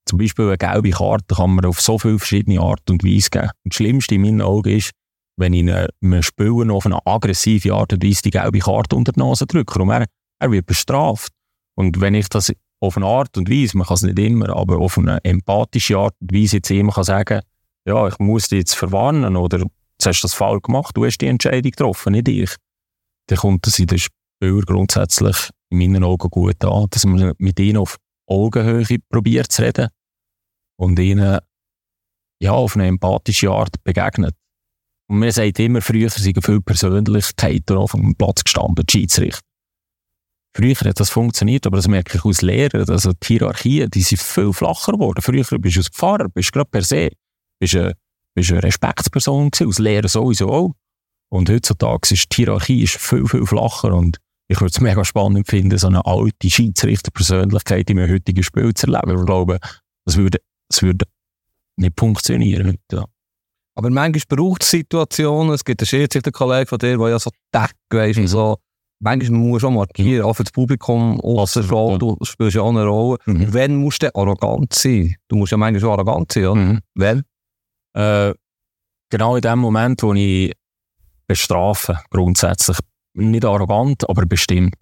zum 0.06 0.20
Beispiel 0.20 0.48
eine 0.48 0.58
gelbe 0.58 0.92
Karte 0.92 1.36
kann 1.36 1.56
man 1.56 1.66
auf 1.66 1.82
so 1.82 2.00
viele 2.00 2.18
verschiedene 2.18 2.62
Art 2.62 2.90
und 2.90 3.04
Weise 3.04 3.30
geben. 3.30 3.50
Und 3.64 3.74
das 3.74 3.76
Schlimmste 3.76 4.16
in 4.16 4.22
meinen 4.22 4.42
Augen 4.42 4.78
ist, 4.78 4.92
wenn 5.36 5.54
ich 5.54 5.70
einem 5.70 6.24
Spieler 6.24 6.74
auf 6.74 6.86
eine 6.86 7.06
aggressive 7.06 7.74
Art 7.74 7.94
und 7.94 8.04
Weise 8.04 8.22
die 8.24 8.32
gelbe 8.32 8.60
Karte 8.60 8.96
unter 8.96 9.12
die 9.12 9.20
Nase 9.20 9.46
drücke. 9.46 9.82
Und 9.82 9.90
er, 9.90 10.06
er 10.40 10.52
wird 10.52 10.66
bestraft. 10.66 11.32
Und 11.76 12.00
wenn 12.02 12.16
ich 12.16 12.30
das 12.30 12.52
auf 12.80 12.98
eine 12.98 13.06
Art 13.06 13.38
und 13.38 13.50
Weise, 13.50 13.78
man 13.78 13.86
kann 13.86 13.96
es 13.96 14.02
nicht 14.04 14.18
immer, 14.18 14.56
aber 14.56 14.80
auf 14.80 14.98
eine 14.98 15.24
empathische 15.24 15.98
Art 15.98 16.16
und 16.22 16.34
Weise 16.34 16.58
jetzt 16.58 16.72
immer 16.72 16.94
kann 16.94 17.04
sagen, 17.04 17.42
ja, 17.86 18.08
ich 18.08 18.18
muss 18.20 18.48
dich 18.48 18.60
jetzt 18.60 18.76
verwarnen 18.76 19.36
oder 19.36 19.64
hast 20.08 20.22
du 20.22 20.26
das 20.26 20.34
Fall 20.34 20.60
gemacht, 20.60 20.96
du 20.96 21.06
hast 21.06 21.20
die 21.20 21.28
Entscheidung 21.28 21.72
getroffen, 21.72 22.14
nicht 22.14 22.28
ich. 22.28 22.56
Dann 23.28 23.38
kommt 23.38 23.68
es 23.68 23.80
in 23.80 23.88
den 23.88 24.00
Spieler 24.00 24.62
grundsätzlich 24.66 25.50
in 25.70 25.78
meinen 25.78 26.04
Augen 26.04 26.30
gut 26.30 26.64
an, 26.64 26.88
dass 26.90 27.06
man 27.06 27.34
mit 27.38 27.60
ihnen 27.60 27.78
auf 27.78 27.98
Augenhöhe 28.28 29.00
probiert 29.10 29.52
zu 29.52 29.64
reden 29.64 29.90
und 30.80 30.98
ihnen 31.00 31.40
ja, 32.42 32.52
auf 32.52 32.76
eine 32.76 32.88
empathische 32.88 33.50
Art 33.50 33.84
begegnet. 33.84 34.36
Und 35.10 35.20
mir 35.20 35.32
sagt 35.32 35.60
immer, 35.60 35.82
früher 35.82 36.10
sind 36.10 36.44
viele 36.46 36.62
Persönlichkeiten 36.62 37.78
auf 37.78 37.92
dem 37.92 38.16
Platz 38.16 38.44
gestanden, 38.44 38.86
die 38.86 38.92
Schiedsrichter. 38.92 39.42
Früher 40.56 40.76
hat 40.76 41.00
das 41.00 41.10
funktioniert, 41.10 41.66
aber 41.68 41.78
das 41.78 41.88
merke 41.88 42.18
ich 42.18 42.26
aus 42.26 42.42
Lehrern. 42.42 42.90
Also 42.90 43.14
die 43.14 43.28
Hierarchien, 43.28 43.90
die 43.90 44.02
sind 44.02 44.22
viel 44.22 44.54
flacher 44.54 44.94
geworden. 44.94 45.22
Früher 45.22 45.44
bist 45.60 45.76
du 45.76 45.80
als 45.80 45.90
Pfarrer, 45.90 46.30
bist 46.30 46.52
gerade 46.52 46.70
per 46.70 46.82
se, 46.82 47.12
bist 47.60 47.76
ein 47.76 47.94
bist 48.38 48.52
eine 48.52 48.64
Respektsperson 48.64 49.50
gewesen, 49.50 49.68
als 49.68 49.80
Lehrer 49.80 50.08
sowieso 50.08 50.50
auch. 50.50 50.74
Und 51.30 51.50
heutzutage 51.50 52.14
ist 52.14 52.32
die 52.32 52.36
Hierarchie 52.36 52.84
ist 52.84 52.98
viel, 52.98 53.28
viel 53.28 53.46
flacher 53.46 53.94
und 53.94 54.18
ich 54.48 54.62
würde 54.62 54.72
es 54.74 54.80
mega 54.80 55.04
spannend 55.04 55.48
finden, 55.48 55.78
so 55.78 55.88
eine 55.88 56.06
alte 56.06 56.50
Schiedsrichterpersönlichkeit 56.50 57.90
in 57.90 58.00
einem 58.00 58.14
heutigen 58.14 58.44
Spiel 58.44 58.74
zu 58.74 58.88
erleben. 58.88 59.20
Ich 59.20 59.26
glaube, 59.26 59.60
das 60.06 60.16
würde, 60.16 60.38
das 60.70 60.82
würde 60.84 61.06
nicht 61.76 62.00
funktionieren. 62.00 62.78
Ja. 62.92 63.06
Aber 63.76 63.90
manchmal 63.90 64.38
braucht 64.38 64.64
es 64.64 64.70
Situationen, 64.70 65.54
es 65.54 65.66
gibt 65.66 65.82
einen 65.82 65.88
Schiedsrichterkollegen 65.88 66.68
von 66.68 66.78
dir, 66.78 66.98
der 66.98 67.10
ja 67.10 67.20
so 67.20 67.32
Tag 67.52 67.74
weißt, 67.90 68.20
mhm. 68.20 68.28
so, 68.28 68.58
manchmal 69.00 69.40
musst 69.40 69.64
du 69.64 69.68
auch 69.68 69.72
markieren, 69.72 70.24
auch 70.24 70.34
für 70.34 70.44
das 70.44 70.54
Publikum, 70.54 71.20
außer 71.20 71.64
Frau, 71.64 71.98
du 71.98 72.18
spielst 72.22 72.56
ja 72.56 72.62
auch 72.62 72.70
eine 72.70 72.86
Rolle. 72.86 73.18
Mhm. 73.26 73.54
Wenn 73.54 73.76
musst 73.76 74.04
du 74.04 74.16
arrogant 74.16 74.74
sein? 74.74 75.16
Du 75.28 75.36
musst 75.36 75.52
ja 75.52 75.58
manchmal 75.58 75.82
schon 75.82 75.92
arrogant 75.92 76.32
sein, 76.32 76.46
oder? 76.46 76.56
Mhm. 76.56 76.80
Wenn? 76.96 77.24
Äh, 77.98 78.36
genau 79.10 79.36
in 79.36 79.42
dem 79.42 79.60
Moment, 79.60 80.04
wo 80.04 80.14
ich 80.14 80.54
bestrafe, 81.28 82.00
grundsätzlich, 82.12 82.78
nicht 83.14 83.44
arrogant, 83.44 84.08
aber 84.08 84.26
bestimmt. 84.26 84.76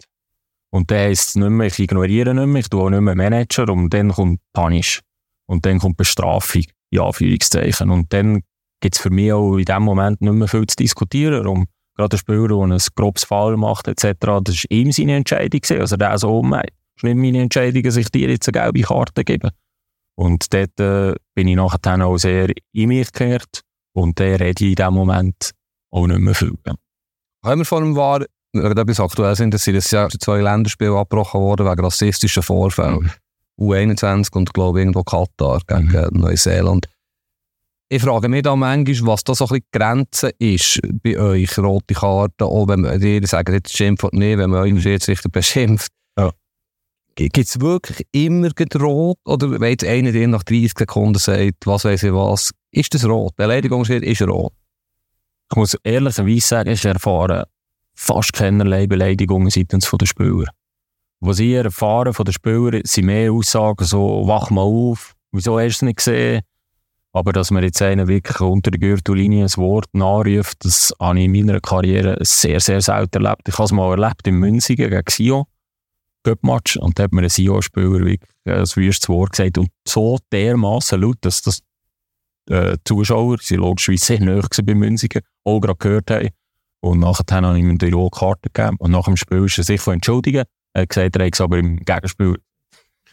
Und 0.70 0.90
dann 0.90 0.98
heisst 0.98 1.30
es 1.30 1.34
nicht 1.36 1.48
mehr, 1.48 1.68
ich 1.68 1.78
ignoriere 1.78 2.34
nicht 2.34 2.46
mehr, 2.46 2.60
ich 2.60 2.68
tue 2.68 2.82
auch 2.82 2.90
nicht 2.90 3.00
mehr 3.00 3.14
Manager 3.14 3.68
und 3.70 3.92
dann 3.94 4.12
kommt 4.12 4.40
Punish. 4.52 5.00
Und 5.46 5.64
dann 5.64 5.78
kommt 5.78 5.96
Bestrafung, 5.96 6.64
in 6.90 7.00
Anführungszeichen. 7.00 7.90
Und 7.90 8.12
dann 8.12 8.42
gibt 8.80 8.96
es 8.96 9.00
für 9.00 9.10
mich 9.10 9.32
auch 9.32 9.56
in 9.56 9.64
dem 9.64 9.82
Moment 9.82 10.20
nicht 10.20 10.32
mehr 10.32 10.48
viel 10.48 10.66
zu 10.66 10.76
diskutieren. 10.76 11.46
Um 11.46 11.66
gerade 11.96 12.16
ein 12.16 12.18
Spieler, 12.18 12.48
der 12.48 12.58
ein 12.58 12.78
grobes 12.96 13.24
Fall 13.24 13.56
macht, 13.56 13.88
etc., 13.88 14.12
das 14.20 14.28
war 14.28 14.70
ihm 14.70 14.92
seine 14.92 15.16
Entscheidung. 15.16 15.60
Also 15.70 15.96
der 15.96 16.18
so, 16.18 16.40
oh, 16.40 16.54
es 16.54 16.62
ist 16.96 17.04
nicht 17.04 17.16
meine 17.16 17.42
Entscheidung, 17.42 17.82
dass 17.82 17.96
ich 17.96 18.10
dir 18.10 18.28
jetzt 18.28 18.48
eine 18.48 18.60
gelbe 18.60 18.82
Karte 18.82 19.24
gebe. 19.24 19.50
Und 20.18 20.52
dort 20.52 20.80
äh, 20.80 21.14
bin 21.34 21.48
ich 21.48 21.56
nachher 21.56 21.78
dann 21.80 22.02
auch 22.02 22.16
sehr 22.16 22.48
in 22.72 22.88
mich 22.88 23.12
gekehrt. 23.12 23.62
Und 23.94 24.18
dann 24.18 24.34
rede 24.34 24.64
ich 24.64 24.70
in 24.70 24.74
dem 24.74 24.94
Moment 24.94 25.52
auch 25.90 26.06
nicht 26.06 26.20
mehr 26.20 26.34
viel. 26.34 26.54
Haben 27.44 27.60
wir 27.60 27.64
vor 27.64 27.78
allem 27.78 27.96
war, 27.96 28.24
wenn 28.52 28.76
etwas 28.76 29.00
aktuell 29.00 29.36
sind, 29.36 29.52
dass 29.52 29.64
sie 29.64 29.72
das 29.72 29.90
Jahr 29.90 30.08
zwei 30.08 30.40
Länderspiele 30.40 30.96
abgebrochen 30.96 31.40
worden 31.40 31.66
wegen 31.66 31.84
rassistischen 31.84 32.42
Vorfällen. 32.42 33.00
Mhm. 33.00 33.10
U21 33.58 34.36
und 34.36 34.52
glaube 34.52 34.80
irgendwo 34.80 35.02
Katar 35.02 35.60
gegen 35.66 35.86
mhm. 35.86 36.20
Neuseeland. 36.20 36.88
Ich 37.88 38.02
frage 38.02 38.28
mich 38.28 38.42
da 38.42 38.56
manchmal, 38.56 39.12
was 39.12 39.22
da 39.22 39.34
so 39.34 39.44
ein 39.44 39.48
bisschen 39.48 39.64
die 39.72 39.78
Grenze 39.78 40.30
ist 40.38 40.80
bei 41.02 41.18
euch, 41.18 41.56
rote 41.56 41.94
Karten, 41.94 42.42
auch 42.42 42.66
wenn 42.66 42.82
dir 42.98 43.26
sagt, 43.26 43.48
jetzt 43.50 43.76
schimpft 43.76 44.12
nicht, 44.12 44.38
wenn 44.38 44.50
man 44.50 44.62
euch 44.62 44.84
jetzt 44.84 45.08
richtig 45.08 45.30
beschimpft. 45.30 45.92
Gibt 47.16 47.38
es 47.38 47.60
wirklich 47.60 48.06
immer 48.12 48.50
rot? 48.78 49.16
Oder 49.24 49.50
wenn 49.50 49.70
jetzt 49.70 49.84
einer 49.84 50.12
dir 50.12 50.28
nach 50.28 50.42
30 50.42 50.72
Sekunden 50.76 51.18
sagt, 51.18 51.66
was 51.66 51.86
weiß 51.86 52.02
ich 52.02 52.12
was, 52.12 52.52
ist 52.70 52.92
das 52.92 53.06
rot? 53.06 53.34
Beleidigung 53.36 53.84
ist 53.86 54.22
rot. 54.22 54.52
Ich 55.50 55.56
muss 55.56 55.78
ehrlicherweise 55.82 56.46
sagen, 56.46 56.70
ich 56.70 56.84
erfahre 56.84 57.48
fast 57.94 58.34
keinerlei 58.34 58.86
Beleidigungen 58.86 59.48
seitens 59.48 59.90
der 59.90 60.06
Spieler. 60.06 60.50
Was 61.20 61.38
ich 61.38 61.54
erfahre 61.54 62.12
von 62.12 62.26
den 62.26 62.34
Spielern, 62.34 62.82
sind 62.84 63.06
mehr 63.06 63.32
Aussagen 63.32 63.86
so, 63.86 64.26
wach 64.26 64.50
mal 64.50 64.60
auf, 64.60 65.14
wieso 65.32 65.58
hast 65.58 65.64
du 65.64 65.68
es 65.68 65.82
nicht 65.82 65.96
gesehen? 65.96 66.42
Aber 67.12 67.32
dass 67.32 67.50
man 67.50 67.62
jetzt 67.62 67.80
einen 67.80 68.08
wirklich 68.08 68.40
unter 68.40 68.70
der 68.70 68.78
Gürtellinie 68.78 69.44
ein 69.44 69.56
Wort 69.56 69.86
nachruft, 69.94 70.66
das 70.66 70.92
habe 71.00 71.18
ich 71.18 71.24
in 71.24 71.32
meiner 71.32 71.60
Karriere 71.60 72.18
sehr, 72.20 72.60
sehr 72.60 72.82
selten 72.82 73.24
erlebt. 73.24 73.48
Ich 73.48 73.54
habe 73.54 73.64
es 73.64 73.72
mal 73.72 73.98
erlebt 73.98 74.26
in 74.26 74.34
Münzigen 74.34 74.90
gegen 74.90 75.02
Sion, 75.08 75.44
Göppmatch, 76.26 76.76
und 76.76 76.98
da 76.98 77.04
hat 77.04 77.12
mir 77.12 77.22
ein 77.22 77.28
Sion-Spieler 77.28 77.90
wirklich 77.92 78.20
ein 78.44 78.64
wüstes 78.74 79.08
Wort 79.08 79.32
gesagt 79.32 79.58
und 79.58 79.68
so 79.86 80.18
dermaßen 80.32 81.00
laut, 81.00 81.18
dass 81.20 81.42
das 81.42 81.60
äh, 82.48 82.76
Zuschauer, 82.84 83.38
sie 83.40 83.56
logischerweise 83.56 84.04
sehr 84.04 84.20
nahe 84.20 84.42
bei 84.64 84.74
Münzigen, 84.74 85.22
auch 85.44 85.60
gerade 85.60 85.78
gehört 85.78 86.10
haben. 86.10 86.28
Und 86.80 87.00
nachher 87.00 87.42
habe 87.42 87.58
ich 87.58 87.64
ihm 87.64 87.78
die 87.78 87.90
rote 87.90 88.18
Karte 88.18 88.50
gegeben. 88.52 88.76
Und 88.78 88.92
nach 88.92 89.04
dem 89.04 89.16
Spiel 89.16 89.44
ist 89.44 89.58
er 89.58 89.64
sich 89.64 89.86
entschuldigen. 89.86 90.44
Er 90.72 90.82
hat 90.82 90.88
gesagt, 90.90 91.16
er 91.16 91.26
hat 91.26 91.34
es 91.34 91.40
aber 91.40 91.58
im 91.58 91.78
Gegenspiel. 91.78 92.36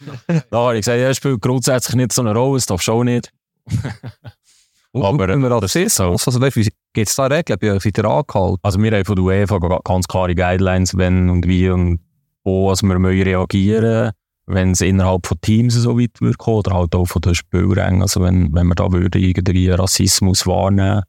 da 0.50 0.58
habe 0.58 0.74
ich 0.74 0.82
gesagt, 0.82 1.00
er 1.00 1.14
spielt 1.14 1.40
grundsätzlich 1.40 1.96
nicht 1.96 2.12
so 2.12 2.22
eine 2.22 2.34
Rolle, 2.34 2.58
das 2.58 2.66
darfst 2.66 2.88
du 2.88 2.92
auch 2.92 3.04
nicht. 3.04 3.32
aber 4.92 5.28
wenn 5.28 5.40
wir 5.40 5.60
das 5.60 5.74
ist 5.74 5.96
so. 5.96 6.10
Also, 6.10 6.40
gibt 6.40 7.08
es 7.08 7.14
da 7.16 7.26
Regeln? 7.26 7.80
Seid 7.80 7.98
ihr 7.98 8.04
angehalten? 8.04 8.58
Also 8.62 8.80
wir 8.80 8.92
haben 8.92 9.04
von 9.04 9.16
der 9.16 9.24
UEFA 9.24 9.58
ganz 9.82 10.06
klare 10.06 10.34
Guidelines, 10.34 10.96
wenn 10.96 11.30
und 11.30 11.46
wie 11.46 11.70
und 11.70 12.00
wo 12.44 12.70
also 12.70 12.86
wir 12.86 12.98
reagieren 13.26 14.04
müssen 14.04 14.12
wenn 14.46 14.72
es 14.72 14.80
innerhalb 14.80 15.26
von 15.26 15.40
Teams 15.40 15.74
so 15.74 15.98
weit 15.98 16.20
wird 16.20 16.38
kommen, 16.38 16.58
oder 16.58 16.74
halt 16.74 16.94
auch 16.94 17.06
von 17.06 17.22
den 17.22 17.34
Spielrängen. 17.34 18.02
Also 18.02 18.20
wenn, 18.22 18.52
wenn 18.54 18.66
wir 18.66 18.74
da 18.74 18.92
würde 18.92 19.18
irgendwie 19.18 19.70
Rassismus 19.70 20.46
wahrnehmen 20.46 21.02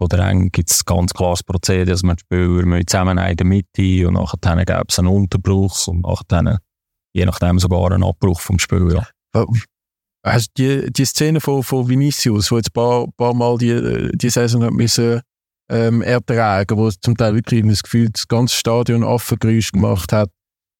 oder 0.00 0.18
dann 0.18 0.50
gibt 0.50 0.70
es 0.70 0.84
ganz 0.84 1.12
klares 1.12 1.42
Prozedere, 1.42 1.86
dass 1.86 2.04
wir 2.04 2.14
die 2.14 2.20
Spieler 2.20 2.80
zusammen 2.86 3.18
in 3.18 3.36
der 3.36 3.46
Mitte 3.46 4.06
und 4.06 4.14
nachher 4.14 4.64
gäbe 4.64 4.84
es 4.88 4.98
einen 4.98 5.08
Unterbruch 5.08 5.88
und 5.88 6.02
nachher 6.02 6.58
je 7.12 7.24
nachdem 7.24 7.58
sogar 7.58 7.90
einen 7.90 8.04
Abbruch 8.04 8.40
vom 8.40 8.58
Spiel. 8.58 8.94
Ja. 8.94 9.08
Du 9.32 9.52
die, 10.56 10.92
die 10.92 11.04
Szene 11.04 11.40
von, 11.40 11.62
von 11.62 11.88
Vinicius, 11.88 12.52
wo 12.52 12.56
jetzt 12.56 12.70
ein 12.70 12.72
paar, 12.74 13.06
paar 13.16 13.34
Mal 13.34 13.56
die, 13.58 14.10
die 14.14 14.30
Saison 14.30 14.62
hat 14.62 14.72
müssen, 14.72 15.20
ähm, 15.70 16.02
ertragen, 16.02 16.76
wo 16.76 16.90
zum 16.90 17.16
Teil 17.16 17.34
wirklich 17.34 17.66
das 17.66 17.82
Gefühl 17.82 18.10
das 18.10 18.28
ganze 18.28 18.54
Stadion 18.54 19.04
Affengeräusch 19.04 19.72
gemacht 19.72 20.12
hat, 20.12 20.30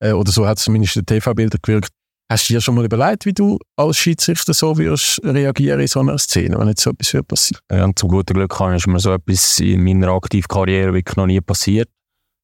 äh, 0.00 0.12
oder 0.12 0.30
so 0.30 0.46
hat 0.46 0.58
es 0.58 0.64
zumindest 0.64 0.96
in 0.96 1.04
den 1.04 1.20
TV-Bildern 1.20 1.60
gewirkt. 1.62 1.90
Hast 2.30 2.48
du 2.48 2.54
dir 2.54 2.60
schon 2.60 2.74
mal 2.74 2.84
überlegt, 2.84 3.24
wie 3.24 3.32
du 3.32 3.58
als 3.76 3.96
Schiedsrichter 3.96 4.52
so 4.52 4.76
würdest 4.76 5.18
reagieren 5.24 5.80
in 5.80 5.86
so 5.86 6.00
einer 6.00 6.18
Szene, 6.18 6.58
wenn 6.58 6.68
jetzt 6.68 6.82
so 6.82 6.90
etwas 6.90 7.22
passiert? 7.26 7.62
Ja, 7.72 7.88
zum 7.94 8.10
guten 8.10 8.34
Glück 8.34 8.54
ist 8.74 8.86
mir 8.86 9.00
so 9.00 9.14
etwas 9.14 9.58
in 9.60 9.82
meiner 9.82 10.08
aktiven 10.08 10.46
Karriere 10.46 10.92
wirklich 10.92 11.16
noch 11.16 11.26
nie 11.26 11.40
passiert. 11.40 11.88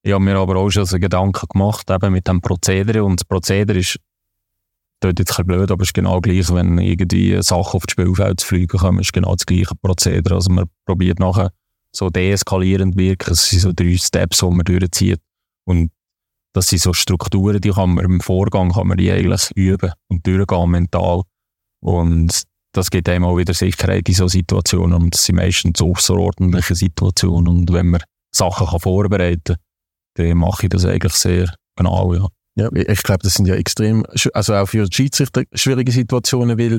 Ich 0.03 0.13
habe 0.13 0.25
mir 0.25 0.37
aber 0.37 0.57
auch 0.57 0.71
schon 0.71 0.87
so 0.87 0.99
Gedanken 0.99 1.47
gemacht, 1.51 1.91
eben 1.91 2.13
mit 2.13 2.27
dem 2.27 2.41
Prozedere. 2.41 3.05
Und 3.05 3.21
das 3.21 3.25
Prozedere 3.27 3.79
ist, 3.79 3.99
dort 5.01 5.19
jetzt 5.19 5.39
ein 5.39 5.47
blöd, 5.47 5.71
aber 5.71 5.83
es 5.83 5.89
ist 5.89 5.95
genau 5.95 6.21
gleich, 6.21 6.53
wenn 6.53 6.79
irgendwie 6.79 7.43
Sachen 7.43 7.77
auf 7.77 7.87
das 7.87 7.93
Spielfeld 7.93 8.41
zu 8.41 8.47
fliegen 8.47 8.79
kommen, 8.79 9.01
ist 9.01 9.13
genau 9.13 9.35
das 9.35 9.45
gleiche 9.45 9.75
Prozedere. 9.75 10.35
Also 10.37 10.51
man 10.51 10.67
probiert 10.87 11.19
nachher 11.19 11.53
so 11.93 12.11
deeskalierend 12.11 12.97
wirken. 12.97 13.33
Es 13.33 13.49
sind 13.49 13.61
so 13.61 13.73
drei 13.73 13.97
Steps, 13.97 14.39
die 14.39 14.47
man 14.47 14.65
durchzieht. 14.65 15.21
Und 15.65 15.91
das 16.55 16.69
sind 16.69 16.81
so 16.81 16.93
Strukturen, 16.93 17.61
die 17.61 17.71
kann 17.71 17.95
man 17.95 18.05
im 18.05 18.21
Vorgang 18.21 18.73
kann 18.73 18.87
man 18.87 18.97
die 18.97 19.11
eigentlich 19.11 19.51
üben 19.57 19.93
und 20.09 20.27
durchgehen 20.27 20.71
mental. 20.71 21.23
Und 21.83 22.45
das 22.73 22.91
gibt 22.91 23.09
einem 23.09 23.25
auch 23.25 23.37
wieder 23.37 23.55
Sicherheit 23.55 24.09
in 24.09 24.15
so 24.15 24.29
Situationen. 24.29 24.95
Und 24.95 25.15
das 25.15 25.25
sind 25.25 25.37
meistens 25.37 25.83
außerordentliche 25.83 26.75
Situationen. 26.75 27.49
Und 27.49 27.73
wenn 27.73 27.89
man 27.89 28.03
Sachen 28.35 28.67
kann 28.69 28.81
vorbereiten 28.81 29.57
kann, 30.17 30.27
dann 30.29 30.39
mache 30.39 30.67
ich 30.67 30.71
das 30.71 30.85
eigentlich 30.85 31.13
sehr 31.15 31.53
genau, 31.77 32.15
ja. 32.15 32.29
Ja, 32.57 32.71
ich 32.73 33.03
glaube, 33.03 33.25
das 33.25 33.35
sind 33.35 33.47
ja 33.47 33.57
extrem, 33.57 34.07
also 34.33 34.55
auch 34.55 34.67
für 34.67 34.85
die 34.85 34.95
Schiedsrichter 34.95 35.43
schwierige 35.55 35.91
Situationen, 35.91 36.57
weil 36.57 36.79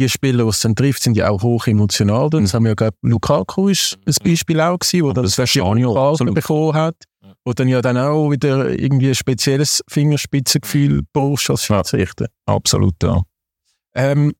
die 0.00 0.08
Spieler, 0.08 0.42
die 0.42 0.50
es 0.50 0.60
dann 0.60 0.74
trifft, 0.74 1.00
sind 1.00 1.16
ja 1.16 1.28
auch 1.28 1.42
hoch 1.42 1.68
emotional. 1.68 2.28
Das 2.28 2.54
haben 2.54 2.64
wir 2.64 2.70
ja, 2.70 2.74
glaube 2.74 2.96
Lukaku 3.02 3.68
ist 3.68 3.98
ein 4.04 4.14
Beispiel 4.24 4.60
auch 4.60 4.80
gewesen, 4.80 5.04
wo 5.04 5.12
das, 5.12 5.36
das 5.36 5.52
Karte 5.52 6.24
bekommen 6.32 6.74
hat. 6.74 6.96
Wo 7.44 7.52
dann 7.52 7.68
ja 7.68 7.82
dann 7.82 7.96
auch 7.96 8.30
wieder 8.30 8.70
irgendwie 8.70 9.08
ein 9.08 9.14
spezielles 9.14 9.82
Fingerspitzengefühl 9.88 11.02
brauchst 11.12 11.50
als 11.50 11.64
Schiedsrichter. 11.64 12.26
Ja, 12.48 12.54
absolut, 12.54 12.94
ja. 13.02 13.22
Ähm, 13.94 14.32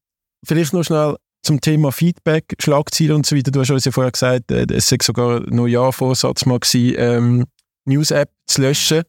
vielleicht 0.45 0.73
noch 0.73 0.85
schnell 0.85 1.17
zum 1.43 1.61
Thema 1.61 1.93
Feedback, 1.93 2.55
Schlagziele 2.61 3.15
und 3.15 3.27
so 3.27 3.37
weiter. 3.37 3.51
Du 3.51 3.61
hast 3.61 3.71
uns 3.71 3.85
ja 3.85 3.93
vorher 3.93 4.13
gesagt, 4.13 4.51
äh, 4.51 4.67
es 4.73 4.89
sei 4.89 4.99
sogar 5.03 5.41
ein 5.41 5.55
Neujahr-Vorsatz 5.55 6.47
mal 6.47 6.61
gewesen, 6.61 6.95
ähm, 6.99 7.45
News-App 7.85 8.31
zu 8.47 8.63
löschen. 8.63 9.03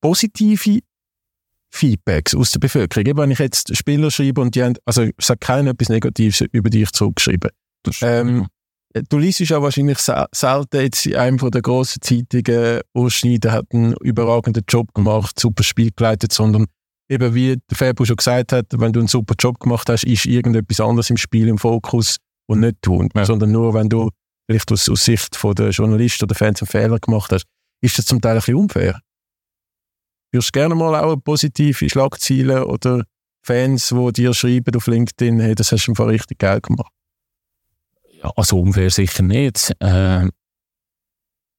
Positive 0.00 0.80
Feedbacks 1.70 2.34
aus 2.34 2.50
der 2.50 2.60
Bevölkerung. 2.60 3.16
Wenn 3.16 3.30
ich 3.30 3.38
jetzt 3.38 3.76
Spieler 3.76 4.10
schreibe 4.10 4.40
und 4.40 4.54
die 4.54 4.62
haben, 4.62 4.74
also 4.84 5.02
ich 5.02 5.14
sage 5.20 5.38
keiner 5.38 5.70
etwas 5.70 5.88
Negatives 5.88 6.40
über 6.52 6.70
dich 6.70 6.90
zurückgeschrieben. 6.92 7.50
Ähm, 8.02 8.46
du 9.08 9.18
liest 9.18 9.40
ja 9.40 9.62
wahrscheinlich 9.62 9.98
selten 9.98 10.80
jetzt 10.80 11.06
in 11.06 11.16
einem 11.16 11.38
der 11.38 11.62
grossen 11.62 12.00
Zeitungen, 12.02 12.80
Schneider 13.08 13.52
hat 13.52 13.66
einen 13.72 13.94
überragenden 14.00 14.64
Job 14.68 14.92
gemacht, 14.94 15.38
super 15.38 15.62
Spiel 15.62 15.90
geleitet, 15.94 16.32
sondern 16.32 16.66
eben 17.08 17.34
wie 17.34 17.56
der 17.70 17.76
Fabio 17.76 18.04
schon 18.04 18.16
gesagt 18.16 18.52
hat, 18.52 18.66
wenn 18.76 18.92
du 18.92 19.00
einen 19.00 19.08
super 19.08 19.34
Job 19.38 19.58
gemacht 19.60 19.88
hast, 19.88 20.04
ist 20.04 20.26
irgendetwas 20.26 20.80
anderes 20.80 21.10
im 21.10 21.16
Spiel 21.16 21.48
im 21.48 21.58
Fokus 21.58 22.16
und 22.46 22.60
nicht 22.60 22.82
tun, 22.82 23.08
ja. 23.14 23.24
sondern 23.24 23.52
nur, 23.52 23.74
wenn 23.74 23.88
du 23.88 24.10
vielleicht 24.46 24.70
aus, 24.72 24.88
aus 24.88 25.04
Sicht 25.04 25.36
von 25.36 25.54
der 25.54 25.70
Journalisten 25.70 26.24
oder 26.24 26.34
Fans 26.34 26.62
einen 26.62 26.68
Fehler 26.68 26.98
gemacht 26.98 27.32
hast, 27.32 27.44
ist 27.82 27.98
das 27.98 28.06
zum 28.06 28.20
Teil 28.20 28.32
ein 28.32 28.38
bisschen 28.38 28.56
unfair. 28.56 29.00
Würdest 30.32 30.54
du 30.54 30.58
gerne 30.58 30.74
mal 30.74 30.94
auch 31.02 31.16
positive 31.16 31.88
Schlagzeilen 31.88 32.64
oder 32.64 33.04
Fans, 33.44 33.88
die 33.88 34.12
dir 34.12 34.34
schreiben 34.34 34.76
auf 34.76 34.86
LinkedIn, 34.86 35.40
hey, 35.40 35.54
das 35.54 35.72
hast 35.72 35.86
du 35.86 35.92
einfach 35.92 36.06
richtig 36.06 36.38
geil 36.38 36.60
gemacht? 36.60 36.92
Also 38.22 38.60
unfair 38.60 38.90
sicher 38.90 39.22
nicht. 39.22 39.74
Äh, 39.80 40.28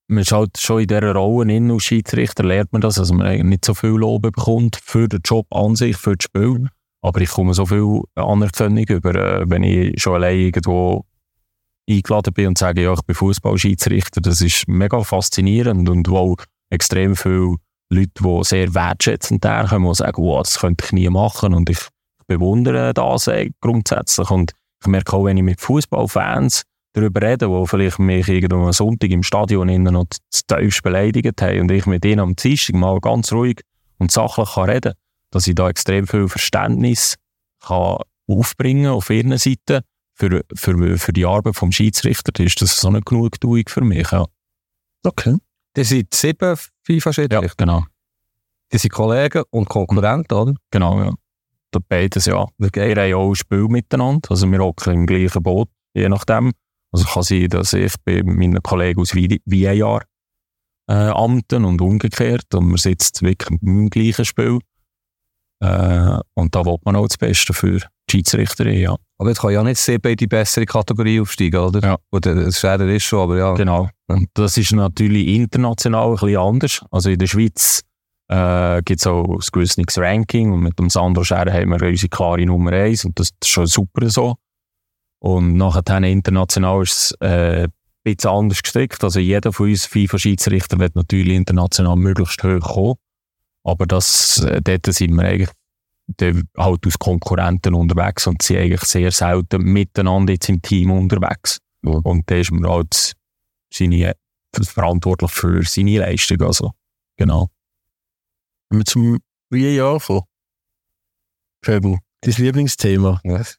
man 0.10 0.24
ist 0.24 0.32
halt 0.32 0.58
schon 0.58 0.82
in 0.82 0.88
dieser 0.88 1.14
Rolle 1.14 1.54
in 1.54 1.70
als 1.72 1.84
Schiedsrichter 1.84 2.44
lernt 2.44 2.74
man 2.74 2.82
das, 2.82 2.98
also 2.98 3.14
man 3.14 3.48
nicht 3.48 3.64
so 3.64 3.76
viel 3.76 3.92
Lob 3.92 4.24
bekommt 4.24 4.80
für 4.84 5.08
den 5.08 5.22
Job 5.24 5.46
an 5.54 5.76
sich, 5.76 5.98
für 5.98 6.18
das 6.18 6.24
Spiel. 6.24 6.68
Aber 7.02 7.22
ich 7.22 7.30
komme 7.30 7.54
so 7.54 7.66
viel 7.66 8.02
Anerkennung 8.16 8.84
über, 8.86 9.16
äh, 9.16 9.50
wenn 9.50 9.64
ich 9.64 10.02
schon 10.02 10.16
allein 10.16 10.40
irgendwo 10.40 11.06
eingeladen 11.90 12.34
bin 12.34 12.48
und 12.48 12.58
sage, 12.58 12.84
ja, 12.84 12.94
ich 12.94 13.02
bin 13.02 13.16
Fußballschiedsrichter. 13.16 14.22
Das 14.22 14.42
ist 14.42 14.68
mega 14.68 15.02
faszinierend 15.02 15.88
und 15.90 16.10
wo 16.10 16.36
extrem 16.70 17.16
viele 17.16 17.56
Leute, 17.90 18.12
die 18.20 18.44
sehr 18.44 18.74
wertschätzend 18.74 19.46
herkommen 19.46 19.88
und 19.88 19.96
sagen, 19.96 20.22
wow, 20.22 20.44
das 20.44 20.60
könnte 20.60 20.86
ich 20.86 20.92
nie 20.92 21.10
machen 21.10 21.54
und 21.54 21.70
ich 21.70 21.80
bewundere 22.28 22.94
das 22.94 23.28
äh, 23.28 23.50
grundsätzlich 23.62 24.30
und 24.30 24.54
ich 24.82 24.88
merke 24.88 25.14
auch, 25.14 25.26
wenn 25.26 25.38
ich 25.38 25.44
mit 25.44 25.62
Fußballfans 25.62 26.64
darüber 26.94 27.22
rede, 27.22 27.48
die 27.48 27.68
vielleicht 27.68 28.00
mich 28.00 28.28
irgendwo 28.28 28.66
am 28.66 28.72
Sonntag 28.72 29.12
im 29.12 29.24
Stadion 29.24 29.70
innen 29.70 29.94
noch 29.94 30.06
zu 30.30 30.42
tief 30.48 30.82
beleidigt 30.82 31.42
haben 31.42 31.62
und 31.62 31.72
ich 31.72 31.86
mit 31.86 32.06
ihnen 32.06 32.20
am 32.20 32.36
Dienstag 32.36 32.76
mal 32.76 33.00
ganz 33.00 33.32
ruhig 33.32 33.62
und 33.98 34.12
sachlich 34.12 34.54
kann 34.54 34.70
reden 34.70 34.94
dass 35.32 35.48
ich 35.48 35.56
da 35.56 35.70
extrem 35.70 36.08
viel 36.08 36.28
Verständnis 36.28 37.16
kann 37.60 38.00
aufbringen 38.28 38.88
auf 38.88 39.10
ihrer 39.10 39.38
Seite 39.38 39.82
für, 40.14 40.44
für, 40.54 40.98
für 40.98 41.14
die 41.14 41.26
Arbeit 41.26 41.56
vom 41.56 41.72
Schiedsrichter. 41.72 42.32
Das 42.32 42.46
ist 42.46 42.62
das 42.62 42.78
so 42.78 42.88
eine 42.88 43.02
Genugtuung 43.02 43.64
für 43.68 43.82
mich. 43.82 44.12
Ja. 44.12 44.26
Okay. 45.04 45.38
Das 45.74 45.90
sind 45.90 46.14
sieben 46.14 46.58
FIFA-Schiedsrichter? 46.84 47.44
Ja, 47.44 47.54
genau. 47.56 47.86
Die 48.72 48.78
sind 48.78 48.92
Kollegen 48.92 49.44
und 49.50 49.68
Konkurrenten, 49.70 50.34
oder? 50.34 50.54
Genau, 50.72 51.00
ja. 51.00 51.14
Da 51.72 51.80
beides, 51.88 52.26
ja. 52.26 52.48
Wir 52.58 52.96
haben 52.96 53.14
auch 53.14 53.30
ein 53.30 53.36
Spiel 53.36 53.68
miteinander. 53.68 54.32
Also 54.32 54.50
wir 54.52 54.60
hocken 54.60 54.94
im 54.94 55.06
gleichen 55.06 55.44
Boot, 55.44 55.70
je 55.94 56.10
nachdem. 56.10 56.52
Also 56.92 57.06
kann 57.06 57.24
sein, 57.24 57.50
dass 57.50 57.74
ich 57.74 57.94
bei 58.04 58.24
meinen 58.24 58.64
Kollegen 58.64 59.00
aus 59.00 59.14
VAR 59.14 60.02
äh, 60.90 60.94
amten 60.94 61.66
und 61.66 61.82
umgekehrt 61.82 62.54
und 62.56 62.68
man 62.68 62.78
sitzt 62.78 63.22
wirklich 63.22 63.62
im 63.62 63.90
gleichen 63.90 64.26
Spiel. 64.26 64.60
Äh, 65.62 66.20
und 66.34 66.56
da 66.56 66.66
will 66.66 66.78
man 66.84 66.96
auch 66.96 67.08
das 67.08 67.18
Beste 67.18 67.54
für 67.54 67.80
die 67.80 67.86
Schiedsrichterin, 68.12 68.80
ja. 68.80 68.96
Aber 69.20 69.30
jetzt 69.30 69.42
kann 69.42 69.52
ja 69.52 69.62
nicht 69.62 69.80
CB 69.80 70.12
in 70.12 70.18
die 70.18 70.28
bessere 70.28 70.66
Kategorie 70.66 71.20
aufsteigen, 71.20 71.60
oder? 71.60 71.82
Ja. 71.82 71.98
Oder 72.12 72.34
das 72.34 72.60
Schäder 72.60 72.88
ist 72.88 73.04
schon, 73.04 73.20
aber 73.20 73.38
ja. 73.38 73.54
Genau. 73.54 73.90
Und 74.08 74.30
das 74.34 74.58
ist 74.58 74.72
natürlich 74.72 75.28
international 75.28 76.12
ein 76.12 76.14
bisschen 76.14 76.38
anders. 76.38 76.86
Also 76.90 77.10
in 77.10 77.20
der 77.20 77.28
Schweiz 77.28 77.84
äh, 78.30 78.82
gibt 78.84 79.02
es 79.02 79.08
auch 79.08 79.26
ein 79.26 79.40
gewisses 79.52 79.98
Ranking 79.98 80.54
und 80.54 80.62
mit 80.62 80.78
dem 80.80 80.90
Sandro 80.90 81.24
Scherer 81.24 81.52
haben 81.52 81.72
wir 81.72 81.88
unsere 81.88 82.10
klare 82.10 82.46
Nummer 82.46 82.72
1 82.72 83.06
und 83.06 83.20
das 83.20 83.30
ist 83.30 83.50
schon 83.50 83.66
super 83.66 84.10
so. 84.10 84.36
Und 85.20 85.58
nachher 85.58 86.04
international 86.04 86.84
ist 86.84 86.94
es 86.94 87.12
äh, 87.22 87.64
ein 87.64 87.72
bisschen 88.04 88.30
anders 88.30 88.62
gestrickt. 88.62 89.04
Also 89.04 89.20
jeder 89.20 89.52
von 89.52 89.70
uns 89.70 89.86
FIFA-Schiedsrichter 89.86 90.80
wird 90.80 90.96
natürlich 90.96 91.36
international 91.36 91.98
möglichst 91.98 92.42
hoch 92.44 92.60
kommen. 92.60 92.96
Aber 93.64 93.86
das, 93.86 94.42
äh, 94.44 94.62
dort 94.62 94.86
sind 94.86 95.16
wir 95.16 95.24
eigentlich 95.24 95.50
halt 96.58 96.88
aus 96.88 97.00
Konkurrenten 97.00 97.74
unterwegs 97.74 98.26
und 98.28 98.42
sind 98.42 98.58
eigentlich 98.58 98.84
sehr 98.84 99.12
selten 99.12 99.62
miteinander 99.64 100.34
jetzt 100.34 100.50
im 100.50 100.62
Team 100.62 100.92
unterwegs. 100.92 101.60
Ja. 101.84 101.92
Und 102.04 102.30
da 102.30 102.36
ist 102.36 102.52
man 102.52 102.70
halt 102.70 103.14
seine, 103.74 104.14
verantwortlich 104.56 105.32
für 105.32 105.64
seine 105.64 106.00
Leistung. 106.00 106.42
Also, 106.42 106.72
genau. 107.18 107.50
Wenn 108.70 108.80
wir 108.80 108.86
zum 108.86 109.20
VAR 109.50 110.00
kommen. 110.00 110.22
Fabel, 111.64 111.98
dein 112.22 112.34
Lieblingsthema. 112.34 113.20
Was? 113.24 113.58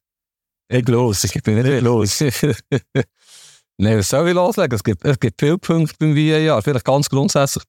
Leg 0.71 0.89
los. 0.89 1.25
Ich 1.25 1.43
bin 1.43 1.61
nicht 1.61 1.83
los. 1.83 2.21
Nein, 3.77 3.99
was 3.99 4.09
soll 4.09 4.29
ich 4.29 4.35
loslegen? 4.35 4.77
Es 4.77 4.85
gibt, 4.85 5.05
es 5.05 5.19
gibt 5.19 5.41
viele 5.41 5.59
Punkte 5.59 5.95
beim 5.99 6.15
VAR. 6.15 6.63
Vielleicht 6.63 6.85
ganz 6.85 7.09
grundsätzlich. 7.09 7.65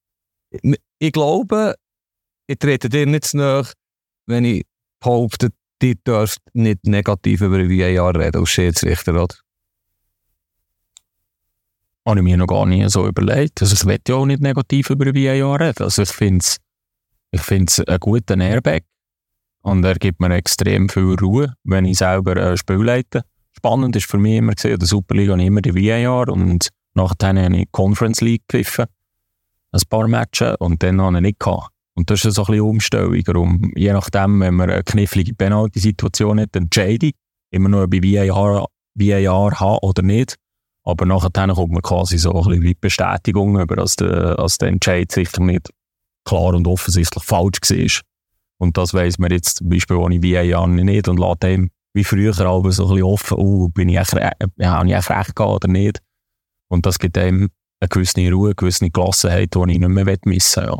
Ich 0.98 1.12
glaube, 1.12 1.74
ich 2.46 2.58
trete 2.58 2.88
dir 2.88 3.06
nicht 3.06 3.24
zu 3.24 3.38
nahe, 3.38 3.66
wenn 4.26 4.44
ich 4.44 4.64
behaupte, 5.00 5.50
die 5.80 5.96
dürft 5.96 6.38
nicht 6.52 6.84
negativ 6.84 7.40
über 7.40 7.56
ein 7.56 7.70
VAR 7.70 8.14
reden 8.14 8.40
als 8.40 8.50
Schiedsrichter, 8.50 9.12
oder? 9.20 9.34
Habe 12.06 12.18
ich 12.18 12.24
mir 12.24 12.36
noch 12.36 12.46
gar 12.46 12.66
nicht 12.66 12.90
so 12.90 13.06
überlegt. 13.06 13.62
Also, 13.62 13.74
ich 13.74 13.84
will 13.84 13.98
ja 14.06 14.14
auch 14.14 14.26
nicht 14.26 14.42
negativ 14.42 14.90
über 14.90 15.06
ein 15.06 15.14
VAR 15.14 15.60
reden. 15.60 15.82
Also, 15.82 16.02
ich 16.02 16.10
finde 16.10 16.38
es 16.38 16.58
ich 17.32 17.40
find's 17.40 17.80
einen 17.80 17.98
guten 17.98 18.40
Airbag. 18.40 18.84
Und 19.62 19.84
er 19.84 19.94
gibt 19.94 20.20
mir 20.20 20.34
extrem 20.34 20.88
viel 20.88 21.14
Ruhe, 21.20 21.54
wenn 21.64 21.84
ich 21.84 21.98
selber 21.98 22.36
ein 22.36 22.56
Spiel 22.56 22.82
leite. 22.82 23.22
Spannend 23.52 23.96
ist 23.96 24.06
für 24.06 24.18
mich 24.18 24.36
immer 24.36 24.52
gesehen, 24.52 24.78
der 24.78 24.88
Superliga 24.88 25.32
habe 25.32 25.44
immer 25.44 25.62
die 25.62 25.74
VAR 25.74 26.28
und 26.28 26.68
nachher 26.94 27.28
habe 27.28 27.56
ich 27.56 27.72
Conference 27.72 28.20
League 28.20 28.42
gegriffen. 28.48 28.86
Ein 29.72 29.80
paar 29.88 30.08
Matches 30.08 30.56
und 30.58 30.82
dann 30.82 31.00
habe 31.00 31.16
ich 31.16 31.22
nicht 31.22 31.40
gehabt. 31.40 31.68
Und 31.94 32.10
das 32.10 32.24
ist 32.24 32.34
so 32.34 32.42
ein 32.42 32.46
bisschen 32.46 32.62
Umstellung. 32.62 33.22
Darum, 33.22 33.72
je 33.76 33.92
nachdem, 33.92 34.40
wenn 34.40 34.54
man 34.54 34.70
eine 34.70 34.82
knifflige 34.82 35.34
Penalty-Situation 35.34 36.40
hat, 36.40 36.56
entscheide 36.56 37.06
ich 37.06 37.14
immer 37.50 37.68
nur 37.68 37.88
bei 37.88 38.02
VAR, 38.02 38.66
VAR 38.94 39.60
haben 39.60 39.78
oder 39.82 40.02
nicht. 40.02 40.36
Aber 40.84 41.06
nachher 41.06 41.30
kommt 41.30 41.72
man 41.72 41.82
quasi 41.82 42.18
so 42.18 42.32
ein 42.32 42.44
bisschen 42.44 42.62
wie 42.62 42.74
Bestätigung 42.74 43.60
über, 43.60 43.76
dass 43.76 43.96
der, 43.96 44.34
dass 44.34 44.58
der 44.58 44.68
Entscheid 44.68 45.12
sicher 45.12 45.40
nicht 45.40 45.70
klar 46.24 46.54
und 46.54 46.66
offensichtlich 46.66 47.24
falsch 47.24 47.60
war. 47.70 48.02
Und 48.58 48.76
das 48.76 48.94
weiss 48.94 49.18
man 49.18 49.30
jetzt 49.30 49.58
zum 49.58 49.68
Beispiel 49.68 49.96
ohne 49.96 50.22
VAR 50.22 50.66
nicht 50.66 51.08
und 51.08 51.18
lässt 51.18 51.42
dem 51.42 51.70
wie 51.94 52.04
früher 52.04 52.38
aber 52.40 52.72
so 52.72 52.84
ein 52.84 52.88
bisschen 52.88 53.02
offen, 53.02 53.36
oh, 53.38 53.68
bin 53.68 53.88
ich 53.88 53.98
echt, 53.98 54.14
äh, 54.14 54.30
ja, 54.56 54.78
habe 54.78 54.88
ich 54.88 54.94
echt 54.94 55.10
recht 55.10 55.36
gehabt 55.36 55.52
oder 55.52 55.68
nicht. 55.68 55.98
Und 56.68 56.86
das 56.86 56.98
gibt 56.98 57.18
einem 57.18 57.50
eine 57.80 57.88
gewisse 57.88 58.30
Ruhe, 58.30 58.48
eine 58.48 58.54
gewisse 58.54 58.88
Gelassenheit, 58.88 59.54
die 59.54 59.58
ich 59.72 59.78
nicht 59.78 59.88
mehr 59.88 60.18
missen 60.24 60.62
will. 60.62 60.78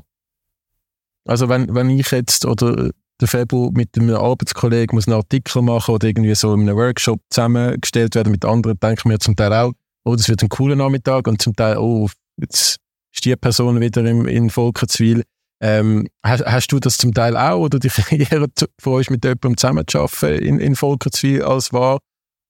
Also 1.27 1.49
wenn, 1.49 1.75
wenn 1.75 1.91
ich 1.91 2.11
jetzt 2.11 2.47
oder 2.47 2.91
der 3.21 3.29
Februar 3.29 3.71
mit 3.73 3.97
einem 3.97 4.17
Arbeitskollegen 4.17 4.97
muss 4.97 5.07
einen 5.07 5.17
Artikel 5.17 5.63
machen 5.63 5.95
oder 5.95 6.09
irgendwie 6.09 6.35
so 6.35 6.55
in 6.55 6.63
einem 6.63 6.77
Workshop 6.77 7.21
zusammengestellt 7.31 8.15
werden 8.15 8.31
mit 8.31 8.45
anderen, 8.45 8.79
denke 8.81 9.01
ich 9.01 9.05
mir 9.05 9.19
zum 9.19 9.37
Teil 9.37 9.53
auch, 9.53 9.73
oh, 10.05 10.17
das 10.17 10.29
wird 10.29 10.43
ein 10.43 10.49
cooler 10.49 10.77
Nachmittag 10.77 11.29
und 11.29 11.41
zum 11.41 11.55
Teil, 11.55 11.77
oh, 11.79 12.09
jetzt 12.39 12.79
ist 13.15 13.25
die 13.25 13.37
Person 13.37 13.81
wieder 13.81 14.05
im, 14.05 14.27
in 14.27 14.51
Volkenswil. 14.51 15.23
Ähm, 15.63 16.09
hast, 16.25 16.45
hast, 16.45 16.73
du 16.73 16.81
das 16.81 16.97
zum 16.97 17.15
Teil 17.15 17.37
auch 17.37 17.61
oder 17.61 17.79
dich 17.79 17.93
eher 18.11 18.47
freust, 18.81 19.11
mit 19.11 19.25
jemandem 19.25 19.57
zusammenzuarbeiten 19.57 20.45
in, 20.45 20.59
in 20.59 20.75
Volkenswil 20.75 21.43
als 21.43 21.73
war? 21.73 21.99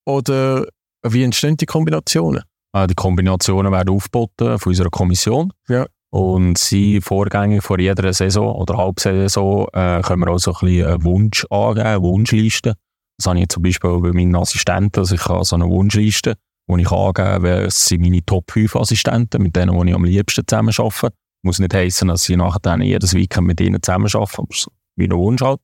Oder 0.06 0.66
wie 1.06 1.22
entstehen 1.22 1.58
die 1.58 1.66
Kombinationen? 1.66 2.42
Äh, 2.74 2.86
die 2.86 2.94
Kombinationen 2.94 3.70
werden 3.70 3.90
aufgeboten 3.90 4.58
von 4.58 4.70
unserer 4.70 4.88
Kommission. 4.88 5.52
Ja. 5.68 5.86
Und 6.10 6.58
sie 6.58 7.00
Vorgänge 7.00 7.60
vor 7.62 7.78
jeder 7.78 8.12
Saison 8.12 8.54
oder 8.54 8.76
Halbsaison 8.76 9.66
äh, 9.72 10.00
können 10.02 10.20
wir 10.20 10.30
auch 10.30 10.38
so 10.38 10.52
ein 10.52 10.66
bisschen 10.66 10.86
einen 10.86 11.04
Wunsch 11.04 11.46
angeben, 11.50 11.86
eine 11.86 12.02
Wunschliste. 12.02 12.74
Das 13.18 13.26
habe 13.26 13.40
ich 13.40 13.48
zum 13.48 13.62
Beispiel 13.62 13.98
bei 14.00 14.12
meinen 14.12 14.36
Assistenten, 14.36 15.00
also 15.00 15.14
ich 15.14 15.24
habe 15.26 15.44
so 15.44 15.56
eine 15.56 15.68
Wunschliste, 15.68 16.34
wo 16.66 16.76
ich 16.76 16.90
angeben 16.90 17.42
kann, 17.42 17.44
es 17.44 17.86
sind 17.86 18.02
meine 18.02 18.24
Top 18.24 18.50
5 18.50 18.76
Assistenten, 18.76 19.42
mit 19.42 19.56
denen, 19.56 19.78
die 19.78 19.90
ich 19.90 19.94
am 19.94 20.04
liebsten 20.04 20.44
zusammen 20.46 20.74
arbeite. 20.76 21.14
Muss 21.42 21.58
nicht 21.58 21.74
heißen, 21.74 22.08
dass 22.08 22.28
ich 22.28 22.36
nachher 22.36 22.80
jedes 22.80 23.14
Weekend 23.14 23.46
mit 23.46 23.60
ihnen 23.60 23.82
zusammen 23.82 24.08
arbeite, 24.14 24.38
aber 24.38 24.48
es 24.50 24.66
wie 24.96 25.04
ein 25.04 25.12
Wunsch 25.12 25.42
halt. 25.42 25.60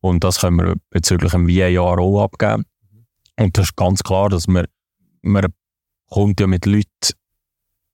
Und 0.00 0.24
das 0.24 0.40
können 0.40 0.58
wir 0.58 0.74
bezüglich 0.90 1.34
einem 1.34 1.48
VAR 1.48 1.98
auch 1.98 2.24
abgeben. 2.24 2.64
Und 3.38 3.56
das 3.56 3.66
ist 3.66 3.76
ganz 3.76 4.02
klar, 4.02 4.28
dass 4.28 4.46
man, 4.46 4.66
man 5.22 5.46
kommt 6.08 6.40
ja 6.40 6.46
mit 6.46 6.66
Leuten 6.66 7.14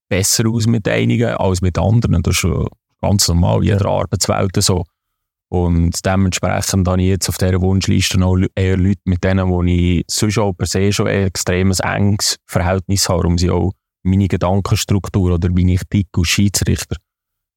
besser 0.08 0.48
aus 0.48 0.66
mit 0.66 0.86
einigen 0.88 1.34
als 1.34 1.62
mit 1.62 1.78
anderen. 1.78 2.22
Das 2.22 2.42
ist 2.42 2.46
ganz 3.00 3.28
normal, 3.28 3.64
jeder 3.64 3.84
ja. 3.84 3.90
Arbeitswelt 3.90 4.62
so. 4.62 4.84
Und 5.48 6.04
dementsprechend 6.06 6.88
habe 6.88 7.02
ich 7.02 7.08
jetzt 7.08 7.28
auf 7.28 7.36
dieser 7.36 7.60
Wunschliste 7.60 8.18
noch 8.18 8.38
eher 8.54 8.78
Leute 8.78 9.02
mit 9.04 9.22
denen, 9.22 9.48
wo 9.48 9.62
ich 9.62 10.02
sonst 10.08 10.38
auch 10.38 10.54
per 10.54 10.66
se 10.66 10.92
schon 10.92 11.08
ein 11.08 11.26
extremes 11.26 11.80
enges 11.80 12.38
Verhältnis 12.46 13.08
habe, 13.08 13.26
um 13.26 13.36
sie 13.36 13.50
auch 13.50 13.72
meine 14.02 14.28
Gedankenstruktur 14.28 15.34
oder 15.34 15.48
wie 15.54 15.74
ich 15.74 15.82
ticke 15.90 16.20
als 16.20 16.28
Schiedsrichter 16.28 16.96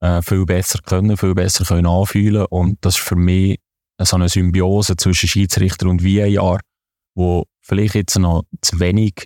äh, 0.06 0.22
viel 0.22 0.46
besser 0.46 0.80
können, 0.86 1.18
viel 1.18 1.34
besser 1.34 1.66
können 1.66 1.88
anfühlen 1.88 2.46
Und 2.46 2.78
das 2.82 2.96
ist 2.96 3.04
für 3.04 3.16
mich 3.16 3.60
so 4.00 4.16
eine 4.16 4.30
Symbiose 4.30 4.96
zwischen 4.98 5.28
Schiedsrichter 5.28 5.88
und 5.88 6.04
VAR, 6.04 6.60
wo 7.16 7.46
vielleicht 7.62 7.96
jetzt 7.96 8.20
noch 8.20 8.44
zu 8.62 8.80
wenig 8.80 9.26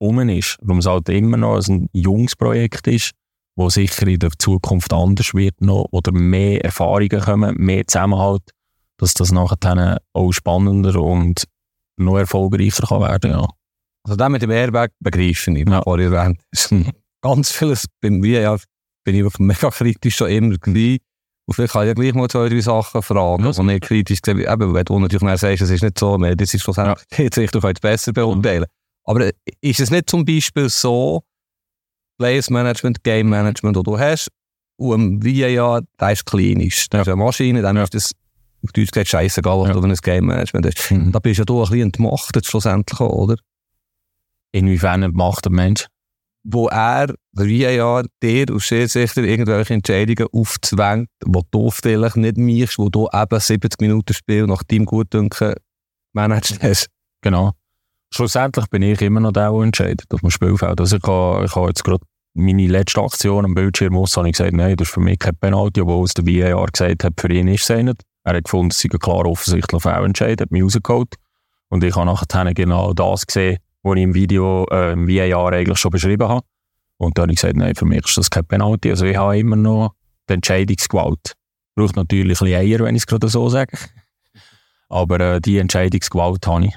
um 0.00 0.20
ist, 0.28 0.58
warum 0.60 0.78
es 0.78 0.86
halt 0.86 1.08
immer 1.08 1.36
noch 1.36 1.66
ein 1.66 1.88
junges 1.92 2.36
Projekt 2.36 2.86
ist, 2.86 3.12
wo 3.56 3.68
sicher 3.68 4.06
in 4.06 4.20
der 4.20 4.30
Zukunft 4.38 4.92
anders 4.92 5.34
wird 5.34 5.60
noch 5.60 5.86
oder 5.90 6.12
mehr 6.12 6.64
Erfahrungen 6.64 7.20
kommen, 7.20 7.56
mehr 7.56 7.86
Zusammenhalt, 7.86 8.50
dass 8.98 9.14
das 9.14 9.32
nachher 9.32 9.98
auch 10.12 10.32
spannender 10.32 11.00
und 11.00 11.44
noch 11.96 12.18
erfolgreicher 12.18 12.86
kann 12.86 13.02
werden 13.02 13.30
ja. 13.32 13.48
Also 14.04 14.16
das 14.16 14.30
mit 14.30 14.42
dem 14.42 14.50
Airbag 14.50 14.90
begreife 15.00 15.50
ich, 15.50 15.68
ja. 15.68 15.82
vorher 15.82 16.12
erwähnt. 16.12 16.40
Ganz 17.20 17.50
vieles 17.50 17.86
wie, 18.00 18.34
ja, 18.34 18.56
bin 19.04 19.14
ich 19.14 19.22
wirklich 19.22 19.40
mega 19.40 19.70
kritisch 19.70 20.16
schon 20.16 20.28
immer 20.28 20.56
gleich. 20.58 21.00
Und 21.46 21.54
vielleicht 21.54 21.72
kann 21.72 21.82
ich 21.82 21.88
ja 21.88 21.94
gleich 21.94 22.14
mal 22.14 22.28
zwei, 22.28 22.48
drei 22.48 22.60
Sachen 22.60 23.02
fragen, 23.02 23.44
ja. 23.44 23.52
die 23.52 23.72
ich 23.72 23.80
kritisch 23.80 24.18
sehe. 24.24 24.52
Eben, 24.52 24.74
wenn 24.74 24.84
du 24.84 24.98
natürlich 24.98 25.40
sagst, 25.40 25.62
es 25.62 25.70
ist 25.70 25.82
nicht 25.82 25.98
so, 25.98 26.16
das 26.18 26.54
ist 26.54 26.62
schlussendlich, 26.62 27.06
ja. 27.16 27.24
jetzt 27.24 27.38
ich, 27.38 27.50
kannst 27.50 27.64
es 27.64 27.80
besser 27.80 28.12
beurteilen. 28.12 28.66
Aber 29.04 29.26
äh, 29.26 29.32
ist 29.62 29.80
es 29.80 29.90
nicht 29.90 30.10
zum 30.10 30.24
Beispiel 30.24 30.68
so, 30.68 31.22
Players 32.18 32.50
Management, 32.50 33.02
Game 33.02 33.30
Management, 33.30 33.76
das 33.76 33.84
du 33.84 33.98
hast, 33.98 34.28
und 34.76 35.24
wie 35.24 35.40
ja, 35.40 35.80
der 35.98 36.12
ist 36.12 36.26
klinisch. 36.26 36.88
Das 36.90 37.02
ist 37.02 37.08
eine 37.08 37.16
Maschine, 37.16 37.62
dann 37.62 37.76
ja. 37.76 37.84
ist 37.84 37.94
das 37.94 38.12
auf 38.62 38.72
Deutsch 38.72 38.90
gesagt 38.90 39.08
scheißegal, 39.08 39.58
was 39.58 39.68
ja. 39.68 39.74
du 39.74 39.82
ein 39.82 39.94
Game 39.94 40.26
Management 40.26 40.66
hast. 40.66 40.90
Mhm. 40.90 41.12
Da 41.12 41.18
bist 41.18 41.38
ja 41.38 41.44
du 41.44 41.58
ein 41.58 41.62
bisschen 41.62 41.82
entmachtet 41.82 42.46
schlussendlich, 42.46 43.00
oder? 43.00 43.36
Inwiefern 44.52 45.02
entmachtet 45.02 45.52
Mensch? 45.52 45.86
Wo 46.44 46.68
er, 46.68 47.14
der 47.32 47.46
ja 47.46 48.02
dir 48.22 48.46
als 48.50 48.64
Schiedsrichter 48.64 49.22
irgendwelche 49.22 49.74
Entscheidungen 49.74 50.28
aufzwängt, 50.32 51.08
die 51.24 51.40
du 51.50 51.70
vielleicht 51.70 52.16
nicht 52.16 52.38
machst, 52.38 52.78
wo 52.78 52.88
du 52.88 53.08
eben 53.12 53.40
70 53.40 53.80
Minuten 53.80 54.14
Spiel 54.14 54.46
nach 54.46 54.62
deinem 54.62 54.86
Gutdünken 54.86 55.54
managed 56.14 56.62
hast. 56.62 56.88
Genau 57.20 57.52
schlussendlich 58.10 58.66
bin 58.66 58.82
ich 58.82 59.00
immer 59.02 59.20
noch 59.20 59.32
der, 59.32 59.50
der 59.50 59.62
entscheidet 59.62 60.12
auf 60.12 60.20
dem 60.20 60.30
Spielfeld. 60.30 60.80
Also 60.80 60.96
ich 60.96 61.02
habe, 61.02 61.44
ich 61.44 61.54
jetzt 61.54 61.84
gerade 61.84 62.04
meine 62.34 62.66
letzte 62.66 63.02
Aktion 63.02 63.44
am 63.44 63.54
Bildschirm 63.54 63.96
aus, 63.96 64.16
habe 64.16 64.28
ich 64.28 64.36
gesagt, 64.36 64.52
nein, 64.52 64.76
das 64.76 64.88
ist 64.88 64.94
für 64.94 65.00
mich 65.00 65.18
kein 65.18 65.36
Penalty, 65.36 65.80
obwohl 65.80 66.04
es 66.04 66.14
der 66.14 66.26
VAR 66.26 66.66
gesagt 66.66 67.04
hat, 67.04 67.20
für 67.20 67.32
ihn 67.32 67.48
ist 67.48 67.68
es 67.68 67.82
nicht. 67.82 68.02
Er 68.24 68.36
hat 68.36 68.44
gefunden, 68.44 68.70
es 68.70 68.80
sei 68.80 68.88
klar 68.88 69.26
offensichtlich 69.26 69.82
Foul-Entscheid, 69.82 70.40
hat 70.40 70.50
mich 70.50 70.62
rausgeholt. 70.62 71.14
Und 71.70 71.84
ich 71.84 71.96
habe 71.96 72.06
nachher 72.06 72.54
genau 72.54 72.92
das 72.92 73.26
gesehen, 73.26 73.58
was 73.82 73.96
ich 73.96 74.02
im 74.02 74.14
Video, 74.14 74.66
äh, 74.70 74.92
im 74.92 75.08
VAR 75.08 75.52
eigentlich 75.52 75.78
schon 75.78 75.90
beschrieben 75.90 76.28
habe. 76.28 76.44
Und 76.96 77.16
dann 77.16 77.24
habe 77.24 77.32
ich 77.32 77.40
gesagt, 77.40 77.56
nein, 77.56 77.74
für 77.74 77.84
mich 77.84 78.04
ist 78.04 78.16
das 78.16 78.30
kein 78.30 78.44
Penalty. 78.44 78.90
Also 78.90 79.06
ich 79.06 79.16
habe 79.16 79.38
immer 79.38 79.56
noch 79.56 79.94
die 80.28 80.34
Entscheidungsgewalt. 80.34 81.34
Braucht 81.74 81.96
natürlich 81.96 82.24
ein 82.24 82.28
bisschen 82.28 82.46
Eier, 82.48 82.80
wenn 82.80 82.96
ich 82.96 83.02
es 83.02 83.06
gerade 83.06 83.28
so 83.28 83.48
sage. 83.48 83.78
Aber 84.88 85.20
äh, 85.20 85.40
die 85.40 85.58
Entscheidungsgewalt 85.58 86.46
habe 86.46 86.66
ich. 86.66 86.76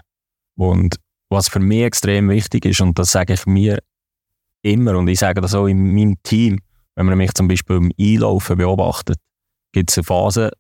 Und 0.56 0.98
was 1.30 1.48
für 1.48 1.60
mich 1.60 1.84
extrem 1.84 2.30
wichtig 2.30 2.66
ist, 2.66 2.82
und 2.82 3.00
das 3.00 3.12
sage 3.12 3.34
ich 3.34 3.46
mir 3.46 3.80
immer, 4.62 4.98
und 4.98 5.08
ich 5.08 5.20
sage 5.20 5.42
das 5.42 5.56
auch 5.56 5.68
in 5.68 5.94
meinem 5.94 6.22
Team, 6.24 6.60
wenn 6.96 7.06
man 7.06 7.18
mich 7.18 7.34
zum 7.34 7.48
Beispiel 7.48 7.78
im 7.78 7.92
Einlaufen 8.00 8.58
beobachtet, 8.58 9.18
gibt 9.72 9.90
es 9.90 9.98
eine 9.98 10.04
Phase, 10.04 10.52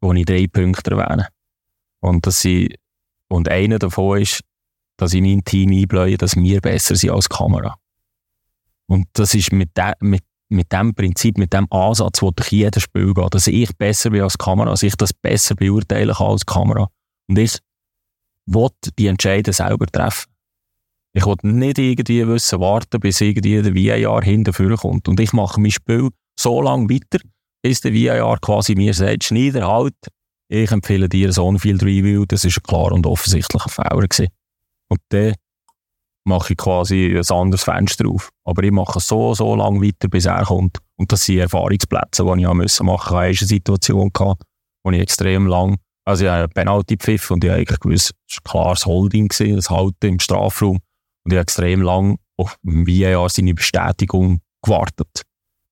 wo 0.00 0.12
ich 0.12 0.24
drei 0.24 0.46
Punkte 0.46 0.92
erwähne. 0.92 1.28
Und, 2.00 2.26
das 2.26 2.40
sind, 2.40 2.74
und 3.28 3.48
einer 3.48 3.78
davon 3.78 4.20
ist, 4.22 4.40
dass 4.96 5.14
ich 5.14 5.22
mein 5.22 5.44
Team 5.44 5.72
einbläue, 5.72 6.16
dass 6.16 6.36
wir 6.36 6.60
besser 6.60 6.96
sind 6.96 7.10
als 7.10 7.28
Kamera. 7.28 7.76
Und 8.86 9.06
das 9.14 9.34
ist 9.34 9.52
mit, 9.52 9.76
de, 9.76 9.92
mit, 10.00 10.22
mit 10.48 10.72
dem 10.72 10.94
Prinzip, 10.94 11.38
mit 11.38 11.52
dem 11.52 11.66
Ansatz, 11.70 12.22
wo 12.22 12.30
durch 12.30 12.52
jedes 12.52 12.82
Spiel 12.82 13.14
geht, 13.14 13.34
dass 13.34 13.46
ich 13.46 13.76
besser 13.76 14.10
bin 14.10 14.22
als 14.22 14.38
Kamera, 14.38 14.70
dass 14.70 14.82
ich 14.82 14.94
das 14.96 15.12
besser 15.12 15.54
beurteilen 15.54 16.14
kann 16.14 16.28
als 16.28 16.46
Kamera. 16.46 16.88
Und 17.28 17.38
ich 17.38 17.58
will 18.46 18.68
die 18.98 19.06
Entscheidung 19.06 19.54
selber 19.54 19.86
treffen. 19.86 20.30
Ich 21.16 21.24
will 21.24 21.36
nicht 21.42 21.78
irgendwie 21.78 22.26
wissen, 22.26 22.60
warten, 22.60 23.00
bis 23.00 23.20
irgendwie 23.20 23.62
der 23.62 23.74
VAR 23.74 24.22
hinterher 24.22 24.76
kommt. 24.76 25.08
Und 25.08 25.20
ich 25.20 25.32
mache 25.32 25.60
mein 25.60 25.70
Spiel 25.70 26.10
so 26.38 26.60
lange 26.60 26.90
weiter, 26.90 27.24
bis 27.62 27.80
der 27.80 27.94
VAR 27.94 28.38
quasi 28.40 28.74
mir 28.74 28.92
sagt, 28.92 29.24
Schneider, 29.24 29.66
halt, 29.66 29.94
ich 30.48 30.70
empfehle 30.70 31.08
dir 31.08 31.32
so 31.32 31.50
ein 31.50 31.58
Field 31.58 31.82
Review, 31.82 32.24
das 32.26 32.44
ist 32.44 32.58
ein 32.58 32.62
klar 32.64 32.92
und 32.92 33.06
offensichtlicher 33.06 33.70
Fehler 33.70 34.08
gewesen. 34.08 34.28
Und 34.88 35.00
dann 35.10 35.34
mache 36.24 36.54
ich 36.54 36.56
quasi 36.56 37.16
ein 37.16 37.36
anderes 37.36 37.64
Fenster 37.64 38.08
auf. 38.08 38.30
Aber 38.44 38.62
ich 38.62 38.72
mache 38.72 39.00
so, 39.00 39.34
so 39.34 39.54
lange 39.54 39.82
weiter, 39.82 40.08
bis 40.08 40.26
er 40.26 40.44
kommt. 40.44 40.78
Und 40.96 41.12
das 41.12 41.24
sind 41.24 41.38
Erfahrungsplätze, 41.38 42.24
die 42.24 42.40
ich 42.40 42.46
machen 42.46 42.58
musste. 42.58 42.84
Ich 42.84 42.90
hatte 42.90 43.16
eine 43.16 43.34
Situation, 43.34 44.10
gehabt, 44.12 44.42
wo 44.82 44.90
ich 44.90 45.00
extrem 45.00 45.46
lang, 45.46 45.76
also 46.06 46.24
ich 46.24 46.30
habe 46.30 46.44
einen 46.44 46.52
Penalty 46.52 46.96
pfiff 46.96 47.30
und 47.30 47.44
ich 47.44 47.50
habe 47.50 47.60
eigentlich 47.60 47.80
gewusst, 47.80 48.12
es 48.28 48.36
war 48.36 48.40
ein 48.40 48.50
klares 48.50 48.86
Holding, 48.86 49.28
gewesen, 49.28 49.56
das 49.56 49.70
Halten 49.70 50.06
im 50.06 50.20
Strafraum. 50.20 50.78
Und 51.24 51.32
ich 51.32 51.36
habe 51.36 51.42
extrem 51.42 51.82
lang 51.82 52.18
auf 52.36 52.56
VAR 52.62 53.28
seine 53.28 53.54
Bestätigung 53.54 54.40
gewartet. 54.62 55.22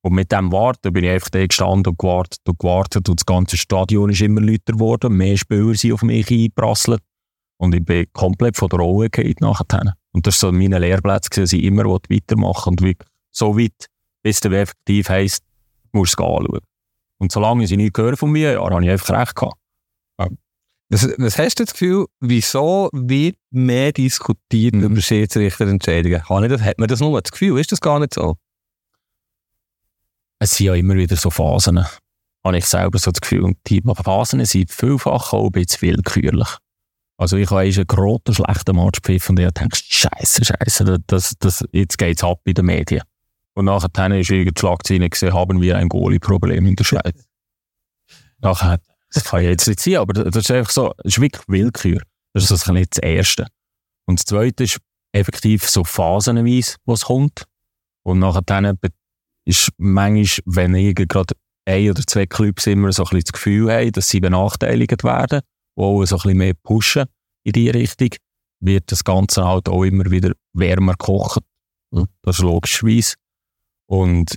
Und 0.05 0.15
mit 0.15 0.33
dem 0.33 0.51
Warten 0.51 0.93
bin 0.93 1.05
ich 1.05 1.11
einfach 1.11 1.31
da 1.31 1.47
gestanden 1.47 1.93
und 1.93 1.99
gewartet 1.99 2.41
und 2.47 2.59
gewartet 2.59 3.09
und 3.09 3.21
das 3.21 3.27
ganze 3.27 3.57
Stadion 3.57 4.11
ist 4.11 4.21
immer 4.21 4.41
lauter 4.41 4.73
geworden, 4.73 5.17
mehr 5.17 5.37
Spieler 5.37 5.75
sind 5.75 5.93
auf 5.93 6.03
mich 6.03 6.29
eingeprasselt 6.29 7.01
und 7.63 7.77
ich 7.77 7.85
bin 7.85 8.07
komplett 8.13 8.57
von 8.57 8.69
der 8.69 8.81
Rolle 8.81 9.09
gefallen 9.09 9.37
nachher. 9.39 9.95
Und 10.11 10.27
das 10.27 10.43
war 10.43 10.51
so 10.51 10.53
meine 10.53 10.81
Lehrplätze, 10.81 11.31
dass 11.41 11.53
ich 11.53 11.63
immer 11.63 11.85
weitermachen 11.85 12.71
und 12.71 12.83
wirklich 12.83 13.09
so 13.31 13.57
weit, 13.57 13.87
bis 14.23 14.41
der 14.41 14.51
effektiv 14.51 15.09
heisst, 15.09 15.45
musst 15.93 16.19
du 16.19 16.25
es 16.25 16.29
anschauen. 16.29 16.61
Und 17.19 17.31
solange 17.31 17.63
ich 17.63 17.71
nicht 17.71 17.97
höre 17.97 18.17
von 18.17 18.33
mir, 18.33 18.55
ja, 18.55 18.69
habe 18.69 18.85
ich 18.85 18.91
einfach 18.91 19.21
recht 19.21 19.37
gehabt. 19.37 19.57
Was, 20.89 21.09
was 21.17 21.39
hast 21.39 21.61
du 21.61 21.65
das 21.65 21.73
Gefühl, 21.73 22.07
wieso 22.19 22.91
wird 22.93 23.37
mehr 23.51 23.93
diskutiert 23.93 24.75
Mhm. 24.75 24.83
über 24.83 25.01
Schiedsrichterentscheidungen? 25.01 26.29
Hat 26.29 26.79
man 26.79 26.89
das 26.89 26.99
nur 26.99 27.23
das 27.23 27.31
Gefühl? 27.31 27.61
Ist 27.61 27.71
das 27.71 27.81
gar 27.81 28.01
nicht 28.01 28.13
so? 28.13 28.37
Es 30.41 30.57
sind 30.57 30.67
ja 30.67 30.75
immer 30.75 30.97
wieder 30.97 31.15
so 31.15 31.31
Phasen, 31.31 31.87
habe 32.45 32.59
ich 32.59 32.67
selber 32.67 32.99
so 32.99 33.13
das 33.13 33.21
Gefühl. 33.21 33.43
Und 33.43 33.59
die 33.69 33.81
Phasen 33.81 34.45
sind 34.45 34.73
vielfach 34.73 35.33
auch 35.33 35.47
ein 35.47 35.53
bisschen 35.53 35.83
willkürlich. 35.83 36.59
Also 37.23 37.37
ich 37.37 37.49
habe 37.51 37.61
einen 37.61 37.87
grotten, 37.87 38.35
schlechten 38.35 38.75
Match 38.75 39.01
gepfiffen 39.01 39.39
und 39.39 39.45
ich 39.45 39.53
dachte, 39.53 39.69
Scheiße, 39.77 40.45
Scheiße, 40.45 40.99
das, 41.07 41.37
das, 41.39 41.65
jetzt 41.71 41.97
geht's 41.97 42.25
ab 42.25 42.41
in 42.45 42.55
den 42.55 42.67
Medien. 42.67 43.03
Und 43.55 43.67
nachher 43.67 44.19
ist 44.19 44.29
irgendwie 44.29 44.51
die 44.51 44.59
Schlagzeile 44.59 45.09
gesehen, 45.09 45.33
haben 45.33 45.63
wir 45.63 45.77
ein 45.77 45.89
Goalie-Problem 45.89 46.67
in 46.67 46.75
der 46.75 46.83
Schweiz. 46.83 47.25
Nachher, 48.41 48.81
das 49.13 49.23
kann 49.23 49.43
ich 49.43 49.51
jetzt 49.51 49.69
nicht 49.69 49.79
sein, 49.79 49.99
aber 49.99 50.15
das 50.15 50.35
ist 50.35 50.51
einfach 50.51 50.73
so, 50.73 50.93
das 50.97 51.13
ist 51.13 51.21
wirklich 51.21 51.45
Willkür. 51.47 52.03
Das 52.33 52.43
ist 52.43 52.51
das 52.51 52.67
nicht 52.67 52.97
das 52.97 53.03
Erste. 53.05 53.47
Und 54.07 54.19
das 54.19 54.25
Zweite 54.25 54.65
ist 54.65 54.79
effektiv 55.13 55.71
so 55.71 55.85
phasenweise, 55.85 56.75
was 56.87 57.05
kommt. 57.05 57.45
Und 58.03 58.19
nachher 58.19 58.43
dann 58.43 58.77
ist 59.45 59.71
manchmal, 59.77 60.43
wenn 60.47 60.75
irgendwie 60.75 61.07
gerade 61.07 61.37
ein 61.67 61.89
oder 61.89 62.03
zwei 62.05 62.27
Clubs 62.27 62.67
immer 62.67 62.91
so 62.91 63.05
ein 63.05 63.11
bisschen 63.11 63.25
das 63.27 63.33
Gefühl 63.33 63.73
haben, 63.73 63.93
dass 63.93 64.09
sie 64.09 64.19
benachteiligt 64.19 65.05
werden, 65.05 65.43
die 65.77 65.83
auch 65.83 66.05
so 66.05 66.17
ein 66.17 66.23
bisschen 66.23 66.39
mehr 66.39 66.55
pushen 66.63 67.07
in 67.45 67.53
die 67.53 67.71
Richtung, 67.71 68.11
wird 68.61 68.91
das 68.93 69.03
Ganze 69.05 69.45
halt 69.45 69.69
auch 69.69 69.83
immer 69.85 70.11
wieder 70.11 70.33
wärmer 70.53 70.93
gekocht. 70.93 71.43
Das 72.23 72.39
ist 72.39 72.43
logischerweise. 72.43 73.15
Und 73.87 74.37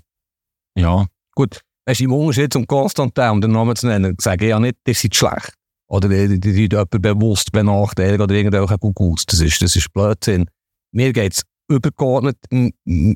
ja, 0.78 1.06
Gut, 1.38 1.60
weißt 1.86 2.00
im 2.02 2.14
Unterschied 2.14 2.54
zum 2.54 2.66
Konstantin, 2.66 3.30
um 3.30 3.42
den 3.42 3.52
Namen 3.52 3.76
zu 3.76 3.88
nennen, 3.88 4.16
sage 4.20 4.46
ich 4.46 4.50
ja 4.52 4.60
nicht, 4.60 4.78
ihr 4.88 4.94
seid 4.96 5.16
schlecht. 5.16 5.54
Oder 5.88 6.10
ihr 6.10 6.30
seid 6.30 6.46
jemand 6.46 6.90
bewusst 6.90 7.52
benachteiligt 7.52 8.22
oder 8.22 8.34
irgendwelche 8.34 8.78
Gugus. 8.78 9.26
Das 9.26 9.42
ist, 9.42 9.62
das 9.62 9.76
ist 9.76 9.92
Blödsinn. 9.94 10.46
Mir 10.94 11.12
geht 11.12 11.34
es 11.34 11.44
übergeordnet, 11.70 12.38
m- 12.50 12.72
m- 12.86 13.16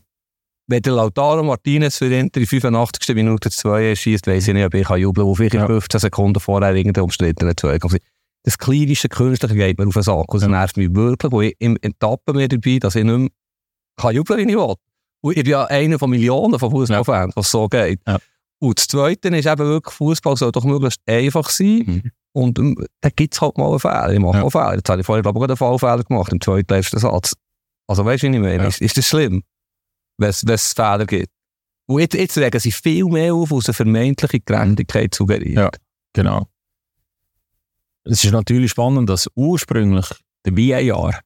wenn 0.70 0.82
der 0.82 0.94
Lautaro 0.94 1.44
Martinez 1.44 1.98
für 1.98 2.14
Inter 2.14 2.40
in 2.40 2.46
85. 2.46 3.16
Minute 3.16 3.50
2 3.50 3.96
schießt, 3.96 4.28
weiss 4.28 4.48
ich 4.48 4.54
nicht, 4.54 4.66
ob 4.66 4.74
ich 4.76 4.88
jubeln 4.88 5.14
kann, 5.16 5.26
wo 5.26 5.36
vielleicht 5.36 5.56
Ja. 5.56 5.66
15 5.66 6.00
Sekunden 6.00 6.40
vorher 6.40 6.76
irgendein 6.76 7.04
umstrittener 7.04 7.58
2 7.58 7.80
kommt. 7.80 7.98
Das 8.44 8.58
kleinische 8.58 9.10
Künstliche 9.10 9.56
geht 9.56 9.78
mir 9.80 9.88
auf 9.88 9.94
den 9.94 10.04
Sack. 10.04 10.34
Und 10.34 10.36
das 10.36 10.44
Ja. 10.44 10.48
nervt 10.48 10.78
mich 10.78 10.94
wirklich, 10.94 11.32
wo 11.32 11.42
ich 11.42 11.56
im 11.60 11.78
Etappen 11.82 12.36
mir 12.36 12.48
dabei, 12.48 12.78
dass 12.80 12.96
ich 12.96 13.04
nicht 13.04 13.18
mehr 13.18 13.30
kann 13.98 14.16
jubeln, 14.16 14.48
wie 14.48 14.52
ich 14.52 14.58
will. 14.58 14.76
Und 15.22 15.36
ich 15.38 15.44
bin 15.44 15.52
ja 15.52 15.66
einer 15.66 16.00
von 16.00 16.10
Millionen 16.10 16.58
von 16.60 16.72
Fußballfans, 16.72 17.36
was 17.36 17.52
so 17.52 17.68
geht. 17.68 18.00
Ja. 18.08 18.18
Und 18.60 18.78
das 18.80 18.88
Zweite 18.88 19.30
ist 19.30 19.46
eben 19.48 19.66
wirklich, 19.68 19.94
Fußball 19.96 20.38
soll 20.38 20.52
doch 20.52 20.64
möglichst 20.64 21.02
einfach 21.06 21.50
sein. 21.50 21.84
Mhm. 21.86 22.12
Und 22.32 22.60
ähm, 22.60 22.76
dann 23.02 23.12
gibt 23.16 23.34
es 23.34 23.42
halt 23.42 23.58
mal 23.58 23.70
einen 23.70 23.80
Fehler. 23.80 24.14
Ich 24.14 24.20
mache 24.20 24.38
Ja. 24.38 24.50
Fehler. 24.50 24.76
Jetzt 24.76 24.90
habe 24.90 25.02
ich 25.02 25.06
vorhin, 25.06 25.24
glaube 25.24 25.40
ich, 25.40 25.44
einen 25.44 25.58
Fallfehler 25.58 26.04
gemacht, 26.04 26.32
im 26.32 26.40
zweitletzten 26.40 27.00
Satz. 27.00 27.34
Also 27.88 28.06
weißt 28.06 28.24
du, 28.24 28.28
wie 28.32 28.36
ich 28.36 28.42
meine? 28.42 28.64
Ja. 28.64 28.68
Ist, 28.68 28.82
ist 28.82 28.98
das 28.98 29.08
schlimm, 29.08 29.42
wenn 30.20 30.30
es 30.30 30.74
Fehler 30.74 31.06
gibt? 31.06 31.30
Und 31.88 32.02
jetzt, 32.02 32.14
jetzt 32.14 32.38
regen 32.38 32.60
sie 32.60 32.72
viel 32.72 33.06
mehr 33.06 33.34
auf, 33.34 33.52
aus 33.52 33.68
einer 33.68 33.74
vermeintlichen 33.74 34.42
Gerechtigkeit 34.46 35.16
suggeriert. 35.16 35.58
Ja. 35.58 35.70
Genau. 36.14 36.48
Es 38.04 38.24
ist 38.24 38.32
natürlich 38.32 38.72
spannend, 38.72 39.10
dass 39.10 39.28
ursprünglich 39.36 40.06
der 40.46 40.56
VAR 40.56 41.20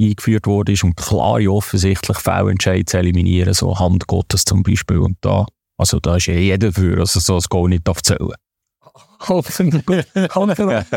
eingeführt 0.00 0.46
wurde, 0.46 0.74
um 0.82 0.94
klare, 0.94 1.50
offensichtlich 1.50 2.18
Fehlentscheid 2.18 2.88
zu 2.88 2.98
eliminieren, 2.98 3.54
so 3.54 3.78
Hand 3.78 4.06
Gottes 4.06 4.44
zum 4.44 4.62
Beispiel. 4.62 4.98
Und 4.98 5.16
da, 5.20 5.46
also 5.76 6.00
da 6.00 6.16
ist 6.16 6.26
ja 6.26 6.34
jeder 6.34 6.70
dafür, 6.70 6.96
dass 6.96 7.14
er 7.14 7.20
so 7.20 7.36
ein 7.36 7.42
Goal 7.48 7.68
nicht 7.68 7.86
darf 7.86 8.02
zählen 8.02 8.32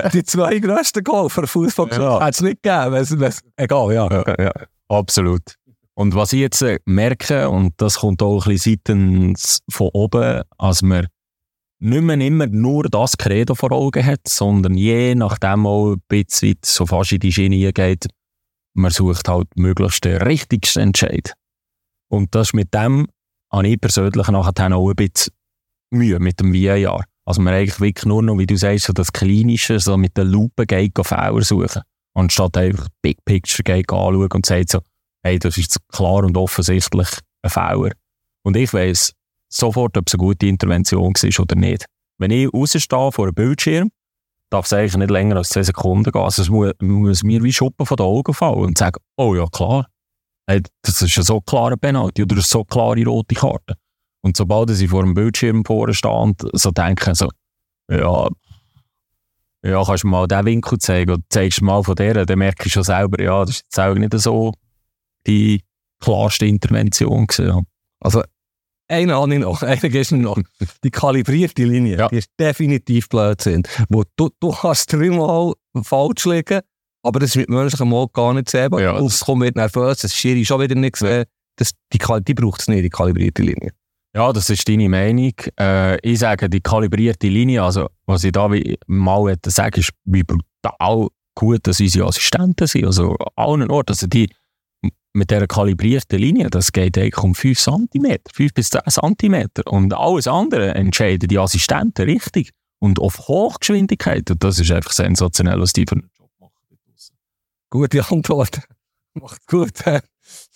Die 0.13 0.23
zwei 0.23 0.59
grössten 0.59 1.03
Goal 1.03 1.29
für 1.29 1.45
Fußball 1.45 1.89
Ja. 1.91 2.19
hat 2.21 2.33
es 2.33 2.41
nicht 2.41 2.63
gegeben. 2.63 3.29
Egal, 3.57 3.93
ja. 3.93 4.09
Ja. 4.09 4.35
ja. 4.43 4.51
Absolut. 4.87 5.55
Und 5.95 6.15
was 6.15 6.33
ich 6.33 6.39
jetzt 6.39 6.61
äh, 6.61 6.79
merke, 6.85 7.49
und 7.49 7.73
das 7.77 7.99
kommt 7.99 8.21
auch 8.21 8.45
ein 8.45 8.53
bisschen 8.53 8.81
seitens 8.85 9.59
von 9.69 9.89
oben, 9.93 10.41
als 10.57 10.81
man 10.81 11.07
nicht 11.79 12.01
mehr 12.01 12.19
immer 12.19 12.47
nur 12.47 12.83
das 12.83 13.17
Credo 13.17 13.55
vor 13.55 13.71
Augen 13.71 14.05
hat, 14.05 14.27
sondern 14.27 14.75
je 14.75 15.15
nachdem 15.15 15.67
auch 15.67 15.93
ein 15.93 16.01
bisschen 16.07 16.57
so 16.63 16.85
fast 16.85 17.11
in 17.11 17.19
die 17.19 17.31
Schiene 17.31 17.73
geht, 17.73 18.07
man 18.73 18.91
sucht 18.91 19.27
halt 19.27 19.47
möglichst 19.55 20.05
den 20.05 20.21
richtigsten 20.21 20.81
Entscheid. 20.81 21.33
Und 22.09 22.33
das 22.33 22.53
mit 22.53 22.73
dem, 22.73 23.07
habe 23.51 23.67
ich 23.67 23.79
persönlich 23.79 24.27
nachher 24.27 24.75
auch 24.75 24.89
ein 24.89 24.95
bisschen 24.95 25.33
Mühe 25.91 26.19
mit 26.19 26.39
dem 26.39 26.53
VAR. 26.53 27.03
Also 27.25 27.41
man 27.41 27.53
eigentlich 27.53 27.79
wirklich 27.79 28.05
nur 28.05 28.23
noch, 28.23 28.37
wie 28.37 28.45
du 28.45 28.57
sagst, 28.57 28.85
so 28.85 28.93
das 28.93 29.13
Kleinische, 29.13 29.79
so 29.79 29.95
mit 29.95 30.17
der 30.17 30.25
Lupe 30.25 30.65
geht 30.65 30.93
Fehler 31.03 31.41
suchen. 31.41 31.83
Anstatt 32.15 32.57
einfach 32.57 32.87
Big 33.01 33.23
Picture 33.25 33.63
geht 33.63 33.91
anschauen 33.91 34.29
und 34.31 34.45
sagt 34.45 34.69
so, 34.69 34.79
hey, 35.23 35.39
das 35.39 35.57
ist 35.57 35.77
klar 35.89 36.23
und 36.23 36.37
offensichtlich 36.37 37.07
ein 37.41 37.49
Fehler. 37.49 37.91
Und 38.43 38.57
ich 38.57 38.73
weiss 38.73 39.13
sofort, 39.49 39.97
ob 39.97 40.07
es 40.07 40.13
eine 40.13 40.19
gute 40.19 40.47
Intervention 40.47 41.13
war 41.13 41.39
oder 41.39 41.55
nicht. 41.55 41.85
Wenn 42.17 42.31
ich 42.31 42.53
rausstehe 42.53 43.11
vor 43.11 43.25
einem 43.25 43.33
Bildschirm, 43.33 43.91
darf 44.49 44.65
es 44.65 44.73
eigentlich 44.73 44.97
nicht 44.97 45.09
länger 45.09 45.37
als 45.37 45.49
10 45.49 45.63
Sekunden 45.63 46.11
gehen. 46.11 46.21
Also 46.21 46.41
es 46.41 46.49
muss, 46.49 46.73
muss 46.79 47.23
mir 47.23 47.43
wie 47.43 47.53
Schuppen 47.53 47.85
von 47.85 47.97
den 47.97 48.05
Augen 48.05 48.33
fallen 48.33 48.59
und 48.59 48.77
sagen, 48.77 49.01
oh 49.17 49.35
ja, 49.35 49.47
klar. 49.47 49.87
Hey, 50.45 50.61
das 50.81 51.01
ist 51.01 51.17
ein 51.17 51.23
so 51.23 51.41
klarer 51.41 51.77
Penalty 51.77 52.23
oder 52.23 52.39
so 52.41 52.63
klare 52.63 53.03
rote 53.05 53.33
Karte. 53.33 53.75
Und 54.21 54.37
sobald 54.37 54.69
ich 54.69 54.89
vor 54.89 55.03
dem 55.03 55.13
Bildschirm 55.13 55.65
vorne 55.65 55.93
stehe 55.93 56.13
und 56.13 56.41
so 56.53 56.71
denke, 56.71 57.15
so, 57.15 57.29
ja, 57.89 58.27
ja, 59.65 59.83
kannst 59.83 60.03
du 60.03 60.07
mal 60.07 60.27
diesen 60.27 60.45
Winkel 60.45 60.77
zeigen 60.77 61.11
oder 61.11 61.23
zeigst 61.29 61.61
du 61.61 61.65
mal 61.65 61.83
von 61.83 61.95
der, 61.95 62.25
dann 62.25 62.39
merke 62.39 62.67
ich 62.67 62.73
schon 62.73 62.83
selber, 62.83 63.21
ja, 63.23 63.41
das 63.41 63.55
ist 63.55 63.63
jetzt 63.63 63.79
auch 63.79 63.95
nicht 63.95 64.13
so 64.19 64.53
die 65.27 65.61
klarste 65.99 66.45
Intervention 66.45 67.27
gewesen. 67.27 67.47
ja. 67.47 67.61
Also, 67.99 68.23
einen 68.89 69.11
habe 69.11 69.33
ich 69.33 69.39
noch, 69.39 69.61
einen 69.63 69.79
du 69.91 70.15
noch. 70.17 70.37
Die 70.83 70.91
kalibrierte 70.91 71.63
Linie, 71.63 71.97
Ja. 71.97 72.07
die 72.09 72.17
ist 72.17 72.29
definitiv 72.39 73.09
Blödsinn. 73.09 73.63
Wo 73.89 74.03
du, 74.15 74.29
du 74.39 74.51
kannst 74.51 74.91
dreimal 74.91 75.53
falsch 75.83 76.25
liegen, 76.25 76.61
aber 77.03 77.19
das 77.19 77.31
ist 77.31 77.35
mit 77.37 77.49
menschlichem 77.49 77.93
Auge 77.93 78.11
gar 78.13 78.33
nicht 78.33 78.49
sehbar. 78.49 78.81
Ja, 78.81 78.99
es 78.99 79.21
kommt 79.21 79.39
mit 79.41 79.55
nervös, 79.55 79.99
das 79.99 80.15
Schiri 80.15 80.45
schon 80.45 80.61
wieder 80.61 80.75
nicht 80.75 80.93
gesehen. 80.93 81.25
Das, 81.57 81.71
die, 81.91 81.99
die 81.99 82.33
braucht 82.33 82.61
es 82.61 82.67
nicht, 82.67 82.83
die 82.83 82.89
kalibrierte 82.89 83.41
Linie. 83.43 83.71
Ja, 84.15 84.31
das 84.31 84.49
ist 84.49 84.67
deine 84.67 84.89
Meinung. 84.89 85.33
Äh, 85.59 85.97
ich 86.07 86.19
sage, 86.19 86.49
die 86.49 86.61
kalibrierte 86.61 87.27
Linie, 87.27 87.63
also 87.63 87.89
was 88.05 88.23
ich 88.23 88.31
da 88.31 88.51
wie 88.51 88.77
mal 88.85 89.35
sagen, 89.45 89.79
ist, 89.79 89.91
wie 90.05 90.23
brutal 90.23 91.07
gut, 91.35 91.65
dass 91.65 91.79
unsere 91.79 92.07
Assistenten 92.07 92.67
sind. 92.67 92.85
Also 92.85 93.15
an 93.15 93.27
allen 93.35 93.71
Orten. 93.71 93.91
Also 93.91 94.05
die 94.07 94.29
mit 95.13 95.29
dieser 95.31 95.47
kalibrierten 95.47 96.19
Linie, 96.19 96.49
das 96.49 96.71
geht 96.71 96.97
eigentlich 96.97 97.17
um 97.17 97.35
5 97.35 97.59
cm, 97.59 98.17
5 98.33 98.53
bis 98.53 98.69
10 98.71 98.81
cm. 98.89 99.47
Und 99.65 99.93
alles 99.93 100.27
andere 100.27 100.73
entscheiden 100.73 101.29
die 101.29 101.39
Assistenten 101.39 102.05
richtig. 102.05 102.51
Und 102.79 102.99
auf 102.99 103.27
Hochgeschwindigkeit. 103.27 104.29
Und 104.29 104.43
das 104.43 104.59
ist 104.59 104.71
einfach 104.71 104.91
sensationell, 104.91 105.59
was 105.59 105.71
die 105.71 105.85
für 105.87 105.95
einen 105.95 106.09
Job 106.17 106.29
machen. 106.39 106.51
Gute 107.69 108.05
Antwort. 108.09 108.61
Macht 109.13 109.47
gut. 109.47 109.79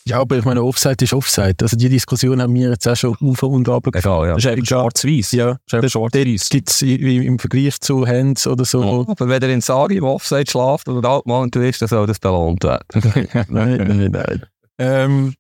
Ja, 0.08 0.22
aber 0.22 0.38
ich 0.38 0.46
meine, 0.46 0.64
Offside 0.64 1.04
ist 1.04 1.14
Offside. 1.14 1.56
Also 1.62 1.76
die 1.76 1.90
Diskussion 1.90 2.42
haben 2.42 2.54
wir 2.54 2.70
jetzt 2.70 2.88
auch 2.88 2.96
schon 2.96 3.12
auf 3.20 3.44
und 3.44 3.68
runter 3.68 3.92
Egal, 3.94 4.28
ja. 4.28 4.34
Das 4.36 4.46
ist 4.46 4.52
einfach 4.52 4.66
Schwarz-Weiß. 4.66 5.32
Ja, 5.34 5.58
Das 5.70 5.84
ist 5.84 5.92
schwarz-weiß. 5.92 6.50
gibt 6.50 6.70
es 6.70 6.82
im 6.82 7.40
Vergleich 7.40 7.80
zu 7.80 8.08
Hands 8.08 8.48
oder 8.48 8.64
so. 8.66 8.84
Ja, 8.84 9.12
aber 9.12 9.28
wenn 9.28 9.42
er 9.42 9.50
in 9.50 9.62
Sari 9.62 9.98
im 9.98 10.06
Offside 10.06 10.50
schläft 10.50 10.88
oder 10.88 11.10
Altmann 11.10 11.50
ist, 11.50 11.82
dann 11.82 11.90
soll 11.90 12.08
das 12.08 12.20
belohnt 12.20 12.64
werden. 12.64 12.86
nein, 13.50 13.78
nein, 13.78 14.12
nein. 14.12 14.46
Ähm, 14.80 15.34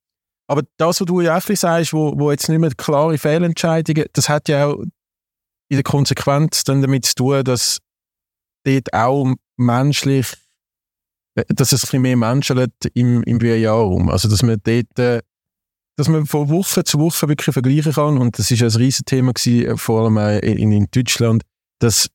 aber 0.47 0.63
das, 0.77 1.01
was 1.01 1.07
du 1.07 1.21
ja 1.21 1.37
auch 1.37 1.41
sagst, 1.41 1.93
wo, 1.93 2.17
wo 2.17 2.31
jetzt 2.31 2.49
nicht 2.49 2.59
mehr 2.59 2.71
klare 2.75 3.17
Fehlentscheidungen, 3.17 4.05
das 4.13 4.29
hat 4.29 4.49
ja 4.49 4.67
auch 4.67 4.79
in 5.69 5.77
der 5.77 5.83
Konsequenz 5.83 6.63
dann 6.63 6.81
damit 6.81 7.05
zu 7.05 7.15
tun, 7.15 7.43
dass 7.43 7.79
dort 8.65 8.93
auch 8.93 9.33
menschlich, 9.57 10.33
dass 11.49 11.71
es 11.71 11.83
ein 11.83 11.87
bisschen 11.87 12.01
mehr 12.01 12.17
menschelt 12.17 12.73
im, 12.93 13.23
im 13.23 13.39
VR-Raum. 13.39 14.09
Also, 14.09 14.27
dass 14.27 14.43
man 14.43 14.57
dort, 14.63 14.99
äh, 14.99 15.21
dass 15.95 16.07
man 16.07 16.25
von 16.25 16.49
Woche 16.49 16.83
zu 16.83 16.99
Woche 16.99 17.27
wirklich 17.27 17.53
vergleichen 17.53 17.93
kann. 17.93 18.17
Und 18.17 18.37
das 18.39 18.51
ist 18.51 18.61
ein 18.61 18.81
Riesenthema 18.81 19.31
gewesen, 19.31 19.65
äh, 19.65 19.77
vor 19.77 20.03
allem 20.03 20.17
in, 20.41 20.71
in 20.71 20.87
Deutschland, 20.91 21.43
dass 21.79 22.09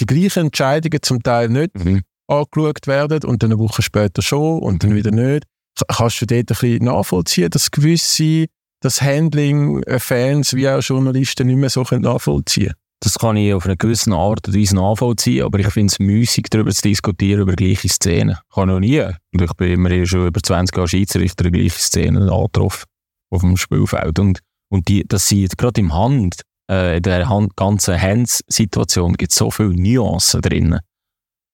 die 0.00 0.06
gleichen 0.06 0.46
Entscheidungen 0.46 1.02
zum 1.02 1.22
Teil 1.22 1.48
nicht 1.48 1.74
Mhm. 1.76 2.02
angeschaut 2.26 2.86
werden 2.86 3.24
und 3.24 3.42
dann 3.42 3.52
eine 3.52 3.60
Woche 3.60 3.82
später 3.82 4.22
schon 4.22 4.60
und 4.60 4.82
dann 4.82 4.94
wieder 4.94 5.10
nicht. 5.10 5.44
Kannst 5.88 6.20
du 6.20 6.26
dort 6.26 6.40
ein 6.40 6.44
bisschen 6.46 6.84
nachvollziehen, 6.84 7.50
dass 7.50 7.70
gewisse 7.70 8.46
das 8.80 9.00
Handling 9.00 9.82
äh, 9.84 9.98
Fans 9.98 10.54
wie 10.54 10.68
auch 10.68 10.80
Journalisten 10.80 11.46
nicht 11.46 11.56
mehr 11.56 11.70
so 11.70 11.84
können 11.84 12.02
nachvollziehen 12.02 12.74
Das 13.04 13.18
kann 13.18 13.36
ich 13.36 13.52
auf 13.52 13.66
eine 13.66 13.76
gewisse 13.76 14.10
Art 14.12 14.48
und 14.48 14.56
Weise 14.56 14.76
nachvollziehen, 14.76 15.44
aber 15.44 15.58
ich 15.58 15.68
finde 15.68 15.92
es 15.92 15.98
müßig, 15.98 16.46
darüber 16.48 16.70
zu 16.70 16.80
diskutieren, 16.80 17.42
über 17.42 17.52
gleiche 17.52 17.86
Szenen. 17.86 18.38
Ich 18.50 18.56
habe 18.56 18.66
noch 18.68 18.80
nie, 18.80 19.02
und 19.02 19.42
ich 19.42 19.52
bin 19.58 19.72
immer 19.72 20.06
schon 20.06 20.26
über 20.26 20.40
20 20.42 20.74
Jahre 20.74 20.88
Schiedsrichter, 20.88 21.50
gleiche 21.50 21.78
Szenen 21.78 22.30
angetroffen 22.30 22.86
auf 23.30 23.42
dem 23.42 23.58
Spielfeld. 23.58 24.18
Und, 24.18 24.38
und 24.72 24.88
die, 24.88 25.04
das 25.06 25.28
sieht 25.28 25.58
gerade 25.58 25.82
im 25.82 25.92
Hand, 25.92 26.40
äh, 26.70 26.96
in 26.96 27.02
der 27.02 27.28
Hand, 27.28 27.54
ganzen 27.56 28.00
Hands-Situation 28.00 29.12
gibt 29.18 29.32
es 29.32 29.36
so 29.36 29.50
viele 29.50 29.74
Nuancen 29.74 30.40
drin, 30.40 30.78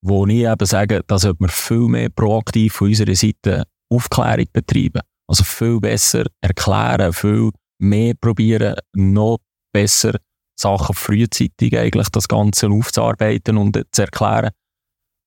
wo 0.03 0.27
ich 0.29 0.45
eben 0.45 0.67
sage, 0.67 1.03
da 1.05 1.19
sollte 1.19 1.39
man 1.41 1.51
viel 1.51 1.89
mehr 1.89 2.11
proaktiv 2.11 2.75
von 2.75 2.89
unserer 2.89 3.17
Seite 3.17 3.65
Aufklärung 3.93 4.47
betreiben. 4.53 5.03
Also 5.27 5.43
viel 5.43 5.81
besser 5.81 6.27
erklären, 6.41 7.13
viel 7.13 7.51
mehr 7.81 8.15
probieren, 8.15 8.77
noch 8.95 9.39
besser 9.73 10.15
Sachen 10.61 10.95
frühzeitig 10.95 11.77
eigentlich 11.77 12.09
das 12.11 12.29
Ganze 12.29 12.69
aufzuarbeiten 12.69 13.57
und 13.57 13.83
zu 13.93 14.03
erklären. 14.03 14.51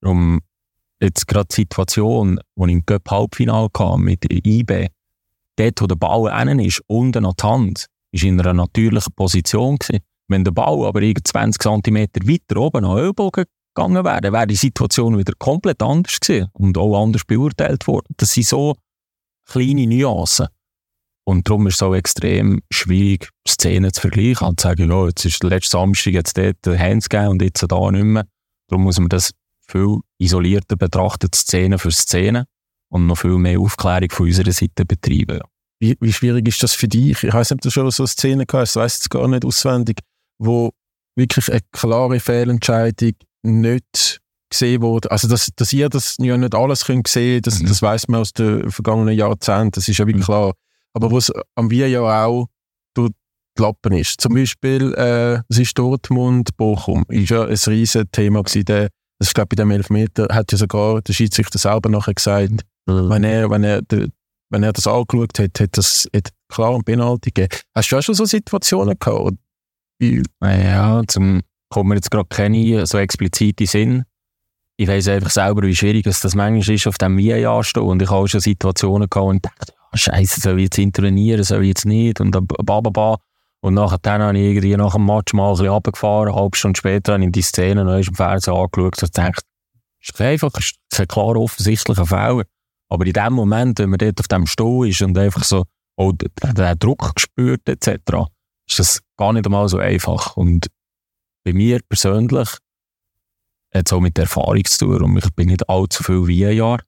Darum 0.01 0.41
jetzt 1.01 1.27
gerade 1.27 1.47
die 1.49 1.55
Situation, 1.55 2.39
die 2.55 2.63
ich 2.65 2.71
im 2.71 2.86
Cup 2.86 3.09
Halbfinale 3.09 3.69
hatte 3.77 3.99
mit 3.99 4.25
IB, 4.31 4.89
dort, 5.57 5.81
wo 5.81 5.88
der 5.88 5.95
Ball 5.95 6.41
innen 6.41 6.59
ist, 6.59 6.81
unten 6.88 7.25
an 7.25 7.34
die 7.39 7.43
Hand, 7.43 7.86
ist 8.11 8.23
in 8.23 8.39
einer 8.39 8.53
natürlichen 8.53 9.13
Position 9.13 9.77
gewesen. 9.77 10.03
Wenn 10.27 10.43
der 10.43 10.51
Ball 10.51 10.86
aber 10.86 11.01
irgendwie 11.01 11.23
20 11.23 11.61
cm 11.61 11.95
weiter 11.95 12.57
oben 12.57 12.86
an 12.86 12.95
den 12.95 13.05
Ellbogen 13.05 13.45
gegangen 13.75 14.05
wäre, 14.05 14.31
wäre 14.31 14.47
die 14.47 14.55
Situation 14.55 15.17
wieder 15.17 15.34
komplett 15.38 15.81
anders 15.81 16.19
gewesen 16.19 16.47
und 16.53 16.77
auch 16.77 17.01
anders 17.01 17.23
beurteilt 17.25 17.88
worden. 17.88 18.13
Das 18.17 18.31
sind 18.31 18.45
so 18.45 18.75
kleine 19.45 19.88
Nuancen. 19.88 20.47
Und 21.26 21.47
darum 21.47 21.67
ist 21.67 21.76
es 21.76 21.82
auch 21.84 21.93
extrem 21.95 22.61
schwierig, 22.71 23.30
Szenen 23.47 23.93
zu 23.93 24.01
vergleichen 24.01 24.47
und 24.47 24.59
zu 24.59 24.67
sagen, 24.67 24.89
ja, 24.91 25.05
jetzt 25.07 25.24
ist 25.26 25.41
der 25.41 25.51
letzte 25.51 25.71
Samstag 25.71 26.13
jetzt 26.13 26.38
dort 26.38 26.57
Hands 26.67 27.07
gegeben 27.07 27.30
und 27.30 27.41
jetzt 27.41 27.65
da 27.67 27.91
nicht 27.91 28.03
mehr. 28.03 28.26
Darum 28.69 28.84
muss 28.84 28.99
man 28.99 29.09
das 29.09 29.32
viel 29.67 29.99
isolierter 30.19 30.76
betrachten, 30.76 31.30
Szene 31.34 31.80
für 31.80 31.91
Szene 31.91 32.45
und 32.89 33.07
noch 33.07 33.17
viel 33.17 33.38
mehr 33.38 33.59
Aufklärung 33.59 34.09
von 34.11 34.26
unserer 34.28 34.51
Seite 34.51 34.86
betreiben. 34.86 35.39
Wie, 35.80 35.95
wie 35.99 36.13
schwierig 36.13 36.47
ist 36.47 36.61
das 36.61 36.74
für 36.74 36.88
dich? 36.89 37.24
Ich 37.24 37.34
weiß 37.34 37.49
nicht, 37.51 37.59
ob 37.59 37.61
du 37.61 37.69
schon 37.71 37.89
so 37.91 38.05
Szenen 38.05 38.45
gehabt 38.45 38.53
hast, 38.67 38.76
ich 38.76 38.82
weiss 38.82 38.99
es 38.99 39.09
gar 39.09 39.28
nicht 39.28 39.45
auswendig, 39.45 39.99
wo 40.39 40.71
wirklich 41.15 41.49
eine 41.49 41.61
klare 41.71 42.19
Fehlentscheidung 42.19 43.13
nicht 43.43 44.19
gesehen 44.49 44.82
wurde. 44.82 45.09
Also, 45.11 45.28
dass, 45.28 45.49
dass 45.55 45.71
ihr 45.74 45.89
das 45.89 46.15
ja 46.19 46.38
nicht 46.38 46.53
alles 46.55 46.86
könnt 46.86 47.07
sehen 47.07 47.41
das, 47.41 47.59
Mhm. 47.61 47.67
das 47.67 47.82
weiß 47.82 48.07
man 48.09 48.21
aus 48.21 48.34
den 48.34 48.69
vergangenen 48.69 49.15
Jahrzehnten, 49.17 49.71
das 49.71 49.88
ist 49.88 49.97
ja 49.97 50.07
wie 50.07 50.13
Mhm. 50.15 50.21
klar. 50.21 50.53
Aber 50.93 51.11
wo 51.11 51.17
es 51.17 51.31
am 51.55 51.69
Wir 51.69 51.89
ja 51.89 52.25
auch 52.25 52.47
durch 52.93 53.11
die 53.57 53.61
Lappen 53.61 53.93
ist. 53.93 54.21
Zum 54.21 54.33
Beispiel, 54.33 54.93
äh, 54.95 55.41
es 55.49 55.59
ist 55.59 55.77
Dortmund-Bochum, 55.77 57.05
ist 57.09 57.29
ja 57.29 57.43
ein 57.43 57.57
riesen 57.67 58.11
Thema 58.11 58.43
gewesen. 58.43 58.65
Der, 58.65 58.89
das 59.19 59.29
ist, 59.29 59.35
glaube 59.35 59.49
ich, 59.51 59.57
bei 59.57 59.63
dem 59.63 59.71
Elfmeter 59.71 60.27
hat 60.31 60.51
ja 60.51 60.57
sogar 60.57 61.01
der 61.01 61.13
Schiedsrichter 61.13 61.59
selber 61.59 61.89
nachher 61.89 62.13
gesagt, 62.13 62.65
wenn 62.85 63.23
er, 63.23 63.49
wenn 63.49 63.63
er, 63.63 63.81
wenn 64.49 64.63
er 64.63 64.73
das 64.73 64.87
angeschaut 64.87 65.39
hat, 65.39 65.59
hat 65.59 65.77
das 65.77 66.07
hat 66.15 66.29
klar 66.49 66.73
einen 66.73 66.83
Penalty 66.83 67.31
gegeben. 67.31 67.59
Hast 67.75 67.91
du 67.91 67.97
auch 67.97 68.01
schon 68.01 68.15
so 68.15 68.25
Situationen 68.25 68.97
gehabt? 68.99 69.37
Ja, 69.99 71.01
zum 71.07 71.41
kommt 71.73 71.89
mir 71.89 71.95
jetzt 71.95 72.11
gerade 72.11 72.27
keine 72.29 72.85
so 72.85 72.99
explizite 72.99 73.65
Sinn. 73.65 74.03
Ich 74.77 74.87
weiss 74.87 75.07
einfach 75.07 75.31
selber, 75.31 75.63
wie 75.63 75.75
schwierig 75.75 76.05
es 76.05 76.19
das 76.19 76.35
manchmal 76.35 76.75
ist, 76.75 76.87
auf 76.87 76.97
dem 76.97 77.17
VAR 77.17 77.63
stehen. 77.63 77.83
Und 77.83 78.01
ich 78.01 78.09
habe 78.09 78.21
auch 78.21 78.27
schon 78.27 78.39
Situationen 78.39 79.09
gehabt 79.09 79.27
und 79.27 79.45
dachte, 79.45 79.73
Scheiße, 79.93 80.41
soll 80.41 80.59
ich 80.59 80.65
jetzt 80.65 80.77
intervenieren, 80.77 81.43
soll 81.43 81.63
ich 81.63 81.69
jetzt 81.69 81.85
nicht? 81.85 82.19
Und 82.19 82.33
dann 82.33 82.47
bababa. 82.47 83.17
Und 83.61 83.75
nachher 83.75 83.99
dann 84.01 84.21
habe 84.21 84.37
ich 84.37 84.43
irgendwie 84.43 84.75
nach 84.75 84.93
dem 84.93 85.05
Match 85.05 85.33
mal 85.33 85.49
ein 85.49 85.53
bisschen 85.53 85.69
runtergefahren. 85.69 86.29
Eine 86.29 86.35
halbe 86.35 86.57
Stunde 86.57 86.77
später 86.77 87.13
habe 87.13 87.23
ich 87.23 87.31
die 87.31 87.41
Szene 87.41 87.85
noch 87.85 87.95
im 87.95 88.15
Fernsehen 88.15 88.55
angeschaut 88.55 89.01
und 89.01 89.19
einfach 89.19 89.41
es 90.01 90.09
ist 90.09 90.79
kein 90.91 91.07
klar 91.07 91.37
offensichtlicher 91.37 92.05
Fehler. 92.05 92.43
Aber 92.89 93.05
in 93.05 93.13
dem 93.13 93.33
Moment, 93.33 93.79
wenn 93.79 93.89
man 93.89 93.99
dort 93.99 94.19
auf 94.19 94.27
dem 94.27 94.45
Stuhl 94.45 94.89
ist 94.89 95.01
und 95.01 95.17
einfach 95.17 95.43
so 95.43 95.63
auch 95.95 96.11
den, 96.11 96.79
Druck 96.79 97.15
gespürt 97.15 97.67
etc., 97.69 98.27
ist 98.67 98.79
das 98.79 99.01
gar 99.17 99.31
nicht 99.33 99.45
einmal 99.45 99.69
so 99.69 99.77
einfach. 99.77 100.35
Und 100.35 100.67
bei 101.45 101.53
mir 101.53 101.79
persönlich 101.87 102.49
es 103.71 103.91
auch 103.91 103.99
mit 103.99 104.17
der 104.17 104.25
Erfahrung 104.25 104.63
zu 104.65 104.85
tun. 104.85 105.01
Und 105.03 105.17
ich 105.17 105.33
bin 105.35 105.47
nicht 105.47 105.67
allzu 105.69 106.03
viel 106.03 106.27
wie 106.27 106.45
ein 106.45 106.57
Jahr. 106.57 106.79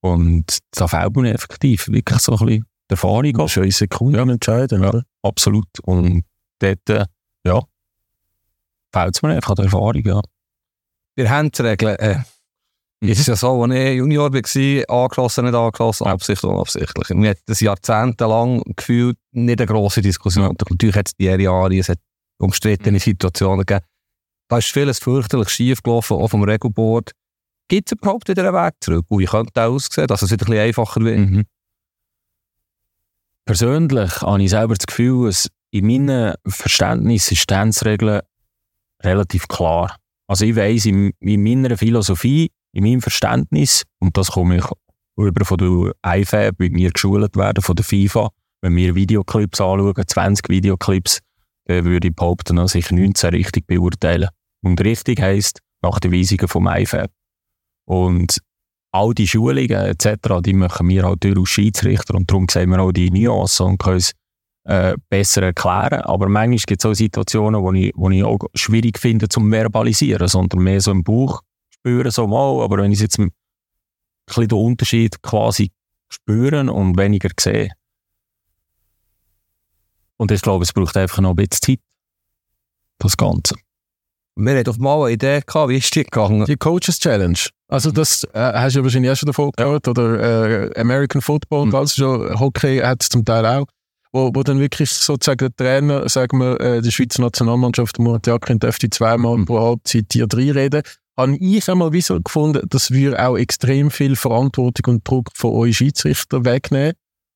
Und 0.00 0.58
da 0.72 0.86
fehlt 0.86 1.16
mir 1.16 1.34
effektiv 1.34 1.88
wirklich 1.88 2.20
so 2.20 2.32
ein 2.32 2.38
bisschen 2.46 2.64
die 2.90 2.92
Erfahrung. 2.92 3.32
Das 3.32 3.50
ist 3.50 3.56
ja 3.56 3.62
in 3.64 3.70
Sekunden 3.70 4.28
entscheiden, 4.30 4.82
Ja. 4.82 4.88
oder? 4.90 5.02
Absolut. 5.22 5.68
Und 5.82 6.24
dort, 6.60 6.88
äh, 6.90 7.04
ja, 7.44 7.62
fehlt 8.92 9.16
es 9.16 9.22
mir 9.22 9.30
einfach 9.34 9.50
an 9.50 9.56
der 9.56 9.64
Erfahrung, 9.66 10.02
ja. 10.04 10.20
Wir 11.16 11.30
Handregeln, 11.30 11.96
äh, 11.98 12.20
es 13.00 13.20
ist 13.20 13.28
ja 13.28 13.36
so, 13.36 13.62
als 13.62 13.74
ich 13.74 13.96
Junior 13.96 14.32
war, 14.32 15.02
angeschlossen, 15.02 15.44
nicht 15.44 15.54
angeschlossen, 15.54 16.06
absichtlich, 16.08 16.50
unabsichtlich. 16.50 17.08
Wir 17.10 17.30
hatten 17.30 17.42
das 17.46 17.60
jahrzehntelang 17.60 18.62
gefühlt 18.74 19.16
nicht 19.32 19.60
eine 19.60 19.66
grosse 19.66 20.00
Diskussion. 20.00 20.56
Natürlich 20.58 20.96
hat 20.96 21.08
es 21.08 21.14
die 21.14 21.24
Jahre, 21.26 21.76
es 21.76 21.88
hat 21.88 21.98
umstrittene 22.38 22.98
Situationen 22.98 23.64
gegeben. 23.64 23.84
Da 24.48 24.58
ist 24.58 24.68
vieles 24.68 24.98
fürchterlich 24.98 25.48
schief 25.50 25.82
gelaufen, 25.82 26.16
auch 26.16 26.28
vom 26.28 26.42
Regelboard. 26.42 27.12
Gibt 27.68 27.88
es 27.88 27.98
überhaupt 27.98 28.28
wieder 28.28 28.48
einen 28.48 28.54
Weg 28.54 28.74
zurück? 28.80 29.04
Und 29.08 29.20
wie 29.20 29.26
könnte 29.26 29.52
der 29.54 29.68
aussehen, 29.68 30.06
dass 30.06 30.22
es 30.22 30.30
wieder 30.30 30.46
ein 30.46 30.50
bisschen 30.50 30.66
einfacher 30.66 31.00
wird? 31.02 31.18
Mhm. 31.18 31.44
Persönlich 33.44 34.22
habe 34.22 34.42
ich 34.42 34.50
selber 34.50 34.74
das 34.74 34.86
Gefühl, 34.86 35.26
dass 35.26 35.48
in 35.70 35.86
meinem 35.86 36.34
Verständnis 36.46 37.26
sind 37.26 37.38
Stänzregeln 37.38 38.20
relativ 39.02 39.48
klar. 39.48 39.96
Also 40.26 40.44
ich 40.44 40.56
weiss, 40.56 40.86
in, 40.86 41.12
in 41.20 41.42
meiner 41.42 41.76
Philosophie, 41.76 42.50
in 42.72 42.84
meinem 42.84 43.00
Verständnis, 43.00 43.84
und 43.98 44.16
das 44.16 44.32
komme 44.32 44.58
ich 44.58 44.64
über 45.16 45.44
von 45.44 45.58
der 45.58 46.18
IFAB, 46.18 46.58
wie 46.58 46.74
wir 46.74 46.90
geschult 46.90 47.36
werden 47.36 47.62
von 47.62 47.76
der 47.76 47.84
FIFA, 47.84 48.30
wenn 48.60 48.76
wir 48.76 48.94
Videoclips 48.94 49.60
anschauen, 49.60 49.94
20 50.06 50.48
Videoclips, 50.48 51.20
dann 51.64 51.84
würde 51.84 52.08
ich 52.08 52.14
behaupten, 52.14 52.56
dass 52.56 52.74
ich 52.74 52.90
19 52.90 53.30
richtig 53.30 53.66
beurteilen. 53.66 54.28
Und 54.62 54.80
richtig 54.80 55.20
heisst, 55.20 55.60
nach 55.82 56.00
den 56.00 56.12
Weisungen 56.12 56.48
vom 56.48 56.66
IFAB. 56.66 57.10
Und 57.88 58.42
all 58.92 59.14
die 59.14 59.26
Schulungen 59.26 59.70
etc., 59.70 60.42
die 60.44 60.52
machen 60.52 60.88
wir 60.88 61.04
halt 61.04 61.24
durch 61.24 61.38
als 61.38 61.48
Schiedsrichter 61.48 62.14
und 62.14 62.30
darum 62.30 62.46
sehen 62.50 62.68
wir 62.68 62.80
auch 62.80 62.92
die 62.92 63.10
Nuancen 63.10 63.64
und 63.64 63.78
können 63.78 63.96
es 63.96 64.12
äh, 64.64 64.94
besser 65.08 65.42
erklären. 65.42 66.02
Aber 66.02 66.28
manchmal 66.28 66.58
gibt 66.58 66.84
es 66.84 66.86
auch 66.86 66.92
Situationen, 66.92 67.62
wo 67.62 67.72
ich, 67.72 67.92
wo 67.94 68.10
ich 68.10 68.22
auch 68.22 68.40
schwierig 68.54 68.98
finde 68.98 69.30
zum 69.30 69.50
Verbalisieren, 69.50 70.28
sondern 70.28 70.60
mehr 70.60 70.82
so 70.82 70.90
im 70.90 71.02
Bauch 71.02 71.40
spüren, 71.70 72.10
so 72.10 72.26
mal, 72.26 72.62
aber 72.62 72.76
wenn 72.76 72.92
ich 72.92 73.00
jetzt 73.00 73.18
ein 73.18 73.30
bisschen 74.26 74.48
den 74.48 74.58
Unterschied 74.58 75.22
quasi 75.22 75.70
spüren 76.10 76.68
und 76.68 76.98
weniger 76.98 77.30
sehe. 77.40 77.70
Und 80.18 80.30
ich 80.30 80.42
glaube, 80.42 80.64
es 80.64 80.74
braucht 80.74 80.96
einfach 80.98 81.22
noch 81.22 81.30
ein 81.30 81.36
bisschen 81.36 81.62
Zeit. 81.62 81.80
Das 82.98 83.16
Ganze. 83.16 83.54
Wir 84.36 84.52
hatten 84.52 84.64
doch 84.64 84.76
mal 84.76 85.04
eine 85.04 85.12
Idee 85.12 85.40
gehabt, 85.46 85.70
wie 85.70 85.78
ist 85.78 85.94
die 85.94 86.02
gegangen? 86.02 86.44
Die 86.44 86.56
Coaches 86.56 86.98
Challenge. 86.98 87.38
Also 87.70 87.90
das 87.90 88.24
äh, 88.32 88.38
hast 88.40 88.74
du 88.74 88.80
ja 88.80 88.84
wahrscheinlich 88.84 89.10
auch 89.12 89.16
schon 89.16 89.26
davon 89.26 89.50
gehört. 89.56 89.86
Oder 89.88 90.70
äh, 90.74 90.80
American 90.80 91.20
Football, 91.20 91.66
Mhm. 91.66 91.74
also 91.74 91.94
schon 91.94 92.40
Hockey 92.40 92.78
hat 92.78 93.02
es 93.02 93.08
zum 93.10 93.24
Teil 93.24 93.44
auch. 93.46 93.66
Wo, 94.10 94.30
wo 94.34 94.42
dann 94.42 94.58
wirklich 94.58 94.90
sozusagen 94.90 95.38
der 95.38 95.54
Trainer, 95.54 96.08
sagen 96.08 96.38
wir, 96.38 96.58
äh, 96.60 96.80
der 96.80 96.90
Schweizer 96.90 97.20
Nationalmannschaft, 97.22 97.98
der 97.98 98.04
Murat 98.04 98.26
Yakin, 98.26 98.58
dürfte 98.58 98.88
zweimal 98.88 99.36
Mhm. 99.36 99.44
pro 99.44 99.60
Halbzeit 99.60 100.06
hier 100.12 100.26
reinreden. 100.32 100.82
Habe 101.18 101.36
ich 101.36 101.68
einmal 101.70 101.92
wie 101.92 102.00
so 102.00 102.18
gefunden, 102.18 102.62
das 102.70 102.90
würde 102.90 103.22
auch 103.22 103.36
extrem 103.36 103.90
viel 103.90 104.16
Verantwortung 104.16 104.94
und 104.94 105.06
Druck 105.08 105.28
von 105.34 105.52
euch 105.52 105.76
Schiedsrichter 105.76 106.44
wegnehmen. 106.46 106.92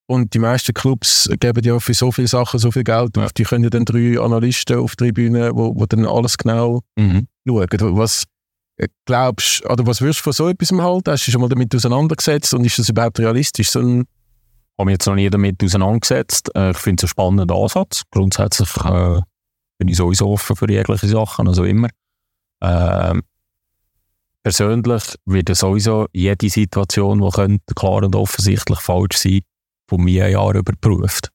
Und 0.06 0.34
die 0.34 0.38
meisten 0.38 0.72
Clubs 0.72 1.28
geben 1.40 1.62
ja 1.64 1.78
für 1.78 1.92
so 1.94 2.10
viele 2.10 2.28
Sachen 2.28 2.58
so 2.58 2.70
viel 2.70 2.84
Geld 2.84 3.16
Ja. 3.16 3.24
auf. 3.24 3.32
Die 3.32 3.42
können 3.44 3.68
dann 3.70 3.84
drei 3.84 4.18
Analysten 4.18 4.78
auf 4.78 4.96
der 4.96 5.08
Tribüne, 5.08 5.50
wo, 5.54 5.74
wo 5.76 5.84
dann 5.86 6.06
alles 6.06 6.38
genau 6.38 6.80
Mhm. 6.96 7.26
schauen. 7.46 7.66
Was 7.96 8.24
glaubst 9.04 9.64
oder 9.68 9.86
was 9.86 10.00
würdest 10.00 10.20
du 10.20 10.24
von 10.24 10.32
so 10.32 10.48
etwas 10.48 10.72
halten? 10.72 11.10
Hast 11.10 11.22
du 11.22 11.24
dich 11.26 11.32
schon 11.32 11.40
mal 11.40 11.48
damit 11.48 11.74
auseinandergesetzt 11.74 12.54
und 12.54 12.64
ist 12.64 12.78
das 12.78 12.88
überhaupt 12.88 13.18
realistisch? 13.18 13.70
So 13.70 13.80
ein, 13.80 14.04
habe 14.78 14.86
mich 14.86 14.94
jetzt 14.94 15.06
noch 15.06 15.14
nie 15.14 15.30
damit 15.30 15.62
auseinandergesetzt. 15.62 16.50
Äh, 16.54 16.70
ich 16.70 16.78
finde 16.78 17.00
es 17.00 17.04
einen 17.04 17.08
spannenden 17.10 17.56
Ansatz. 17.56 18.02
Grundsätzlich 18.10 18.74
äh, 18.84 19.20
bin 19.78 19.88
ich 19.88 19.96
sowieso 19.96 20.30
offen 20.30 20.56
für 20.56 20.70
jegliche 20.70 21.08
Sachen, 21.08 21.48
also 21.48 21.64
immer. 21.64 21.88
Ähm, 22.60 23.22
persönlich 24.42 25.02
wird 25.24 25.54
sowieso 25.54 26.06
jede 26.12 26.48
Situation, 26.48 27.20
die 27.20 27.30
könnte 27.30 27.74
klar 27.74 28.02
und 28.02 28.14
offensichtlich 28.14 28.80
falsch 28.80 29.16
sein, 29.16 29.40
von 29.88 30.02
mir 30.02 30.26
ein 30.26 30.32
Jahr 30.32 30.54
überprüft. 30.54 31.28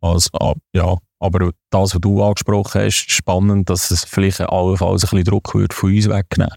Also, 0.00 0.30
ah, 0.34 0.54
ja, 0.72 0.96
aber 1.20 1.50
das, 1.70 1.94
was 1.94 2.00
du 2.00 2.22
angesprochen 2.22 2.82
hast, 2.82 3.06
ist 3.06 3.10
spannend, 3.10 3.68
dass 3.68 3.90
es 3.90 4.04
vielleicht 4.04 4.40
allenfalls 4.40 5.04
ein 5.04 5.10
bisschen 5.10 5.24
Druck 5.24 5.54
wird 5.54 5.74
von 5.74 5.94
uns 5.94 6.08
wegnehmen. 6.08 6.54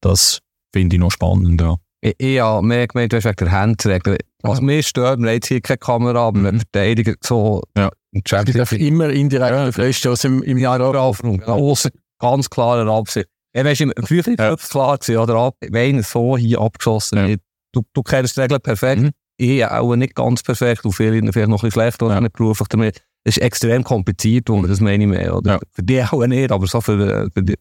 Das 0.00 0.40
finde 0.72 0.96
ich 0.96 1.00
noch 1.00 1.10
spannend, 1.10 1.60
ja. 1.60 1.76
Ich, 2.00 2.14
ich 2.18 2.40
habe 2.40 2.64
mehr 2.64 2.86
gemeint, 2.86 3.12
du 3.12 3.16
hast 3.16 3.24
wegen 3.24 3.36
der 3.36 3.50
Handregel. 3.52 4.18
Was 4.42 4.60
mir 4.60 4.82
stört, 4.84 5.18
wir 5.18 5.26
haben 5.28 5.34
jetzt 5.34 5.48
hier 5.48 5.60
keine 5.60 5.78
Kamera, 5.78 6.28
aber 6.28 6.40
wir 6.42 6.52
Mhm. 6.52 6.60
verteidigen 6.60 7.16
so 7.22 7.62
Ja. 7.76 7.90
gibt 8.12 8.32
einfach 8.32 8.72
immer 8.76 9.08
indirekt 9.10 9.74
Freistoß 9.74 10.24
im, 10.24 10.42
im 10.44 10.58
Ja, 10.58 10.76
Strafraum. 10.76 11.42
Aussen 11.42 11.90
ganz 12.20 12.48
klare 12.48 12.88
Absicht. 12.90 13.26
Ja, 13.54 13.64
weißt 13.64 13.80
du, 13.80 13.84
im 13.90 14.06
früher 14.06 14.22
Ja. 14.38 14.50
ja. 14.50 14.56
klar 14.56 14.98
gewesen, 14.98 15.18
oder 15.18 15.52
wenn 15.60 15.96
er 15.96 16.02
so 16.04 16.36
hier 16.36 16.60
abgeschossen 16.60 17.18
Ja. 17.28 17.36
Du, 17.72 17.82
du 17.92 18.02
kennst 18.02 18.36
die 18.36 18.40
Regeln 18.42 18.60
perfekt. 18.60 19.02
Mhm. 19.02 19.10
Ich 19.36 19.64
auch 19.66 19.94
nicht 19.96 20.14
ganz 20.14 20.42
perfekt, 20.42 20.84
und 20.84 20.92
viele 20.92 21.12
vielleicht 21.32 21.48
noch 21.48 21.62
ein 21.62 21.68
bisschen 21.68 21.72
schlecht, 21.72 22.02
oder 22.02 22.14
Ja. 22.14 22.20
nicht 22.20 22.32
beruflich 22.34 22.68
damit. 22.68 23.02
Es 23.24 23.36
ist 23.36 23.42
extrem 23.42 23.82
kompliziert, 23.84 24.48
und 24.50 24.68
das 24.68 24.80
meine 24.80 25.02
ich 25.04 25.10
mehr. 25.10 25.36
Oder? 25.36 25.54
Ja. 25.54 25.58
Für 25.72 25.82
die 25.82 26.02
auch 26.02 26.26
nicht, 26.26 26.52
aber 26.52 26.66
so 26.68 26.80
für, 26.80 27.24
äh, 27.24 27.30
für 27.32 27.42
die. 27.42 27.56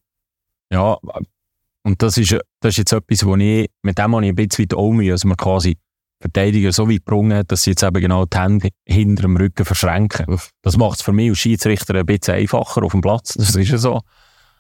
Ja, 0.72 0.98
und 1.88 2.04
das 2.04 2.18
ist, 2.18 2.34
das 2.60 2.74
ist 2.74 2.78
jetzt 2.80 2.92
etwas, 2.92 3.26
wo 3.26 3.38
ich, 3.38 3.70
mit 3.82 3.98
dem 3.98 4.14
habe 4.14 4.26
ich 4.26 4.32
ein 4.32 4.36
bisschen 4.36 4.70
weit 4.70 4.94
Mühe, 4.94 5.14
also 5.14 5.26
man 5.26 5.38
quasi 5.38 5.78
Verteidiger 6.20 6.74
so 6.74 6.90
weit 6.90 7.06
gebrungen 7.06 7.38
hat, 7.38 7.50
dass 7.50 7.64
sie 7.64 7.70
jetzt 7.70 7.84
eben 7.84 8.02
genau 8.02 8.26
die 8.26 8.38
Hände 8.38 8.70
hinter 8.86 9.22
dem 9.22 9.38
Rücken 9.38 9.64
verschränken. 9.64 10.38
Das 10.64 10.76
macht 10.76 10.98
es 10.98 11.02
für 11.02 11.14
mich 11.14 11.30
als 11.30 11.40
Schiedsrichter 11.40 11.96
ein 11.96 12.06
bisschen 12.06 12.34
einfacher 12.34 12.84
auf 12.84 12.92
dem 12.92 13.00
Platz, 13.00 13.36
das 13.36 13.56
ist 13.56 13.70
ja 13.70 13.78
so. 13.78 14.02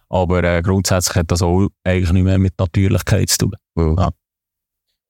Aber 0.07 0.41
äh, 0.41 0.61
grundsätzlich 0.61 1.17
hat 1.17 1.29
das 1.29 1.41
auch 1.41 1.67
eigentlich 1.83 2.13
nicht 2.13 2.23
mehr 2.23 2.39
mit 2.39 2.57
Natürlichkeit 2.57 3.27
zu 3.27 3.49
tun. 3.49 3.55
Ja. 3.75 4.09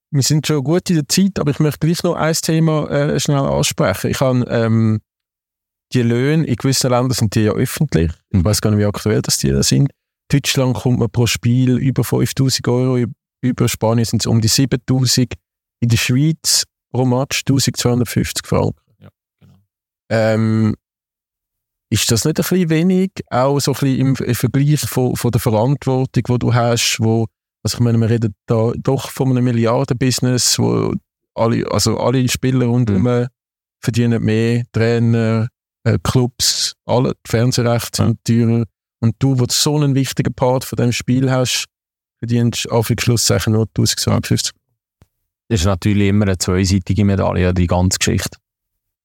Wir 0.10 0.24
sind 0.24 0.48
schon 0.48 0.64
gut 0.64 0.90
in 0.90 0.96
der 0.96 1.08
Zeit, 1.08 1.38
aber 1.38 1.52
ich 1.52 1.60
möchte 1.60 1.86
gleich 1.86 2.02
noch 2.02 2.16
ein 2.16 2.34
Thema 2.34 2.90
äh, 2.90 3.20
schnell 3.20 3.38
ansprechen. 3.38 4.10
Ich 4.10 4.22
habe 4.22 4.44
ähm, 4.50 5.02
die 5.94 6.02
Löhne 6.02 6.48
in 6.48 6.56
gewissen 6.56 6.90
Ländern 6.90 7.12
sind 7.12 7.36
die 7.36 7.42
ja 7.42 7.52
öffentlich. 7.52 8.12
Ich 8.32 8.44
weiß 8.44 8.60
gar 8.62 8.72
nicht, 8.72 8.80
wie 8.80 8.86
aktuell 8.86 9.22
das 9.22 9.38
die 9.38 9.52
da 9.52 9.62
sind. 9.62 9.92
Deutschland 10.30 10.76
kommt 10.76 11.00
man 11.00 11.10
pro 11.10 11.26
Spiel 11.26 11.78
über 11.78 12.04
5000 12.04 12.68
Euro, 12.68 13.06
über 13.42 13.70
Spanien 13.70 14.06
sind 14.06 14.22
es 14.22 14.26
um 14.26 14.42
die 14.42 14.48
7000. 14.48 15.34
In 15.80 15.90
der 15.90 15.98
Schweiz 15.98 16.64
pro 16.92 17.06
Match 17.06 17.42
1250 17.48 18.46
Franken. 18.46 18.80
Ja, 19.00 19.10
genau. 19.40 19.56
Ähm, 20.10 20.76
ist 21.90 22.12
das 22.12 22.26
nicht 22.26 22.40
ein 22.40 22.44
bisschen 22.44 22.70
wenig, 22.70 23.12
auch 23.30 23.60
so 23.60 23.72
ein 23.72 23.80
bisschen 23.80 24.18
im, 24.18 24.36
Vergleich 24.36 24.82
von, 24.82 25.16
von 25.16 25.32
der 25.32 25.40
Verantwortung, 25.40 26.24
die 26.28 26.40
du 26.40 26.54
hast, 26.54 26.98
wo, 27.00 27.28
also 27.64 27.78
ich 27.78 27.80
meine, 27.80 27.98
wir 27.98 28.10
reden 28.10 28.36
da 28.46 28.72
doch 28.78 29.10
von 29.10 29.30
einem 29.30 29.46
Milliardenbusiness, 29.46 30.60
wo 30.60 30.94
alle, 31.36 31.70
also 31.72 31.98
alle 31.98 32.28
Spieler 32.28 32.66
rundherum 32.66 33.28
verdienen 33.80 34.24
mehr, 34.24 34.64
Trainer, 34.72 35.48
äh, 35.84 35.98
Clubs, 36.04 36.74
alle, 36.86 37.14
die 37.14 37.30
Fernsehrechte 37.30 38.04
sind 38.04 38.24
teurer. 38.26 38.66
Und 39.00 39.16
du, 39.20 39.40
wo 39.40 39.46
so 39.50 39.76
einen 39.76 39.96
wichtigen 39.96 40.34
Part 40.34 40.64
von 40.64 40.78
dem 40.78 40.92
Spiel 40.92 41.30
hast, 41.30 41.66
verdienst 42.20 42.70
auf 42.72 42.92
Schlusszeichen 43.00 43.54
nur 43.54 43.64
1250. 43.64 44.54
Das 45.50 45.62
ist 45.62 45.66
natürlich 45.66 46.10
immer 46.10 46.26
eine 46.26 46.38
zweiseitige 46.38 47.06
Medaille, 47.06 47.54
die 47.54 47.68
ganze 47.68 48.00
Geschichte. 48.00 48.38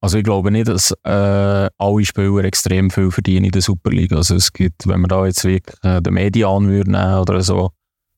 Also 0.00 0.18
ich 0.18 0.24
glaube 0.24 0.50
nicht, 0.50 0.66
dass 0.66 0.92
äh, 1.04 1.70
alle 1.78 2.04
Spieler 2.04 2.42
extrem 2.44 2.90
viel 2.90 3.12
verdienen 3.12 3.44
in 3.44 3.52
der 3.52 3.62
Superliga. 3.62 4.16
Also 4.16 4.34
es 4.34 4.52
gibt, 4.52 4.88
wenn 4.88 5.00
man 5.00 5.08
da 5.08 5.24
jetzt 5.26 5.44
wirklich 5.44 5.76
äh, 5.84 6.02
den 6.02 6.14
Median 6.14 6.68
würde 6.68 6.90
nehmen 6.90 7.18
oder 7.18 7.40
so, 7.40 7.70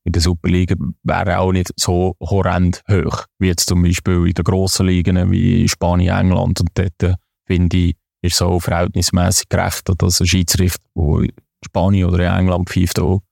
in 0.05 0.13
der 0.13 0.23
Superliga 0.23 0.77
wäre 1.03 1.39
auch 1.39 1.53
nicht 1.53 1.73
so 1.77 2.17
horrend 2.21 2.83
hoch, 2.91 3.25
wie 3.39 3.49
jetzt 3.49 3.69
zum 3.69 3.83
Beispiel 3.83 4.27
in 4.27 4.33
den 4.33 4.45
grossen 4.45 4.87
Ligen 4.87 5.31
wie 5.31 5.69
Spanien, 5.69 6.17
England. 6.17 6.61
Und 6.61 6.71
dort, 6.75 7.03
äh, 7.03 7.17
finde 7.47 7.77
ich, 7.77 7.97
ist 8.23 8.37
so 8.37 8.59
verhältnismäßig 8.61 9.51
gerecht, 9.51 9.91
dass 9.99 10.21
ein 10.21 10.27
Schiedsrichter, 10.27 10.83
der 10.95 11.29
Spanien 11.65 12.09
oder 12.09 12.27
in 12.27 12.41
England 12.41 12.69
pfeift, 12.71 12.99
auch 12.99 13.23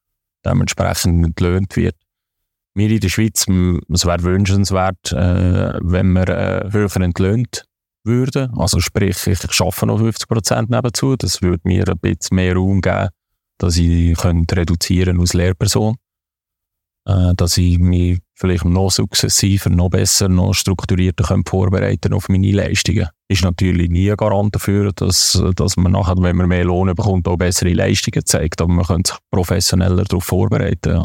dementsprechend 0.44 1.24
entlöhnt 1.24 1.76
wird. 1.76 1.96
Wir 2.74 2.90
in 2.90 3.00
der 3.00 3.08
Schweiz, 3.08 3.46
es 3.46 4.06
wäre 4.06 4.22
wünschenswert, 4.22 5.12
äh, 5.12 5.78
wenn 5.82 6.12
wir 6.12 6.28
äh, 6.28 6.72
höher 6.72 6.96
entlöhnt 6.96 7.66
würden. 8.04 8.50
Also 8.58 8.80
sprich, 8.80 9.26
ich 9.26 9.60
arbeite 9.60 9.86
noch 9.86 10.00
50% 10.00 10.66
nebenzu. 10.74 11.16
Das 11.16 11.42
würde 11.42 11.60
mir 11.64 11.86
ein 11.86 11.98
bisschen 11.98 12.36
mehr 12.36 12.54
Raum 12.54 12.80
geben, 12.80 13.08
dass 13.58 13.76
ich 13.76 14.16
könnte 14.16 14.56
reduzieren 14.56 15.20
als 15.20 15.34
Lehrperson. 15.34 15.96
Äh, 17.04 17.34
dass 17.36 17.58
ich 17.58 17.78
mich 17.78 18.20
vielleicht 18.42 18.64
noch 18.64 18.90
sukzessiver, 18.90 19.70
noch 19.70 19.88
besser, 19.88 20.28
noch 20.28 20.52
strukturierter 20.52 21.24
könnte 21.24 21.48
vorbereiten 21.48 22.12
auf 22.12 22.28
meine 22.28 22.52
Leistungen. 22.52 23.08
Ist 23.28 23.44
natürlich 23.44 23.88
nie 23.88 24.10
ein 24.10 24.16
Garant 24.16 24.54
dafür, 24.54 24.92
dass, 24.92 25.42
dass 25.56 25.76
man 25.76 25.92
nachher, 25.92 26.16
wenn 26.18 26.36
man 26.36 26.48
mehr 26.48 26.64
Lohn 26.64 26.94
bekommt, 26.94 27.26
auch 27.28 27.36
bessere 27.36 27.72
Leistungen 27.72 28.26
zeigt. 28.26 28.60
Aber 28.60 28.72
man 28.72 28.84
könnte 28.84 29.12
sich 29.12 29.20
professioneller 29.30 30.04
darauf 30.04 30.24
vorbereiten. 30.24 30.96
Ja. 30.96 31.04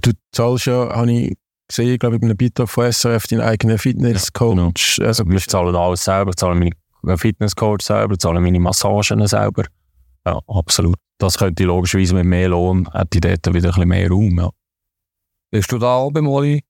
Du 0.00 0.12
zahlst 0.32 0.66
ja, 0.66 0.94
habe 0.94 1.10
ich 1.10 1.36
gesehen, 1.66 1.98
glaube 1.98 2.16
ich, 2.16 2.20
bei 2.20 2.26
einem 2.26 2.36
Beitrag 2.36 2.68
von 2.68 2.92
SRF, 2.92 3.26
deinen 3.26 3.40
eigenen 3.40 3.78
Fitnesscoach. 3.78 5.00
Also, 5.00 5.26
Wir 5.26 5.40
zahlen 5.40 5.74
alles 5.74 6.04
selber, 6.04 6.32
zahlen 6.32 6.58
meine 7.02 7.18
Fitnesscoach 7.18 7.82
selber, 7.82 8.18
zahlen 8.18 8.42
meine 8.42 8.60
Massagen 8.60 9.26
selber. 9.26 9.64
Ja, 10.26 10.38
absolut. 10.46 10.96
Das 11.18 11.38
könnte 11.38 11.62
ich 11.62 11.66
logischerweise 11.66 12.14
mit 12.14 12.26
mehr 12.26 12.48
Lohn, 12.48 12.88
hätte 12.92 13.16
ich 13.16 13.20
dort 13.20 13.54
wieder 13.54 13.68
ein 13.68 13.74
bisschen 13.74 13.88
mehr 13.88 14.08
Raum. 14.10 14.38
Ja. 14.38 14.50
Bist 15.56 15.72
du 15.72 15.78
da 15.78 15.94
auch 15.94 16.10
beim 16.10 16.28
Oli? 16.28 16.62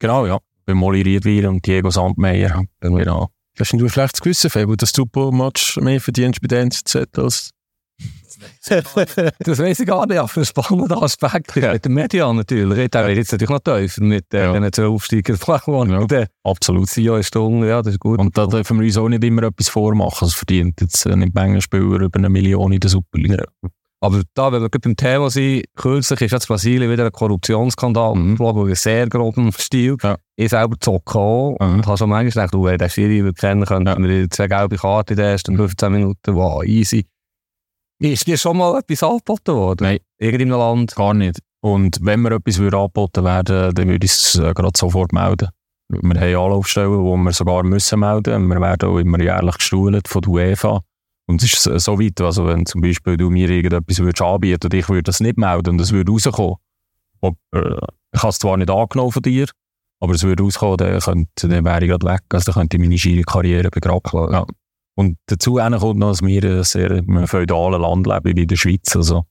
Genau, 0.00 0.26
ja. 0.26 0.38
Bei 0.66 0.74
Molly 0.74 1.02
Riedweiler 1.02 1.48
und 1.50 1.64
Diego 1.66 1.90
Sandmeier. 1.90 2.64
Genau. 2.80 3.28
hast 3.58 3.72
du 3.72 3.88
vielleicht 3.88 4.14
das 4.14 4.20
Gewissen, 4.20 4.50
Fabio, 4.50 4.74
dass 4.74 4.90
du 4.92 5.06
pro 5.06 5.30
Match 5.30 5.76
mehr 5.76 6.00
verdienst 6.00 6.40
bei 6.40 6.48
der 6.48 6.62
NZZ 6.62 6.96
als... 7.18 7.50
das 8.68 9.58
weiß 9.58 9.80
ich 9.80 9.86
gar 9.86 10.06
nicht, 10.06 10.18
aber 10.18 10.30
ein 10.36 10.44
spannender 10.44 11.00
Aspekt. 11.02 11.54
Ja. 11.54 11.72
Mit 11.72 11.84
den 11.84 11.94
Medien 11.94 12.34
natürlich. 12.36 12.90
Der 12.90 13.06
wird 13.06 13.16
jetzt 13.18 13.30
natürlich 13.30 13.50
noch 13.50 13.60
tiefer 13.60 14.02
mit 14.02 14.34
äh, 14.34 14.44
Ja. 14.44 14.52
den 14.58 14.72
zwei 14.72 14.86
Aufsteigern. 14.86 15.38
Ja. 15.90 15.98
Und 15.98 16.10
der 16.10 16.28
Absolut. 16.42 16.88
CEO 16.88 17.16
ist 17.16 17.28
Stunde, 17.28 17.68
ja, 17.68 17.80
das 17.80 17.94
ist 17.94 18.00
gut. 18.00 18.18
Und 18.18 18.36
da 18.36 18.46
dürfen 18.46 18.80
wir 18.80 18.86
uns 18.86 18.96
auch 18.96 19.08
nicht 19.08 19.22
immer 19.22 19.44
etwas 19.44 19.68
vormachen. 19.68 20.26
Es 20.26 20.34
verdient 20.34 20.80
jetzt 20.80 21.06
äh, 21.06 21.14
nicht 21.14 21.32
Menge 21.34 21.60
Spieler 21.62 22.00
über 22.00 22.18
eine 22.18 22.28
Million 22.28 22.72
in 22.72 22.80
der 22.80 22.90
Superliga. 22.90 23.44
Aber 24.02 24.20
da, 24.34 24.50
wenn 24.50 24.62
wir 24.62 24.68
gerade 24.68 24.80
beim 24.88 24.96
Thema 24.96 25.30
sind, 25.30 25.64
kürzlich 25.76 26.20
ist 26.22 26.32
jetzt 26.32 26.48
Brasilien 26.48 26.90
wieder 26.90 27.06
ein 27.06 27.12
Korruptionsskandal 27.12 28.16
Mhm. 28.16 28.32
aufgeflogen, 28.32 28.68
in 28.70 28.74
sehr 28.74 29.08
grobem 29.08 29.52
Stil. 29.52 29.96
Ja. 30.02 30.16
Ich 30.36 30.50
selber 30.50 30.76
zocke 30.80 31.18
auch 31.18 31.56
Mhm. 31.60 31.74
und 31.76 31.86
habe 31.86 31.96
schon 31.96 32.08
manchmal 32.10 32.46
gedacht, 32.46 32.54
du, 32.54 32.64
wenn 32.64 32.78
der 32.78 32.88
Schiri 32.88 33.24
wir 33.24 33.32
kennen, 33.32 33.64
könnten 33.64 34.02
wir 34.08 34.28
zwei 34.30 34.48
gelbe 34.48 34.76
Karten 34.76 35.12
in 35.12 35.16
den 35.18 35.26
ersten 35.26 35.56
15 35.56 35.92
Minuten, 35.92 36.34
wow, 36.34 36.64
easy. 36.64 37.06
Ist 38.00 38.26
dir 38.26 38.36
schon 38.36 38.56
mal 38.56 38.76
etwas 38.78 39.04
angeboten 39.04 39.54
worden? 39.54 39.84
Nein. 39.84 39.98
Irgendeinem 40.18 40.58
Land? 40.58 40.96
Gar 40.96 41.14
nicht. 41.14 41.38
Und 41.60 41.98
wenn 42.02 42.20
mir 42.22 42.32
etwas 42.32 42.58
würde 42.58 42.78
angeboten 42.78 43.22
werden 43.24 43.72
dann 43.72 43.88
würde 43.88 44.04
ich 44.04 44.10
es 44.10 44.34
äh, 44.34 44.52
gerade 44.52 44.76
sofort 44.76 45.12
melden. 45.12 45.48
Wir 45.88 46.20
haben 46.20 46.44
Anlaufstellen, 46.44 46.90
wo 46.98 47.16
wir 47.16 47.32
sogar 47.32 47.62
müssen 47.62 48.00
melden. 48.00 48.48
Wir 48.48 48.60
werden 48.60 48.88
auch 48.88 48.98
immer 48.98 49.20
jährlich 49.22 49.58
gestuhlt 49.58 50.08
von 50.08 50.22
der 50.22 50.30
UEFA. 50.32 50.80
Und 51.26 51.42
es 51.42 51.66
ist 51.66 51.84
so- 51.84 51.98
weit, 51.98 52.20
also 52.20 52.46
wenn 52.46 52.66
zum 52.66 52.80
Beispiel 52.80 53.16
du 53.16 53.30
mir 53.30 53.48
irgendetwas 53.48 53.98
würdest 53.98 54.22
anbieten 54.22 54.66
und 54.66 54.74
ich 54.74 54.88
würde 54.88 55.04
das 55.04 55.20
nicht 55.20 55.38
melden 55.38 55.70
und 55.70 55.80
es 55.80 55.92
würde 55.92 56.10
rauskommen. 56.10 56.56
Ob, 57.20 57.36
äh, 57.54 57.76
ich 58.12 58.22
habe 58.22 58.28
es 58.30 58.38
zwar 58.38 58.56
nicht 58.56 58.70
angenommen 58.70 59.12
von 59.12 59.22
dir, 59.22 59.46
aber 60.00 60.14
es 60.14 60.24
würde 60.24 60.42
rauskommen, 60.42 60.78
dann, 60.78 60.98
könnte, 61.00 61.48
dann 61.48 61.64
wäre 61.64 61.84
ich 61.84 61.90
gerade 61.90 62.06
weg. 62.06 62.22
Also 62.32 62.52
dann 62.52 62.54
könnte 62.62 62.76
ich 62.76 62.82
meine 62.82 62.98
Schiri-Karriere 62.98 63.70
begraben. 63.70 64.32
Ja. 64.32 64.44
Und 64.94 65.16
dazu 65.26 65.54
kommt 65.54 65.98
noch, 65.98 66.10
dass 66.10 66.22
wir 66.22 66.44
in 66.44 66.64
sehr 66.64 66.90
in 66.90 67.26
feudalen 67.26 67.80
Land 67.80 68.06
leben 68.06 68.36
wie 68.36 68.42
in 68.42 68.48
der 68.48 68.56
Schweiz. 68.56 68.94
Also, 68.94 69.24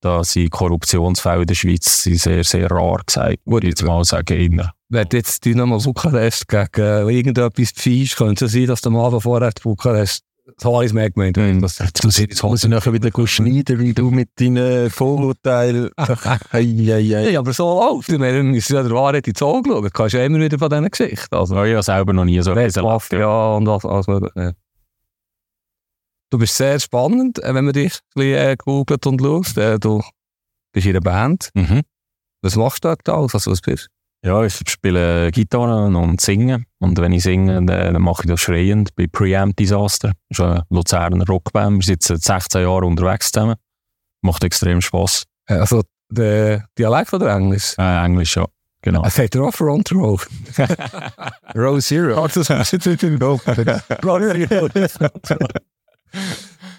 da 0.00 0.24
sind 0.24 0.50
Korruptionsfälle 0.50 1.42
in 1.42 1.46
der 1.46 1.54
Schweiz 1.54 2.02
sehr, 2.04 2.42
sehr 2.42 2.70
rar 2.70 3.02
gesagt, 3.06 3.38
würde 3.44 3.66
ich 3.66 3.72
jetzt 3.72 3.84
mal 3.84 4.02
sagen. 4.04 4.62
Wenn 4.88 5.08
jetzt 5.12 5.44
Dynamo 5.44 5.78
Bukarest 5.78 6.48
gegen 6.48 7.08
irgendetwas 7.08 7.70
pfeifst, 7.72 8.16
könnte 8.16 8.46
es 8.46 8.52
sein, 8.52 8.66
dass 8.66 8.80
der 8.80 8.90
Mann 8.90 9.20
vorher 9.20 9.52
Bukarest 9.62 10.24
das 10.58 10.72
habe 10.72 10.84
ich 10.84 10.92
mehr 10.92 11.10
gemeint. 11.10 11.36
Mhm. 11.36 11.60
Das, 11.62 11.76
Du 11.76 11.84
musst 12.04 12.18
jetzt 12.18 12.42
muss 12.42 12.64
ich 12.64 12.68
nachher 12.68 12.92
wieder 12.92 13.10
schneiden, 13.26 13.78
weil 13.80 13.94
du 13.94 14.10
mit 14.10 14.30
deinen 14.40 14.90
Vorurteilen. 14.90 15.90
Ja, 17.30 17.38
aber 17.38 17.52
so 17.52 17.78
läuft. 17.78 18.08
Ich 18.08 18.18
meine, 18.18 18.56
ist 18.56 18.68
ja 18.68 18.82
der 18.82 18.90
Wahrheit 18.92 19.28
ins 19.28 19.40
Auge 19.40 19.70
schauen. 19.70 19.84
Du 19.84 19.90
kannst 19.90 20.14
ja 20.14 20.24
immer 20.24 20.40
wieder 20.40 20.58
von 20.58 20.68
diesen 20.68 20.90
Geschichten. 20.90 21.34
Also, 21.34 21.54
Ja, 21.54 21.64
ich 21.64 21.72
habe 21.74 21.82
selber 21.84 22.12
noch 22.12 22.24
nie 22.24 22.40
so 22.42 22.54
Buff, 22.54 23.10
ja, 23.12 23.54
und 23.54 23.68
alles 23.68 24.06
mögliche. 24.08 24.32
Ja. 24.36 24.52
Du 26.30 26.38
bist 26.38 26.56
sehr 26.56 26.78
spannend, 26.80 27.42
äh, 27.42 27.54
wenn 27.54 27.64
man 27.64 27.72
dich 27.72 27.94
ein 27.94 28.00
bisschen 28.14 28.34
äh, 28.34 28.56
googelt 28.58 29.06
und 29.06 29.20
schaut. 29.20 29.56
Äh, 29.56 29.78
du 29.78 30.02
bist 30.72 30.86
in 30.86 30.92
einer 30.92 31.00
Band. 31.00 31.50
Mhm. 31.54 31.82
Was 32.42 32.56
machst 32.56 32.84
du 32.84 32.94
da 33.04 33.14
alles? 33.14 33.34
Also, 33.34 33.52
was 33.52 33.60
bist 33.60 33.86
du? 33.86 33.97
Ja, 34.24 34.42
ich 34.42 34.60
spiele 34.68 35.30
Gitarre 35.30 35.86
und 35.86 36.20
singe. 36.20 36.64
Und 36.78 36.98
wenn 36.98 37.12
ich 37.12 37.22
singe, 37.22 37.64
dann, 37.64 38.02
mache 38.02 38.22
ich 38.24 38.28
das 38.30 38.40
schreiend 38.40 38.94
bei 38.96 39.06
Preamp 39.06 39.56
Disaster. 39.56 40.12
Das 40.28 40.38
ist 40.38 40.44
eine 40.44 40.64
Luzerner 40.70 41.24
Rockband. 41.24 41.78
Wir 41.78 41.84
sind 41.84 42.02
seit 42.02 42.22
16 42.22 42.62
Jahren 42.62 42.84
unterwegs 42.84 43.30
zusammen. 43.30 43.54
Macht 44.22 44.42
extrem 44.42 44.80
Spass. 44.80 45.22
Äh, 45.46 45.54
Also, 45.54 45.82
der 46.10 46.66
Dialekt 46.76 47.14
oder 47.14 47.32
Englisch? 47.34 47.74
Äh, 47.78 48.04
Englisch, 48.04 48.36
ja. 48.36 48.46
Genau. 48.82 49.08
Sagt 49.08 49.34
er 49.34 49.42
auch 49.42 49.54
Front 49.54 49.92
Row. 49.92 50.26
Row 51.54 51.80
Zero. 51.80 52.26
das 52.26 52.36
ist 52.72 52.86
nicht 52.86 53.02
im 53.02 53.18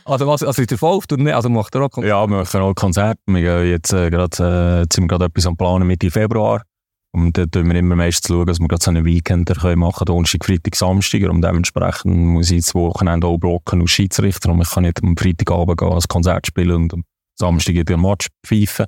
Also, 0.05 0.25
was, 0.25 0.43
also 0.43 0.65
der 0.65 0.81
auf 0.81 1.05
Tournee? 1.05 1.33
Also 1.33 1.49
macht 1.49 1.75
er 1.75 1.83
auch 1.83 1.89
Konzerte? 1.89 2.09
Ja, 2.09 2.27
wir 2.27 2.37
machen 2.37 2.61
auch 2.61 2.73
Konzerte. 2.73 3.19
Wir 3.27 3.41
gehen 3.41 3.69
jetzt 3.69 3.93
äh, 3.93 4.09
gerade, 4.09 4.37
äh, 4.39 4.79
jetzt 4.81 4.95
sind 4.95 5.03
wir 5.03 5.07
gerade 5.07 5.25
etwas 5.25 5.45
am 5.45 5.55
Planen 5.55 5.85
Mitte 5.87 6.09
Februar. 6.09 6.63
Und 7.11 7.37
dort 7.37 7.49
schauen 7.53 7.67
wir 7.69 7.75
immer 7.75 7.95
meistens 7.95 8.27
schauen, 8.27 8.45
dass 8.45 8.59
wir 8.59 8.67
gerade 8.67 8.83
so 8.83 8.91
einen 8.91 9.05
Weekend 9.05 9.49
können 9.49 9.79
machen 9.79 10.05
können, 10.05 10.17
Donnerstag, 10.17 10.45
Freitag, 10.45 10.75
Samstag. 10.75 11.23
Und 11.23 11.41
dementsprechend 11.41 12.15
muss 12.15 12.51
ich 12.51 12.65
das 12.65 12.75
Wochenende 12.75 13.27
auch 13.27 13.37
blocken 13.37 13.81
als 13.81 13.91
Schiedsrichter. 13.91 14.51
Und 14.51 14.61
ich 14.61 14.69
kann 14.69 14.83
nicht 14.83 15.01
am 15.03 15.17
Freitagabend 15.17 15.79
gehen, 15.79 15.91
ein 15.91 16.01
Konzert 16.07 16.47
spielen 16.47 16.75
und 16.75 16.93
am 16.93 17.03
Samstag 17.35 17.75
in 17.75 17.85
den 17.85 18.01
Match 18.01 18.27
pfeifen. 18.45 18.85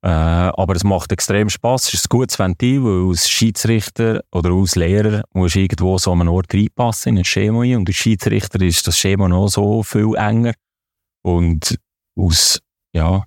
Äh, 0.00 0.08
aber 0.08 0.76
es 0.76 0.84
macht 0.84 1.10
extrem 1.10 1.48
Spass. 1.48 1.88
Es 1.88 1.94
ist 1.94 2.06
ein 2.06 2.18
gutes 2.18 2.38
Ventil, 2.38 2.84
weil 2.84 3.08
als 3.08 3.28
Schiedsrichter 3.28 4.22
oder 4.30 4.50
als 4.50 4.76
Lehrer 4.76 5.24
musst 5.32 5.56
du 5.56 5.60
irgendwo 5.60 5.98
so 5.98 6.12
an 6.12 6.20
einen 6.20 6.28
Ort 6.28 6.54
reinpassen, 6.54 7.14
in 7.14 7.18
ein 7.18 7.24
Schema 7.24 7.60
rein. 7.60 7.78
Und 7.78 7.88
als 7.88 7.96
Schiedsrichter 7.96 8.60
ist 8.62 8.86
das 8.86 8.96
Schema 8.96 9.28
noch 9.28 9.48
so 9.48 9.82
viel 9.82 10.14
enger. 10.14 10.52
Und 11.22 11.76
aus, 12.14 12.60
ja, 12.92 13.24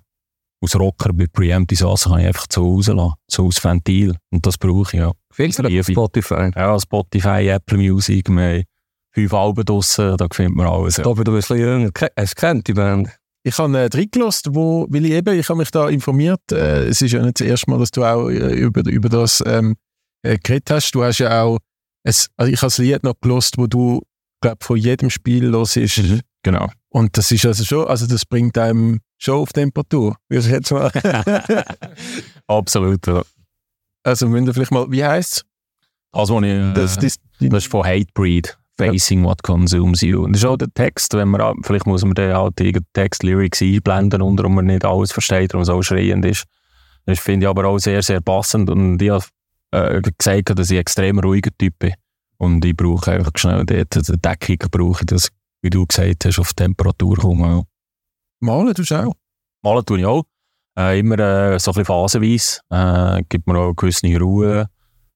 aus 0.62 0.76
Rocker 0.76 1.12
bei 1.12 1.26
Preemptive 1.26 1.78
Sachen 1.78 2.12
kann 2.12 2.20
ich 2.20 2.26
einfach 2.28 2.46
zu 2.46 2.62
Hause 2.62 2.92
lassen, 2.92 3.14
so 3.28 3.46
als 3.46 3.62
Ventil. 3.62 4.16
Und 4.30 4.46
das 4.46 4.56
brauche 4.56 4.96
ich, 4.96 5.02
ja. 5.02 5.12
Findest 5.32 5.58
du 5.58 5.62
Liebe. 5.64 5.78
das 5.78 5.86
Spotify? 5.88 6.50
Ja, 6.54 6.78
Spotify, 6.78 7.48
Apple 7.48 7.78
Music, 7.78 8.28
wir 8.28 8.42
haben 8.42 8.64
fünf 9.12 9.34
Alben 9.34 9.64
draussen, 9.64 10.16
da 10.16 10.26
findet 10.32 10.56
man 10.56 10.66
alles. 10.66 10.98
Ja. 10.98 11.06
Aber 11.06 11.24
du 11.24 11.32
bist 11.32 11.50
ein 11.50 11.58
bisschen 11.58 11.80
jünger. 11.80 11.90
Hast 12.16 12.36
du 12.36 12.40
kennt 12.40 12.68
die 12.68 12.74
Band? 12.74 13.10
Ich 13.44 13.58
habe 13.58 13.76
äh, 13.76 13.88
reingelassen, 13.92 14.54
wo, 14.54 14.86
weil 14.88 15.04
ich 15.04 15.12
eben, 15.12 15.36
ich 15.36 15.48
habe 15.48 15.58
mich 15.58 15.70
da 15.72 15.88
informiert, 15.88 16.40
äh, 16.52 16.84
es 16.84 17.02
ist 17.02 17.12
ja 17.12 17.22
nicht 17.22 17.40
das 17.40 17.46
erste 17.46 17.70
Mal, 17.70 17.78
dass 17.80 17.90
du 17.90 18.04
auch 18.04 18.28
äh, 18.28 18.54
über, 18.54 18.88
über 18.88 19.08
das 19.08 19.42
ähm, 19.44 19.74
äh, 20.22 20.38
geredet 20.38 20.70
hast. 20.70 20.92
Du 20.92 21.02
hast 21.02 21.18
ja 21.18 21.42
auch, 21.42 21.58
es, 22.04 22.28
also 22.36 22.52
ich 22.52 22.58
habe 22.58 22.66
das 22.68 22.78
Lied 22.78 23.02
noch 23.02 23.14
gelost, 23.20 23.58
wo 23.58 23.66
du, 23.66 24.00
glaube 24.40 24.58
von 24.60 24.76
jedem 24.76 25.10
Spiel 25.10 25.46
los 25.46 25.76
ist. 25.76 26.00
Genau. 26.44 26.68
Und 26.88 27.16
das 27.16 27.30
ist 27.32 27.46
also 27.46 27.64
schon, 27.64 27.86
also 27.86 28.06
das 28.06 28.24
bringt 28.24 28.58
einem 28.58 29.00
schon 29.22 29.36
auf 29.36 29.52
Temperatur, 29.52 30.16
würde 30.28 30.46
ich 30.46 30.52
jetzt 30.52 30.70
mal. 30.72 30.90
Absolut. 32.46 33.06
Ja. 33.06 33.22
also 34.04 34.28
müssen 34.28 34.46
wir 34.46 34.54
vielleicht 34.54 34.72
mal, 34.72 34.90
wie 34.90 35.04
heisst 35.04 35.32
es? 35.32 35.44
Das, 36.12 36.30
was 36.30 36.42
ich, 36.42 36.48
äh, 36.48 36.72
Das, 36.74 36.98
das, 36.98 37.16
Das 37.40 37.64
ist 37.64 37.70
von 37.70 37.84
Hatebreed. 37.84 38.58
Facing 38.78 39.22
what 39.22 39.42
consumes 39.42 40.00
you. 40.00 40.24
Und 40.24 40.32
das 40.32 40.42
ist 40.42 40.48
auch 40.48 40.56
der 40.56 40.72
Text, 40.72 41.14
wenn 41.14 41.28
man, 41.28 41.54
vielleicht 41.62 41.86
muss 41.86 42.04
man 42.04 42.14
dann 42.14 42.34
halt 42.34 42.58
irgendeinen 42.58 42.86
Text, 42.94 43.22
Lyrics 43.22 43.62
einblenden, 43.62 44.22
unter 44.22 44.48
man 44.48 44.64
nicht 44.66 44.84
alles 44.84 45.12
versteht 45.12 45.54
und 45.54 45.60
es 45.60 45.68
auch 45.68 45.82
schreiend 45.82 46.24
ist. 46.24 46.44
Das 47.04 47.18
finde 47.18 47.44
ich 47.44 47.50
aber 47.50 47.66
auch 47.66 47.78
sehr, 47.78 48.02
sehr 48.02 48.20
passend. 48.20 48.70
Und 48.70 49.00
ich 49.00 49.10
habe 49.10 49.24
äh, 49.72 50.00
gesagt, 50.00 50.58
dass 50.58 50.70
ich 50.70 50.78
ein 50.78 50.80
extrem 50.80 51.18
ruhiger 51.18 51.50
Typ 51.56 51.78
bin. 51.78 51.92
Und 52.38 52.64
ich 52.64 52.74
brauche 52.74 53.12
einfach 53.12 53.32
schnell 53.36 53.64
dort, 53.64 53.96
eine 53.96 54.18
Deckung 54.18 54.68
brauche 54.70 55.02
ich, 55.02 55.06
dass, 55.06 55.28
wie 55.60 55.70
du 55.70 55.86
gesagt 55.86 56.24
hast, 56.24 56.38
auf 56.38 56.54
Temperatur 56.54 57.16
kommen. 57.16 57.64
Ja. 58.42 58.46
Malen 58.46 58.74
tust 58.74 58.90
du 58.90 59.06
auch? 59.06 59.14
Malen 59.62 59.84
tue 59.84 60.00
ich 60.00 60.06
auch. 60.06 60.24
Äh, 60.78 61.00
immer 61.00 61.18
äh, 61.18 61.58
so 61.58 61.70
ein 61.70 61.74
bisschen 61.74 61.84
phasenweise. 61.84 62.60
Äh, 62.70 63.22
gibt 63.28 63.46
mir 63.46 63.58
auch 63.58 63.74
gewisse 63.74 64.18
Ruhe 64.18 64.68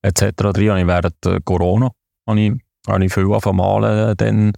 etc. 0.02 0.32
drin. 0.52 0.70
Habe 0.70 0.80
ich 0.80 0.86
während 0.86 1.26
äh, 1.26 1.40
Corona 1.44 1.90
habe 2.28 2.40
ich, 2.40 2.52
habe 2.86 3.04
ich 3.04 3.12
viel 3.12 3.24
angefangen 3.24 3.56
malen 3.56 4.16
dann. 4.16 4.52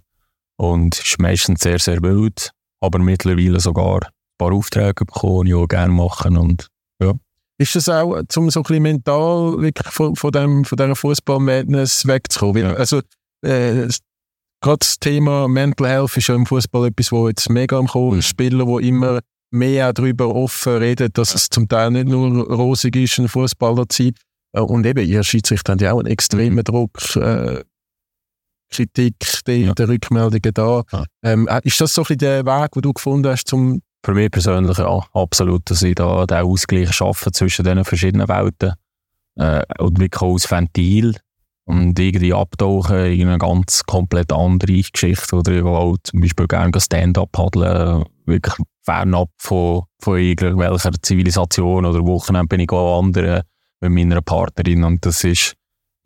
Und 0.57 0.95
es 0.95 1.05
ist 1.05 1.19
meistens 1.19 1.61
sehr, 1.61 1.79
sehr 1.79 2.01
wild. 2.01 2.51
Aber 2.81 2.99
mittlerweile 2.99 3.59
sogar 3.59 4.03
ein 4.03 4.11
paar 4.37 4.53
Aufträge 4.53 5.05
bekommen, 5.05 5.45
die 5.45 5.51
ich 5.51 5.57
auch 5.57 5.67
gerne 5.67 5.93
machen. 5.93 6.37
Und 6.37 6.67
Ist 7.57 7.75
das 7.75 7.89
auch, 7.89 8.21
um 8.37 8.49
so 8.49 8.61
ein 8.61 8.63
bisschen 8.63 8.83
mental 8.83 9.61
wirklich 9.61 9.93
von, 9.93 10.15
von, 10.15 10.31
dem, 10.31 10.63
von 10.63 10.77
dieser 10.77 10.95
Fußball-Madness 10.95 12.07
wegzukommen? 12.07 12.63
Ja. 12.63 12.73
Also, 12.73 13.01
äh, 13.45 13.87
gerade 14.61 14.79
das 14.79 14.99
Thema 14.99 15.47
Mental 15.47 15.87
Health 15.87 16.17
ist 16.17 16.27
ja 16.27 16.35
im 16.35 16.45
Fußball 16.45 16.87
etwas, 16.87 17.11
wo 17.11 17.27
jetzt 17.27 17.49
mega 17.49 17.77
am 17.77 17.87
Kommen 17.87 18.13
Mhm. 18.13 18.19
ist. 18.19 18.27
Spieler, 18.27 18.65
die 18.65 18.87
immer 18.87 19.19
mehr 19.51 19.93
darüber 19.93 20.33
offen 20.35 20.77
reden, 20.77 21.09
dass 21.13 21.33
es 21.35 21.49
zum 21.49 21.67
Teil 21.67 21.91
nicht 21.91 22.07
nur 22.07 22.47
rosig 22.51 22.95
ist, 22.95 23.17
ein 23.19 23.27
Fußballer 23.27 23.87
zu 23.89 24.03
sein. 24.03 24.13
Äh, 24.53 24.61
Und 24.61 24.85
eben, 24.85 25.05
ihr 25.07 25.23
Schiedsrichter 25.23 25.71
haben 25.73 25.79
ja 25.79 25.93
auch 25.93 25.99
einen 25.99 26.07
extremen 26.07 26.63
Druck, 26.63 27.15
äh, 27.15 27.63
Kritik, 28.71 29.15
die, 29.47 29.63
Ja. 29.65 29.73
der 29.73 29.87
Rückmeldungen 29.89 30.53
da. 30.53 30.83
Ja. 30.91 31.05
Ähm, 31.23 31.47
äh, 31.47 31.59
ist 31.63 31.81
das 31.81 31.93
so 31.95 32.01
ein 32.01 32.03
bisschen 32.03 32.17
der 32.19 32.45
Weg, 32.45 32.71
den 32.73 32.81
du 32.83 32.93
gefunden 32.93 33.31
hast, 33.31 33.47
zum 33.47 33.81
für 34.05 34.13
mich 34.13 34.29
persönlich 34.31 34.77
ja, 34.77 34.99
absolut, 35.13 35.69
dass 35.69 35.81
ich 35.81 35.95
da 35.95 36.25
den 36.25 36.37
Ausgleich 36.37 36.91
schaffe 36.93 37.31
zwischen 37.31 37.65
diesen 37.65 37.83
verschiedenen 37.83 38.27
Welten. 38.29 38.73
Äh, 39.35 39.63
und 39.79 39.99
wirklich 39.99 40.21
auch 40.21 40.33
als 40.33 40.49
Ventil. 40.49 41.15
Und 41.69 41.99
irgendwie 41.99 42.33
abtauchen 42.33 43.05
in 43.11 43.27
eine 43.27 43.37
ganz 43.37 43.83
komplett 43.83 44.33
andere 44.33 44.81
Geschichte. 44.81 45.35
Oder 45.35 45.51
ich 45.51 45.63
will 45.63 45.97
zum 46.03 46.19
Beispiel 46.19 46.47
gerne 46.47 46.71
Stand-up 46.81 47.31
paddeln. 47.31 48.05
Wirklich 48.25 48.55
fernab 48.83 49.29
von, 49.37 49.83
von 50.01 50.17
irgendwelcher 50.17 50.91
Zivilisation. 50.99 51.85
Oder 51.85 52.03
Wochenende 52.03 52.47
bin 52.47 52.61
ich 52.61 52.71
auch 52.71 52.97
anderen 52.97 53.43
mit 53.81 53.91
meiner 53.91 54.19
Partnerin. 54.23 54.83
Und 54.83 55.05
das 55.05 55.23
ist, 55.23 55.53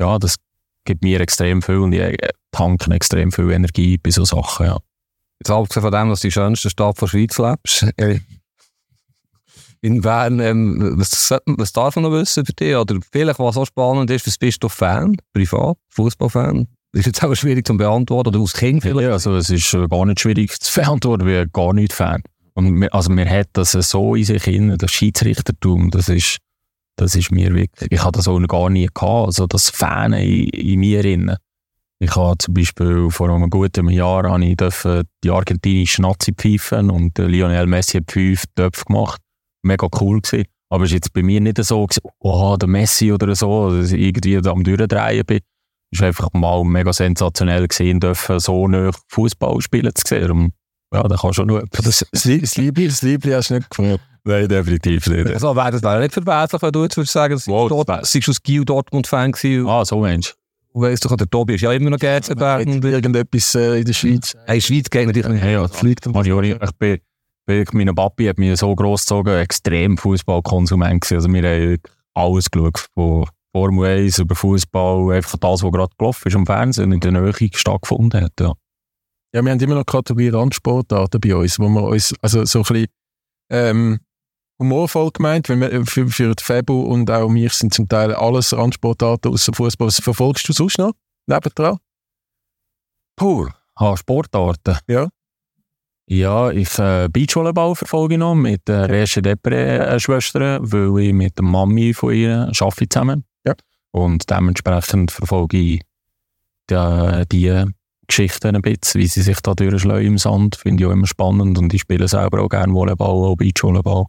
ja, 0.02 0.20
das 0.20 0.36
gibt 0.84 1.02
mir 1.02 1.22
extrem 1.22 1.62
viel. 1.62 1.78
Und 1.78 1.94
ich 1.94 2.02
äh, 2.02 2.18
tanke 2.52 2.92
extrem 2.92 3.32
viel 3.32 3.50
Energie 3.52 3.98
bei 3.98 4.12
so 4.12 4.26
Sachen, 4.26 4.66
ja. 4.66 4.78
Jetzt 5.40 5.50
abgesehen 5.50 5.82
von 5.82 5.92
dem, 5.94 6.10
dass 6.10 6.20
du 6.20 6.28
in 6.28 6.34
der 6.34 6.42
schönsten 6.42 6.70
Stadt 6.72 7.02
der 7.02 7.08
Schweiz 7.08 7.38
lebst. 7.38 7.86
äh, 9.84 9.88
In 9.88 10.02
Bern, 10.02 10.40
ähm, 10.40 10.94
was, 10.98 11.34
was 11.46 11.74
darf 11.74 11.96
man 11.96 12.04
noch 12.04 12.12
wissen 12.12 12.46
für 12.46 12.54
dich? 12.54 12.76
Oder 12.76 13.00
vielleicht, 13.12 13.40
was 13.40 13.58
auch 13.58 13.66
spannend 13.66 14.10
ist, 14.10 14.26
was 14.26 14.38
bist 14.38 14.64
du 14.64 14.70
Fan, 14.70 15.18
privat, 15.34 15.78
Fußballfan? 15.90 16.68
Ist 16.94 17.08
jetzt 17.08 17.24
auch 17.24 17.34
schwierig 17.36 17.66
zu 17.66 17.76
beantworten, 17.76 18.30
oder 18.30 18.40
aus 18.40 18.54
Kind 18.54 18.84
vielleicht? 18.84 19.08
Ja, 19.08 19.14
also 19.14 19.36
es 19.36 19.50
ist 19.50 19.74
äh, 19.74 19.88
gar 19.88 20.06
nicht 20.06 20.20
schwierig 20.20 20.60
zu 20.60 20.80
beantworten, 20.80 21.26
bin 21.26 21.50
gar 21.52 21.74
nicht 21.74 21.92
Fan. 21.92 22.22
Und 22.54 22.70
mir, 22.70 22.94
also 22.94 23.12
mir 23.12 23.28
hat 23.28 23.50
das 23.54 23.72
so 23.72 24.16
in 24.16 24.24
sich 24.24 24.44
hin, 24.44 24.76
das 24.78 24.92
Schiedsrichtertum, 24.92 25.90
das 25.90 26.08
ist, 26.10 26.38
das 26.96 27.16
ist 27.16 27.32
mir 27.32 27.54
wirklich, 27.56 27.92
ich 27.92 28.04
hatte 28.04 28.20
das 28.20 28.28
auch 28.28 28.40
gar 28.48 28.70
nie 28.70 28.88
gehabt, 28.94 29.26
also 29.26 29.48
das 29.48 29.72
Fan 29.72 30.14
in, 30.14 30.50
in 30.50 30.80
mir 30.80 31.02
drin. 31.02 31.36
Ich 31.98 32.16
habe 32.16 32.38
zum 32.38 32.54
Beispiel 32.54 33.10
vor 33.10 33.30
einem 33.30 33.50
guten 33.50 33.90
Jahr 33.90 34.40
ich 34.40 34.56
die 35.24 35.32
argentinische 35.32 36.02
Nazi 36.02 36.34
pfeifen 36.34 36.92
und 36.92 37.18
der 37.18 37.28
Lionel 37.28 37.66
Messi 37.66 37.98
hat 37.98 38.12
fünf 38.12 38.44
Töpfe 38.56 38.86
gemacht. 38.86 39.23
Mega 39.64 39.88
cool 40.00 40.22
gewesen. 40.22 40.46
Aber 40.70 40.84
es 40.86 40.90
ist 40.90 40.96
jetzt 40.96 41.14
bei 41.14 41.22
mir 41.24 41.40
nicht 41.42 41.64
so, 41.64 41.88
oh, 42.20 42.58
der 42.58 42.68
Messi 42.70 43.12
oder 43.12 43.34
so, 43.36 43.70
dass 43.76 43.92
ich 43.92 44.02
irgendwie 44.02 44.38
am 44.38 44.64
Durchdrehen 44.64 45.26
bin. 45.26 45.40
Es 45.92 46.00
war 46.00 46.08
einfach 46.08 46.30
mal 46.34 46.64
mega 46.64 46.92
sensationell 46.92 47.68
gesehen, 47.68 48.00
dürfen 48.00 48.40
so 48.40 48.68
nah 48.68 48.90
Fußball 49.10 49.62
spielen 49.62 49.92
zu 49.94 50.04
sehen. 50.08 50.32
Und 50.32 50.54
ja, 50.94 51.04
da 51.04 51.16
kann 51.16 51.34
schon 51.34 51.48
noch 51.48 51.60
etwas. 51.60 51.86
das, 51.86 52.06
das, 52.12 52.26
Lie- 52.26 52.42
das 52.42 52.56
Liebling, 52.56 52.90
hast 52.90 53.50
du 53.52 53.54
nicht 53.56 53.70
gefunden. 53.70 54.00
Nein, 54.26 54.48
definitiv 54.48 55.06
nicht. 55.08 55.28
Also, 55.28 55.56
wäre 55.56 55.72
das 55.78 56.00
nicht 56.00 56.14
verwerflich, 56.14 56.62
wenn 56.62 56.72
du 56.72 56.84
jetzt 56.84 56.98
würdest 56.98 57.14
sagen, 57.14 57.34
dass 57.36 57.48
Wow, 57.48 57.68
du 57.70 57.76
das 57.76 57.86
dort, 57.86 58.06
seist 58.08 58.28
du 58.28 58.32
aus 58.32 58.42
Gil 58.42 58.66
Dortmund-Fan 58.66 59.34
gewesen. 59.34 59.68
Ah, 59.68 59.84
so 59.86 60.00
Mensch. 60.00 60.34
Und 60.72 60.82
weißt 60.82 61.06
du, 61.06 61.16
der 61.16 61.30
Tobi 61.30 61.56
ist 61.56 61.62
ja 61.62 61.72
immer 61.74 61.92
noch 61.92 62.00
GC-Bern. 62.00 62.68
Und 62.68 62.84
Irgendetwas 62.86 63.54
äh, 63.54 63.80
in 63.80 63.86
der 63.86 63.94
Schweiz. 63.94 64.36
hey, 64.48 64.60
Schweiz 64.62 64.90
geht 64.90 65.06
natürlich 65.06 65.28
nicht. 65.30 65.44
Ja, 65.44 65.50
ja, 65.52 65.68
das 65.68 65.78
fliegt 65.78 66.08
Ich 66.08 66.14
bin, 66.80 66.98
mein 67.48 67.96
Papi 67.96 68.26
hat 68.26 68.38
mich 68.38 68.60
so 68.60 68.74
großgezogen, 68.76 69.40
extrem 69.40 69.98
Fußballkonsument. 69.98 71.12
Also 71.12 71.32
wir 71.32 71.44
haben 71.44 71.78
alles 72.14 72.50
geschaut, 72.50 72.88
von 72.94 73.26
Formel 73.56 74.06
1 74.06 74.20
über 74.20 74.36
Fußball, 74.36 75.16
einfach 75.16 75.38
das, 75.38 75.64
was 75.64 75.72
gerade 75.72 75.94
gelaufen 75.98 76.28
ist 76.28 76.36
am 76.36 76.46
Fernsehen 76.46 76.94
und 76.94 77.06
in 77.06 77.14
der 77.14 77.22
Nähe 77.22 77.50
stattgefunden 77.54 78.22
hat. 78.22 78.34
Ja. 78.40 78.54
Ja, 79.36 79.44
wir 79.44 79.52
haben 79.52 79.60
immer 79.60 79.76
noch 79.76 79.86
Kategorie 79.86 80.30
Randsportarten 80.30 81.20
bei 81.20 81.36
uns, 81.36 81.58
wo 81.60 81.68
wir 81.68 81.84
uns, 81.84 82.14
also 82.22 82.46
so 82.46 82.60
ein 82.60 82.64
bisschen, 82.64 82.88
ähm, 83.52 84.00
humorvoll 84.60 85.10
gemeint, 85.12 85.50
weil 85.50 85.60
wir, 85.60 85.86
für, 85.86 86.08
für 86.08 86.36
die 86.36 86.44
Fabo 86.44 86.84
und 86.84 87.10
auch 87.10 87.30
mich 87.30 87.54
sind 87.54 87.74
zum 87.74 87.88
Teil 87.88 88.14
alles 88.14 88.56
Randsportarten 88.56 89.32
außer 89.32 89.54
Fußball. 89.54 89.88
Was 89.88 90.00
verfolgst 90.00 90.48
du 90.48 90.54
sonst 90.54 90.78
noch? 90.78 90.94
Nebendran? 91.28 91.78
Puh, 93.16 93.48
ah, 93.76 93.98
Sportarten. 93.98 94.78
Ja. 94.88 95.10
Ja, 96.06 96.52
ich 96.52 96.78
äh, 96.80 97.08
Beachvolleyball 97.10 97.76
verfolge 97.76 98.18
noch 98.18 98.36
mit 98.36 98.68
der 98.68 98.90
Resche 98.90 99.22
Depre-Schwester, 99.22 100.60
weil 100.62 101.00
ich 101.00 101.14
mit 101.14 101.38
der 101.38 101.46
Mami 101.46 101.94
von 101.94 102.14
ihr 102.14 102.52
arbeite 102.60 102.90
zusammen. 102.90 103.24
Ja. 103.46 103.54
Und 103.92 104.30
dementsprechend 104.30 105.12
verfolge 105.12 105.58
ich 105.58 105.82
die, 106.70 107.26
die 107.32 107.66
Geschichten 108.08 108.56
ein 108.56 108.62
bisschen, 108.62 109.02
wie 109.02 109.08
sie 109.08 109.22
sich 109.22 109.40
da 109.42 109.54
durchschlagen 109.54 110.06
im 110.06 110.18
Sand. 110.18 110.58
Finde 110.58 110.84
ich 110.84 110.88
auch 110.88 110.94
immer 110.94 111.08
spannend 111.08 111.58
und 111.58 111.74
ich 111.74 111.82
spiele 111.82 112.08
selber 112.08 112.42
auch 112.42 112.50
gerne 112.50 112.74
Volleyball, 112.74 113.32
auch 113.32 113.36
Beachvolleyball. 113.38 114.06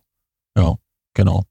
Ja, 0.56 0.74
genau. 1.14 1.44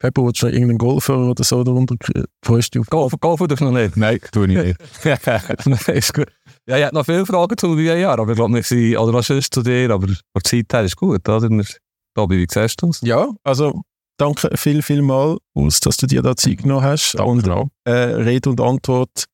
Febo, 0.00 0.26
willst 0.26 0.40
du 0.40 0.46
noch 0.46 0.54
irgendeinen 0.54 0.78
Golfer 0.78 1.18
oder 1.18 1.44
so 1.44 1.62
darunter 1.62 1.94
freust 2.42 2.74
du 2.74 2.82
darfst 2.82 3.60
du 3.60 3.64
noch 3.64 3.72
nicht. 3.72 3.98
Nein, 3.98 4.18
tue 4.32 4.46
ich 4.48 4.76
nicht. 4.76 4.78
Nein, 5.66 5.96
ist 5.96 6.14
gut. 6.14 6.28
Ja, 6.70 6.76
ich 6.78 6.84
hätte 6.84 6.94
noch 6.94 7.04
viele 7.04 7.26
Fragen 7.26 7.58
zum 7.58 7.76
VAR, 7.76 8.16
aber 8.20 8.30
ich 8.30 8.36
glaube, 8.36 8.54
wir 8.54 8.62
sind, 8.62 8.96
oder 8.96 9.12
was 9.12 9.28
ist 9.28 9.52
zu 9.52 9.60
dir, 9.60 9.90
aber 9.90 10.06
von 10.06 10.16
der 10.36 10.42
Zeit 10.44 10.72
her 10.72 10.84
ist 10.84 10.96
gut, 10.96 11.28
oder? 11.28 11.50
Wir, 11.50 11.64
Tobi, 12.14 12.38
wie 12.38 12.46
siehst 12.48 12.80
du 12.80 12.86
das? 12.86 13.00
Ja, 13.00 13.28
also 13.42 13.82
danke 14.18 14.56
viel, 14.56 14.80
viel 14.80 15.02
mal, 15.02 15.36
aus, 15.54 15.80
dass 15.80 15.96
du 15.96 16.06
dir 16.06 16.22
da 16.22 16.36
Zeit 16.36 16.58
genommen 16.58 16.84
hast. 16.84 17.14
Danke 17.14 17.30
und 17.30 17.48
auch. 17.48 17.68
äh, 17.84 17.90
Rede 17.92 18.50
und 18.50 18.60
Antwort 18.60 19.24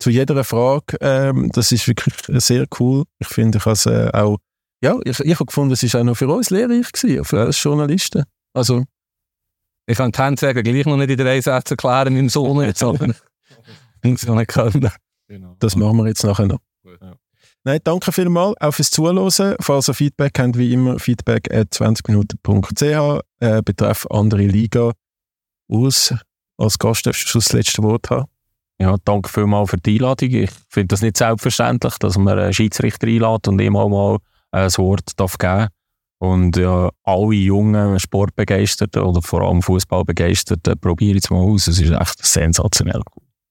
zu 0.00 0.10
jeder 0.10 0.44
Frage. 0.44 0.98
Ähm, 1.00 1.50
das 1.54 1.72
ist 1.72 1.88
wirklich 1.88 2.14
sehr 2.44 2.66
cool. 2.78 3.04
Ich 3.20 3.28
finde, 3.28 3.56
ich 3.56 3.64
habe 3.64 3.72
es 3.72 3.86
äh, 3.86 4.10
auch, 4.12 4.36
ja, 4.84 4.98
ich, 5.04 5.18
ich 5.20 5.34
habe 5.34 5.46
gefunden, 5.46 5.72
es 5.72 5.82
ist 5.82 5.96
auch 5.96 6.04
noch 6.04 6.14
für 6.18 6.28
uns 6.28 6.50
lehrreich 6.50 6.92
gewesen, 6.92 7.24
für 7.24 7.46
uns 7.46 7.62
Journalisten. 7.62 8.24
Also, 8.54 8.84
Ich 9.86 9.96
kann 9.96 10.12
die 10.12 10.18
Handsäge 10.18 10.62
gleich 10.62 10.84
noch 10.84 10.98
nicht 10.98 11.08
in 11.10 11.16
drei 11.16 11.40
Sätzen 11.40 11.72
erklären, 11.72 12.12
meinem 12.12 12.28
Sohn 12.28 12.62
jetzt, 12.66 12.82
aber 12.82 13.14
ich 14.02 14.26
noch 14.26 14.34
nicht 14.34 14.48
können. 14.48 14.90
Das 15.58 15.76
machen 15.76 15.98
wir 15.98 16.06
jetzt 16.06 16.24
nachher 16.24 16.46
noch. 16.46 16.60
Ja. 16.84 17.16
Nein, 17.64 17.80
danke 17.82 18.12
vielmals 18.12 18.54
auch 18.60 18.72
fürs 18.72 18.90
Zuhören. 18.90 19.56
Falls 19.60 19.88
ihr 19.88 19.94
Feedback 19.94 20.38
habt, 20.38 20.56
wie 20.56 20.72
immer, 20.72 20.98
feedback 20.98 21.52
at 21.52 21.72
20minuten.ch 21.72 23.22
äh, 23.40 23.62
betreff 23.62 24.06
andere 24.10 24.46
Liga. 24.46 24.92
Aus, 25.68 26.14
als 26.58 26.78
Gast 26.78 27.06
darfst 27.06 27.34
du 27.34 27.38
das 27.38 27.52
letzte 27.52 27.82
Wort 27.82 28.08
haben. 28.10 28.26
Ja, 28.78 28.94
danke 29.04 29.28
vielmals 29.28 29.70
für 29.70 29.78
die 29.78 29.94
Einladung. 29.94 30.30
Ich 30.30 30.50
finde 30.68 30.88
das 30.88 31.02
nicht 31.02 31.16
selbstverständlich, 31.16 31.94
dass 31.98 32.18
man 32.18 32.38
einen 32.38 32.52
Schiedsrichter 32.52 33.06
einlädt 33.06 33.48
und 33.48 33.60
ihm 33.60 33.76
auch 33.76 33.88
mal 33.88 34.18
ein 34.52 34.70
Wort 34.76 35.12
darf 35.16 35.38
geben 35.38 35.68
Und 36.18 36.56
ja, 36.56 36.90
alle 37.02 37.34
jungen 37.34 37.98
Sportbegeisterten 37.98 39.02
oder 39.02 39.22
vor 39.22 39.42
allem 39.42 39.62
Fußballbegeisterten, 39.62 40.78
probieren 40.78 41.18
es 41.18 41.30
mal 41.30 41.40
aus. 41.40 41.66
Es 41.66 41.80
ist 41.80 41.90
echt 41.90 42.24
sensationell. 42.24 43.02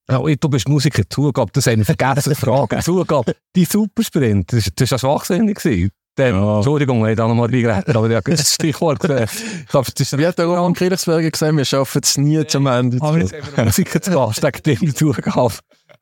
Ja, 0.10 0.20
du 0.20 0.50
bist 0.50 0.68
Musiker, 0.68 1.04
Zugabe, 1.10 1.52
das 1.54 1.66
haben 1.66 1.78
wir 1.80 1.86
vergessen 1.86 2.34
zu 2.34 2.36
fragen. 2.36 2.82
Zugabe, 2.84 3.36
die 3.56 3.66
Supersprint, 3.66 4.54
das, 4.54 4.66
war 4.68 4.88
ja 4.88 5.00
schwachsinnig. 5.00 5.92
Dann, 6.16 6.34
Ja. 6.36 6.56
Entschuldigung, 6.58 7.00
ich 7.00 7.04
habe 7.04 7.16
da 7.16 7.28
nochmal 7.28 7.50
reingeredet, 7.50 7.96
aber 7.96 8.10
ich 8.10 8.16
habe 8.16 8.32
das 8.32 8.54
Stichwort 8.54 9.00
gesehen. 9.00 9.28
Ich 9.64 9.68
glaube, 9.68 9.92
das 9.94 10.18
Wie 10.18 10.26
hat 10.26 10.38
der 10.38 10.46
Roman 10.46 10.74
Kirchsberger 10.74 11.30
gesagt, 11.30 11.58
wir 11.58 11.66
schaffen 11.66 12.02
es 12.04 12.18
nie 12.18 12.46
zum 12.46 12.68
Ende. 12.68 12.98
Aber 13.02 13.18
jetzt 13.18 13.34
haben 13.34 13.58
wir 13.58 13.66
Musiker 13.66 14.02
zu 14.02 14.12
Gast, 14.12 14.42
gegen 14.64 14.86
den 14.86 14.96
Zugabe. 14.96 15.54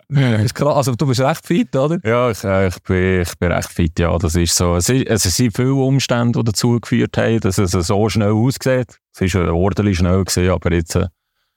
Ist 0.10 0.54
krass, 0.54 0.76
also 0.76 0.96
du 0.96 1.08
bist 1.08 1.22
recht 1.22 1.48
fit, 1.48 1.76
oder? 1.76 1.98
Ja, 2.04 2.30
ich, 2.30 2.44
ich, 2.44 2.84
bin, 2.84 3.22
ich 3.22 3.38
bin 3.40 3.52
recht 3.52 3.72
fit, 3.72 3.98
ja. 3.98 4.16
Das 4.20 4.36
ist 4.36 4.56
so. 4.56 4.76
Es, 4.76 4.90
ist, 4.90 5.08
es 5.08 5.24
sind 5.24 5.56
viele 5.56 5.74
Umstände, 5.74 6.38
die 6.40 6.46
dazu 6.46 6.80
geführt 6.80 7.18
haben, 7.18 7.40
dass 7.40 7.58
es 7.58 7.72
so 7.72 8.10
schnell 8.10 8.32
aussieht. 8.32 9.00
Es 9.18 9.34
war 9.34 9.56
ordentlich 9.56 9.98
schnell, 9.98 10.24
gewesen, 10.24 10.50
aber 10.50 10.74
jetzt 10.74 10.96
äh, 10.96 11.08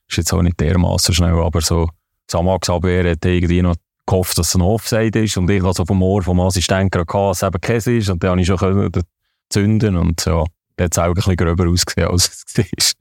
ist 0.08 0.16
jetzt 0.16 0.32
auch 0.32 0.40
nicht 0.40 0.58
dermaßen 0.58 1.14
schnell. 1.14 1.34
Aber 1.34 1.60
so, 1.60 1.90
Samax 2.30 2.68
Abwehr 2.68 3.10
hat 3.10 3.24
irgendwie 3.24 3.62
noch 3.62 3.76
gehofft, 4.06 4.38
dass 4.38 4.48
es 4.48 4.54
ein 4.54 4.62
Offside 4.62 5.22
ist. 5.22 5.36
Und 5.36 5.50
ich 5.50 5.62
hatte 5.62 5.78
so 5.78 5.84
vom 5.84 6.02
Ohr 6.02 6.22
vom 6.22 6.40
Assistenten 6.40 6.90
gerade 6.90 7.06
gehabt, 7.06 7.30
dass 7.30 7.42
es 7.42 7.46
eben 7.46 7.60
Käse 7.60 7.96
ist. 7.96 8.08
Und 8.08 8.22
dann 8.22 8.30
habe 8.32 8.40
ich 8.40 8.46
schon 8.46 8.56
können 8.56 8.90
den 8.90 9.02
zünden 9.48 9.96
und 9.96 10.24
ja, 10.24 10.44
dann 10.76 10.84
hat 10.84 10.92
es 10.92 10.98
auch 10.98 11.04
ein 11.04 11.14
bisschen 11.14 11.36
gröber 11.36 11.68
ausgesehen, 11.68 12.08
als 12.08 12.44
es 12.46 12.56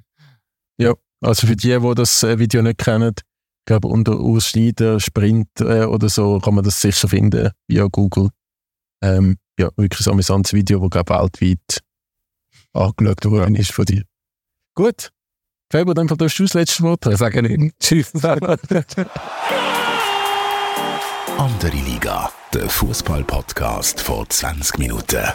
war. 0.77 0.95
Also 1.21 1.47
für 1.47 1.55
die, 1.55 1.79
die 1.79 1.95
das 1.95 2.23
äh, 2.23 2.37
Video 2.37 2.61
nicht 2.61 2.77
kennen, 2.77 3.13
ich 3.17 3.65
glaube 3.65 3.87
unter 3.87 4.19
Urs 4.19 4.47
Schneider, 4.47 4.99
Sprint 4.99 5.49
äh, 5.59 5.85
oder 5.85 6.07
so 6.07 6.39
kann 6.39 6.53
man 6.53 6.63
das 6.63 6.79
sicher 6.79 7.07
finden 7.07 7.49
via 7.67 7.87
Google. 7.91 8.29
Ähm, 9.01 9.37
ja, 9.59 9.69
wirklich 9.75 10.05
ein 10.05 10.13
amüsantes 10.13 10.53
Video, 10.53 10.79
das 10.81 10.89
glaube 10.91 11.13
weltweit 11.15 11.81
angeschaut 12.73 13.25
worden 13.25 13.55
ist 13.55 13.71
von 13.71 13.85
dir. 13.85 14.03
Gut. 14.75 15.14
Fabio, 15.71 15.93
dann 15.93 16.07
darfst 16.07 16.39
du 16.39 16.43
das 16.43 16.53
letzte 16.53 16.83
Wort 16.83 17.05
haben. 17.05 17.15
Sage 17.17 17.41
nicht. 17.41 17.79
Tschüss. 17.79 18.11
Andere 21.37 21.75
Liga, 21.85 22.31
der 22.53 22.69
Fußball-Podcast 22.69 24.01
vor 24.01 24.29
20 24.29 24.77
Minuten. 24.77 25.25